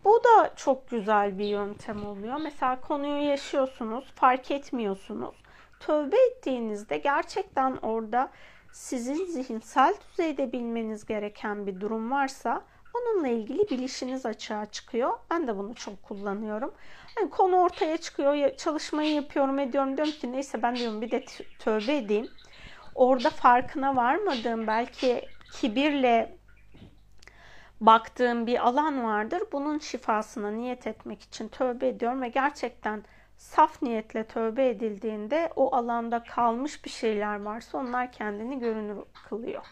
Bu 0.05 0.21
da 0.25 0.55
çok 0.57 0.91
güzel 0.91 1.39
bir 1.39 1.47
yöntem 1.47 2.07
oluyor. 2.07 2.37
Mesela 2.37 2.81
konuyu 2.81 3.29
yaşıyorsunuz, 3.29 4.13
fark 4.15 4.51
etmiyorsunuz. 4.51 5.37
Tövbe 5.81 6.17
ettiğinizde 6.31 6.99
gerçekten 6.99 7.77
orada 7.77 8.31
sizin 8.73 9.25
zihinsel 9.25 9.95
düzeyde 10.11 10.53
bilmeniz 10.53 11.07
gereken 11.07 11.67
bir 11.67 11.81
durum 11.81 12.11
varsa 12.11 12.65
onunla 12.97 13.29
ilgili 13.29 13.71
bilişiniz 13.71 14.27
açığa 14.27 14.67
çıkıyor. 14.67 15.19
Ben 15.31 15.47
de 15.47 15.57
bunu 15.57 15.75
çok 15.75 16.03
kullanıyorum. 16.03 16.75
Yani 17.19 17.31
konu 17.31 17.57
ortaya 17.57 17.97
çıkıyor, 17.97 18.57
çalışmayı 18.57 19.15
yapıyorum, 19.15 19.59
ediyorum. 19.59 19.97
Diyorum 19.97 20.13
ki 20.13 20.33
neyse 20.33 20.63
ben 20.63 20.77
diyorum 20.77 21.01
bir 21.01 21.11
de 21.11 21.25
tövbe 21.59 21.97
edeyim. 21.97 22.29
Orada 22.95 23.31
farkına 23.31 23.97
varmadığım 23.97 24.67
belki 24.67 25.25
kibirle 25.53 26.37
baktığım 27.81 28.47
bir 28.47 28.67
alan 28.67 29.05
vardır. 29.05 29.43
Bunun 29.53 29.79
şifasına 29.79 30.51
niyet 30.51 30.87
etmek 30.87 31.23
için 31.23 31.49
tövbe 31.49 31.89
ediyorum 31.89 32.23
ve 32.23 32.29
gerçekten 32.29 33.05
saf 33.37 33.83
niyetle 33.83 34.25
tövbe 34.25 34.69
edildiğinde 34.69 35.53
o 35.57 35.77
alanda 35.77 36.23
kalmış 36.23 36.85
bir 36.85 36.91
şeyler 36.91 37.43
varsa 37.43 37.79
onlar 37.79 38.13
kendini 38.13 38.59
görünür 38.59 38.99
kılıyor. 39.29 39.63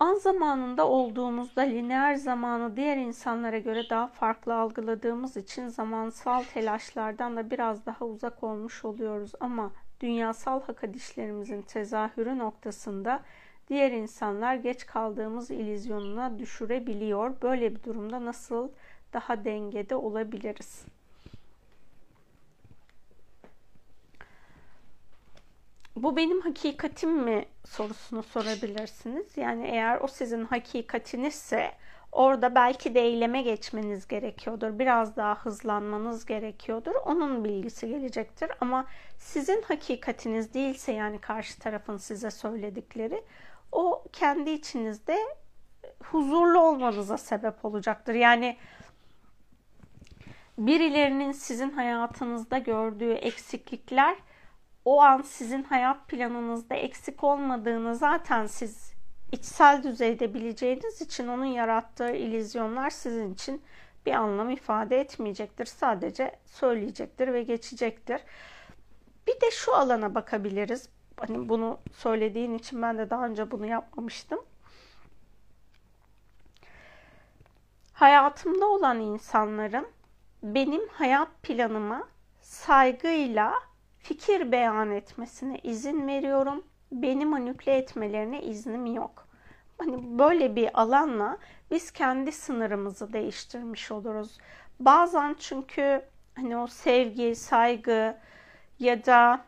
An 0.00 0.14
zamanında 0.14 0.88
olduğumuzda 0.88 1.60
lineer 1.62 2.14
zamanı 2.14 2.76
diğer 2.76 2.96
insanlara 2.96 3.58
göre 3.58 3.90
daha 3.90 4.06
farklı 4.06 4.54
algıladığımız 4.54 5.36
için 5.36 5.68
zamansal 5.68 6.42
telaşlardan 6.44 7.36
da 7.36 7.50
biraz 7.50 7.86
daha 7.86 8.04
uzak 8.04 8.42
olmuş 8.42 8.84
oluyoruz 8.84 9.32
ama 9.40 9.72
dünyasal 10.00 10.62
hak 10.62 10.84
edişlerimizin 10.84 11.62
tezahürü 11.62 12.38
noktasında 12.38 13.22
diğer 13.68 13.92
insanlar 13.92 14.54
geç 14.54 14.86
kaldığımız 14.86 15.50
ilizyonuna 15.50 16.38
düşürebiliyor. 16.38 17.42
Böyle 17.42 17.74
bir 17.76 17.82
durumda 17.82 18.24
nasıl 18.24 18.68
daha 19.12 19.44
dengede 19.44 19.96
olabiliriz? 19.96 20.84
Bu 26.02 26.16
benim 26.16 26.40
hakikatim 26.40 27.10
mi 27.10 27.44
sorusunu 27.64 28.22
sorabilirsiniz. 28.22 29.36
Yani 29.36 29.66
eğer 29.66 30.00
o 30.00 30.08
sizin 30.08 30.44
hakikatinizse 30.44 31.72
orada 32.12 32.54
belki 32.54 32.94
de 32.94 33.00
eyleme 33.00 33.42
geçmeniz 33.42 34.08
gerekiyordur. 34.08 34.78
Biraz 34.78 35.16
daha 35.16 35.34
hızlanmanız 35.34 36.24
gerekiyordur. 36.24 36.94
Onun 37.04 37.44
bilgisi 37.44 37.88
gelecektir. 37.88 38.50
Ama 38.60 38.86
sizin 39.18 39.62
hakikatiniz 39.62 40.54
değilse 40.54 40.92
yani 40.92 41.18
karşı 41.18 41.58
tarafın 41.58 41.96
size 41.96 42.30
söyledikleri 42.30 43.24
o 43.72 44.04
kendi 44.12 44.50
içinizde 44.50 45.18
huzurlu 46.04 46.60
olmanıza 46.60 47.18
sebep 47.18 47.64
olacaktır. 47.64 48.14
Yani 48.14 48.56
birilerinin 50.58 51.32
sizin 51.32 51.70
hayatınızda 51.70 52.58
gördüğü 52.58 53.12
eksiklikler 53.12 54.16
o 54.88 55.00
an 55.00 55.22
sizin 55.22 55.62
hayat 55.62 56.08
planınızda 56.08 56.74
eksik 56.74 57.24
olmadığını 57.24 57.94
zaten 57.94 58.46
siz 58.46 58.92
içsel 59.32 59.82
düzeyde 59.82 60.34
bileceğiniz 60.34 61.00
için 61.00 61.28
onun 61.28 61.44
yarattığı 61.44 62.12
ilizyonlar 62.12 62.90
sizin 62.90 63.34
için 63.34 63.62
bir 64.06 64.12
anlam 64.12 64.50
ifade 64.50 65.00
etmeyecektir. 65.00 65.66
Sadece 65.66 66.38
söyleyecektir 66.46 67.32
ve 67.32 67.42
geçecektir. 67.42 68.20
Bir 69.26 69.40
de 69.40 69.50
şu 69.50 69.74
alana 69.74 70.14
bakabiliriz. 70.14 70.88
Hani 71.16 71.48
bunu 71.48 71.78
söylediğin 71.92 72.54
için 72.54 72.82
ben 72.82 72.98
de 72.98 73.10
daha 73.10 73.26
önce 73.26 73.50
bunu 73.50 73.66
yapmamıştım. 73.66 74.40
Hayatımda 77.92 78.66
olan 78.66 79.00
insanların 79.00 79.86
benim 80.42 80.88
hayat 80.88 81.28
planıma 81.42 82.08
saygıyla 82.40 83.68
fikir 83.98 84.52
beyan 84.52 84.90
etmesine 84.90 85.58
izin 85.58 86.08
veriyorum. 86.08 86.64
Beni 86.92 87.26
manipüle 87.26 87.76
etmelerine 87.76 88.42
iznim 88.42 88.86
yok. 88.86 89.28
Hani 89.78 90.18
böyle 90.18 90.56
bir 90.56 90.80
alanla 90.80 91.38
biz 91.70 91.90
kendi 91.90 92.32
sınırımızı 92.32 93.12
değiştirmiş 93.12 93.90
oluruz. 93.90 94.38
Bazen 94.80 95.36
çünkü 95.38 96.02
hani 96.34 96.56
o 96.56 96.66
sevgi, 96.66 97.36
saygı 97.36 98.16
ya 98.78 99.06
da 99.06 99.44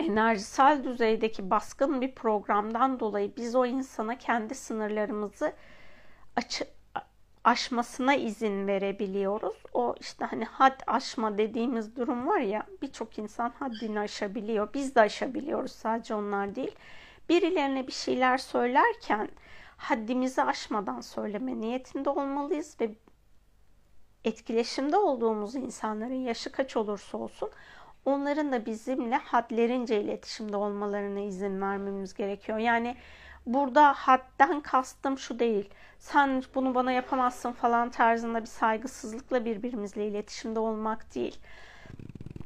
enerjisel 0.00 0.84
düzeydeki 0.84 1.50
baskın 1.50 2.00
bir 2.00 2.14
programdan 2.14 3.00
dolayı 3.00 3.32
biz 3.36 3.54
o 3.54 3.66
insana 3.66 4.18
kendi 4.18 4.54
sınırlarımızı 4.54 5.52
açı, 6.36 6.64
aşmasına 7.48 8.14
izin 8.14 8.66
verebiliyoruz. 8.66 9.56
O 9.72 9.94
işte 10.00 10.24
hani 10.24 10.44
had 10.44 10.80
aşma 10.86 11.38
dediğimiz 11.38 11.96
durum 11.96 12.26
var 12.26 12.40
ya 12.40 12.66
birçok 12.82 13.18
insan 13.18 13.52
haddini 13.58 14.00
aşabiliyor. 14.00 14.74
Biz 14.74 14.94
de 14.94 15.00
aşabiliyoruz 15.00 15.72
sadece 15.72 16.14
onlar 16.14 16.54
değil. 16.54 16.74
Birilerine 17.28 17.86
bir 17.86 17.92
şeyler 17.92 18.38
söylerken 18.38 19.28
haddimizi 19.76 20.42
aşmadan 20.42 21.00
söyleme 21.00 21.60
niyetinde 21.60 22.10
olmalıyız 22.10 22.76
ve 22.80 22.94
etkileşimde 24.24 24.96
olduğumuz 24.96 25.54
insanların 25.54 26.24
yaşı 26.24 26.52
kaç 26.52 26.76
olursa 26.76 27.18
olsun 27.18 27.50
onların 28.04 28.52
da 28.52 28.66
bizimle 28.66 29.16
hadlerince 29.16 30.00
iletişimde 30.00 30.56
olmalarına 30.56 31.20
izin 31.20 31.60
vermemiz 31.60 32.14
gerekiyor. 32.14 32.58
Yani 32.58 32.96
burada 33.46 33.92
hadden 33.92 34.60
kastım 34.60 35.18
şu 35.18 35.38
değil. 35.38 35.70
Sen 35.98 36.42
bunu 36.54 36.74
bana 36.74 36.92
yapamazsın 36.92 37.52
falan 37.52 37.90
tarzında 37.90 38.40
bir 38.40 38.46
saygısızlıkla 38.46 39.44
birbirimizle 39.44 40.08
iletişimde 40.08 40.60
olmak 40.60 41.14
değil. 41.14 41.38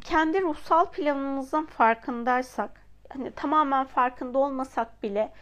Kendi 0.05 0.43
ruhsal 0.43 0.87
planımızın 0.87 1.67
farkındaysak, 1.67 2.71
hani 3.09 3.31
tamamen 3.31 3.87
farkında 3.87 4.39
olmasak 4.39 5.03
bile 5.03 5.33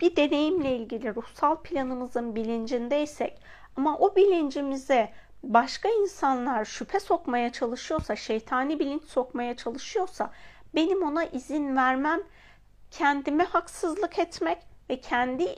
bir 0.00 0.16
deneyimle 0.16 0.76
ilgili 0.76 1.14
ruhsal 1.14 1.56
planımızın 1.56 2.36
bilincindeysek 2.36 3.40
ama 3.76 3.98
o 3.98 4.16
bilincimize 4.16 5.12
başka 5.42 5.88
insanlar 5.88 6.64
şüphe 6.64 7.00
sokmaya 7.00 7.52
çalışıyorsa, 7.52 8.16
şeytani 8.16 8.78
bilinç 8.78 9.02
sokmaya 9.02 9.56
çalışıyorsa 9.56 10.30
benim 10.74 11.02
ona 11.02 11.24
izin 11.24 11.76
vermem 11.76 12.20
kendime 12.90 13.44
haksızlık 13.44 14.18
etmek 14.18 14.58
ve 14.90 15.00
kendi 15.00 15.56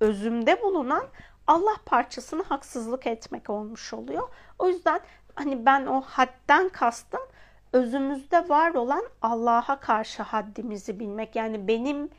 özümde 0.00 0.62
bulunan 0.62 1.04
Allah 1.46 1.76
parçasını 1.86 2.42
haksızlık 2.42 3.06
etmek 3.06 3.50
olmuş 3.50 3.94
oluyor. 3.94 4.28
O 4.58 4.68
yüzden 4.68 5.00
hani 5.34 5.66
ben 5.66 5.86
o 5.86 6.00
hadden 6.00 6.68
kastım 6.68 7.20
özümüzde 7.72 8.48
var 8.48 8.74
olan 8.74 9.04
Allah'a 9.22 9.80
karşı 9.80 10.22
haddimizi 10.22 11.00
bilmek. 11.00 11.36
Yani 11.36 11.68
benim 11.68 12.10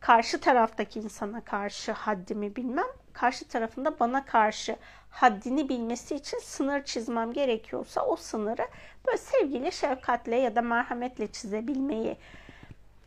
karşı 0.00 0.40
taraftaki 0.40 1.00
insana 1.00 1.40
karşı 1.40 1.92
haddimi 1.92 2.56
bilmem, 2.56 2.86
karşı 3.12 3.48
tarafında 3.48 4.00
bana 4.00 4.24
karşı 4.24 4.76
haddini 5.10 5.68
bilmesi 5.68 6.14
için 6.14 6.38
sınır 6.38 6.84
çizmem 6.84 7.32
gerekiyorsa 7.32 8.06
o 8.06 8.16
sınırı 8.16 8.68
böyle 9.06 9.18
sevgiyle, 9.18 9.70
şefkatle 9.70 10.36
ya 10.36 10.56
da 10.56 10.62
merhametle 10.62 11.26
çizebilmeyi 11.32 12.16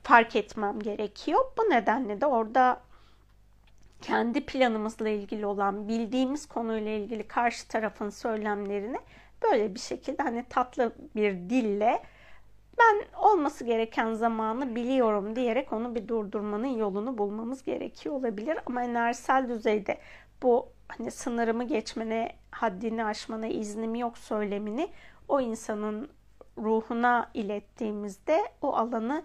fark 0.03 0.35
etmem 0.35 0.79
gerekiyor. 0.79 1.45
Bu 1.57 1.61
nedenle 1.61 2.21
de 2.21 2.25
orada 2.25 2.81
kendi 4.01 4.45
planımızla 4.45 5.09
ilgili 5.09 5.45
olan 5.45 5.87
bildiğimiz 5.87 6.45
konuyla 6.45 6.91
ilgili 6.91 7.27
karşı 7.27 7.67
tarafın 7.67 8.09
söylemlerini 8.09 8.97
böyle 9.43 9.75
bir 9.75 9.79
şekilde 9.79 10.23
hani 10.23 10.45
tatlı 10.49 10.93
bir 11.15 11.33
dille 11.33 12.03
ben 12.79 13.19
olması 13.19 13.63
gereken 13.63 14.13
zamanı 14.13 14.75
biliyorum 14.75 15.35
diyerek 15.35 15.73
onu 15.73 15.95
bir 15.95 16.07
durdurmanın 16.07 16.77
yolunu 16.77 17.17
bulmamız 17.17 17.63
gerekiyor 17.63 18.15
olabilir. 18.15 18.57
Ama 18.65 18.83
enerjisel 18.83 19.49
düzeyde 19.49 19.97
bu 20.43 20.67
hani 20.87 21.11
sınırımı 21.11 21.63
geçmene, 21.63 22.35
haddini 22.51 23.05
aşmana 23.05 23.47
iznim 23.47 23.95
yok 23.95 24.17
söylemini 24.17 24.89
o 25.27 25.41
insanın 25.41 26.09
ruhuna 26.57 27.29
ilettiğimizde 27.33 28.41
o 28.61 28.75
alanı 28.75 29.23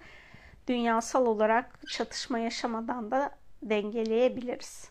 dünyasal 0.68 1.26
olarak 1.26 1.80
çatışma 1.88 2.38
yaşamadan 2.38 3.10
da 3.10 3.30
dengeleyebiliriz. 3.62 4.90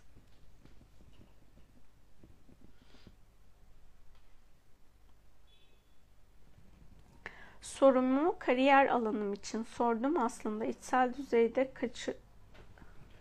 Sorumu 7.61 8.35
kariyer 8.39 8.87
alanım 8.87 9.33
için 9.33 9.63
sordum 9.63 10.17
aslında. 10.19 10.65
içsel 10.65 11.13
düzeyde 11.13 11.73
kaçı, 11.73 12.17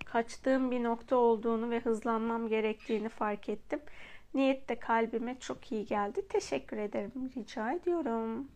kaçtığım 0.04 0.70
bir 0.70 0.82
nokta 0.82 1.16
olduğunu 1.16 1.70
ve 1.70 1.80
hızlanmam 1.80 2.48
gerektiğini 2.48 3.08
fark 3.08 3.48
ettim. 3.48 3.80
Niyet 4.34 4.68
de 4.68 4.78
kalbime 4.78 5.36
çok 5.40 5.72
iyi 5.72 5.86
geldi. 5.86 6.28
Teşekkür 6.28 6.76
ederim. 6.76 7.30
Rica 7.36 7.72
ediyorum. 7.72 8.48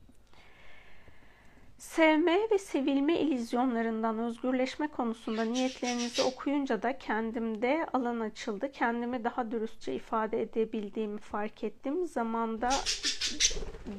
Sevme 1.79 2.39
ve 2.51 2.59
sevilme 2.59 3.19
ilizyonlarından 3.19 4.19
özgürleşme 4.19 4.89
konusunda 4.89 5.45
niyetlerinizi 5.45 6.23
okuyunca 6.23 6.83
da 6.83 6.99
kendimde 6.99 7.87
alan 7.93 8.21
açıldı. 8.21 8.73
Kendimi 8.73 9.25
daha 9.25 9.51
dürüstçe 9.51 9.95
ifade 9.95 10.43
edebildiğimi 10.43 11.19
fark 11.19 11.65
ettim. 11.65 12.07
Zamanda 12.07 12.71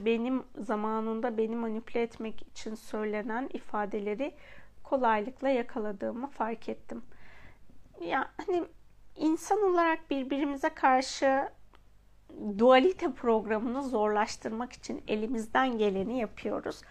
benim 0.06 0.43
zamanında 0.57 1.38
beni 1.38 1.56
manipüle 1.56 2.01
etmek 2.01 2.41
için 2.41 2.76
söylenen 2.76 3.49
ifadeleri 3.53 4.34
kolaylıkla 4.84 5.49
yakaladığımı 5.49 6.27
fark 6.27 6.69
ettim. 6.69 7.01
Ya 8.01 8.31
hani 8.47 8.64
insan 9.15 9.61
olarak 9.61 10.10
birbirimize 10.10 10.69
karşı 10.69 11.49
dualite 12.57 13.11
programını 13.11 13.84
zorlaştırmak 13.84 14.73
için 14.73 15.03
elimizden 15.07 15.77
geleni 15.77 16.19
yapıyoruz. 16.19 16.81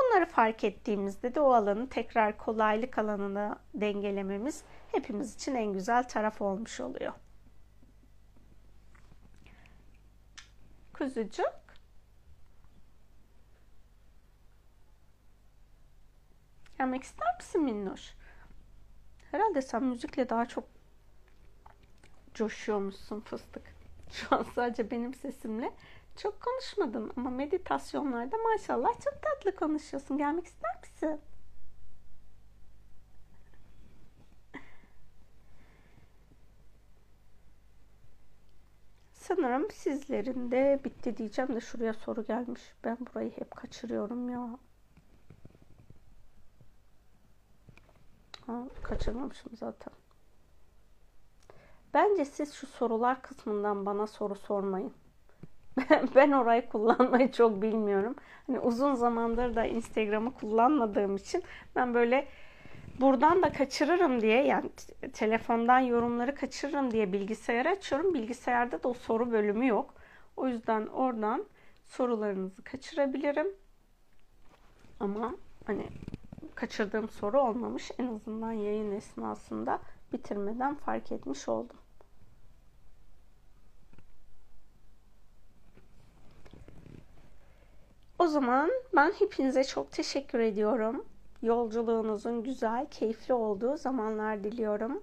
Bunları 0.00 0.26
fark 0.26 0.64
ettiğimizde 0.64 1.34
de 1.34 1.40
o 1.40 1.52
alanı 1.52 1.88
tekrar 1.88 2.38
kolaylık 2.38 2.98
alanına 2.98 3.60
dengelememiz 3.74 4.62
hepimiz 4.92 5.34
için 5.34 5.54
en 5.54 5.72
güzel 5.72 6.08
taraf 6.08 6.40
olmuş 6.42 6.80
oluyor. 6.80 7.12
Kuzucuk. 10.92 11.68
Gelmek 16.78 17.02
ister 17.02 17.36
misin 17.36 17.62
Minnoş? 17.62 18.14
Herhalde 19.30 19.62
sen 19.62 19.84
müzikle 19.84 20.28
daha 20.28 20.46
çok 20.46 20.64
coşuyormuşsun 22.34 23.20
fıstık. 23.20 23.62
Şu 24.12 24.36
an 24.36 24.46
sadece 24.54 24.90
benim 24.90 25.14
sesimle 25.14 25.72
çok 26.18 26.40
konuşmadın 26.40 27.12
ama 27.16 27.30
meditasyonlarda 27.30 28.36
maşallah 28.52 29.00
çok 29.00 29.22
tatlı 29.22 29.56
konuşuyorsun. 29.56 30.18
Gelmek 30.18 30.46
ister 30.46 30.70
misin? 30.80 31.20
Sanırım 39.12 39.70
sizlerin 39.70 40.50
de 40.50 40.80
bitti 40.84 41.16
diyeceğim 41.16 41.54
de 41.54 41.60
şuraya 41.60 41.92
soru 41.92 42.24
gelmiş. 42.24 42.62
Ben 42.84 42.98
burayı 43.00 43.30
hep 43.30 43.50
kaçırıyorum 43.50 44.28
ya. 44.28 44.58
Ha, 48.46 48.64
kaçırmamışım 48.82 49.56
zaten. 49.56 49.92
Bence 51.94 52.24
siz 52.24 52.54
şu 52.54 52.66
sorular 52.66 53.22
kısmından 53.22 53.86
bana 53.86 54.06
soru 54.06 54.34
sormayın. 54.34 54.94
Ben 56.14 56.32
orayı 56.32 56.68
kullanmayı 56.68 57.32
çok 57.32 57.62
bilmiyorum. 57.62 58.14
Hani 58.46 58.60
uzun 58.60 58.94
zamandır 58.94 59.54
da 59.56 59.64
Instagram'ı 59.64 60.34
kullanmadığım 60.34 61.16
için 61.16 61.42
ben 61.76 61.94
böyle 61.94 62.28
buradan 63.00 63.42
da 63.42 63.52
kaçırırım 63.52 64.20
diye 64.20 64.44
yani 64.44 64.70
telefondan 65.12 65.78
yorumları 65.78 66.34
kaçırırım 66.34 66.90
diye 66.90 67.12
bilgisayar 67.12 67.66
açıyorum. 67.66 68.14
Bilgisayarda 68.14 68.82
da 68.82 68.88
o 68.88 68.94
soru 68.94 69.32
bölümü 69.32 69.66
yok. 69.66 69.94
O 70.36 70.48
yüzden 70.48 70.86
oradan 70.86 71.44
sorularınızı 71.86 72.62
kaçırabilirim. 72.64 73.46
Ama 75.00 75.34
hani 75.66 75.86
kaçırdığım 76.54 77.08
soru 77.08 77.40
olmamış. 77.40 77.90
En 77.98 78.06
azından 78.06 78.52
yayın 78.52 78.92
esnasında 78.92 79.78
bitirmeden 80.12 80.74
fark 80.74 81.12
etmiş 81.12 81.48
oldum. 81.48 81.76
O 88.18 88.26
zaman 88.26 88.70
ben 88.96 89.12
hepinize 89.18 89.64
çok 89.64 89.92
teşekkür 89.92 90.38
ediyorum. 90.38 91.04
Yolculuğunuzun 91.42 92.42
güzel, 92.42 92.86
keyifli 92.90 93.34
olduğu 93.34 93.76
zamanlar 93.76 94.44
diliyorum. 94.44 95.02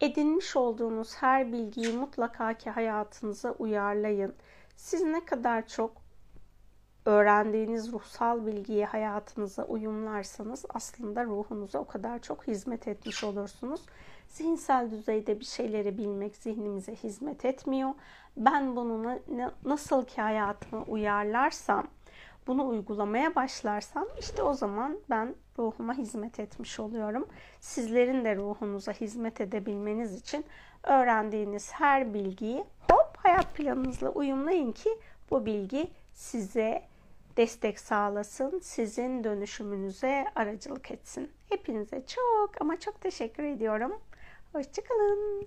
Edinmiş 0.00 0.56
olduğunuz 0.56 1.14
her 1.16 1.52
bilgiyi 1.52 1.92
mutlaka 1.92 2.54
ki 2.54 2.70
hayatınıza 2.70 3.52
uyarlayın. 3.52 4.34
Siz 4.76 5.02
ne 5.02 5.24
kadar 5.24 5.68
çok 5.68 5.92
öğrendiğiniz 7.06 7.92
ruhsal 7.92 8.46
bilgiyi 8.46 8.84
hayatınıza 8.84 9.64
uyumlarsanız 9.64 10.64
aslında 10.68 11.24
ruhunuza 11.24 11.78
o 11.78 11.86
kadar 11.86 12.18
çok 12.22 12.46
hizmet 12.46 12.88
etmiş 12.88 13.24
olursunuz. 13.24 13.80
Zihinsel 14.28 14.90
düzeyde 14.90 15.40
bir 15.40 15.44
şeyleri 15.44 15.98
bilmek 15.98 16.36
zihnimize 16.36 16.94
hizmet 16.94 17.44
etmiyor. 17.44 17.90
Ben 18.36 18.76
bunu 18.76 19.18
nasıl 19.64 20.04
ki 20.04 20.20
hayatıma 20.22 20.82
uyarlarsam, 20.82 21.86
bunu 22.46 22.68
uygulamaya 22.68 23.34
başlarsam 23.34 24.06
işte 24.20 24.42
o 24.42 24.54
zaman 24.54 24.98
ben 25.10 25.34
ruhuma 25.58 25.94
hizmet 25.94 26.40
etmiş 26.40 26.80
oluyorum. 26.80 27.28
Sizlerin 27.60 28.24
de 28.24 28.36
ruhunuza 28.36 28.92
hizmet 28.92 29.40
edebilmeniz 29.40 30.20
için 30.20 30.44
öğrendiğiniz 30.82 31.72
her 31.72 32.14
bilgiyi 32.14 32.64
hop 32.90 33.16
hayat 33.16 33.54
planınızla 33.54 34.08
uyumlayın 34.10 34.72
ki 34.72 34.90
bu 35.30 35.46
bilgi 35.46 35.90
size 36.14 36.82
destek 37.36 37.80
sağlasın, 37.80 38.58
sizin 38.58 39.24
dönüşümünüze 39.24 40.24
aracılık 40.36 40.90
etsin. 40.90 41.30
Hepinize 41.48 42.02
çok 42.06 42.50
ama 42.60 42.80
çok 42.80 43.00
teşekkür 43.00 43.42
ediyorum. 43.42 44.00
Hoşçakalın. 44.52 45.46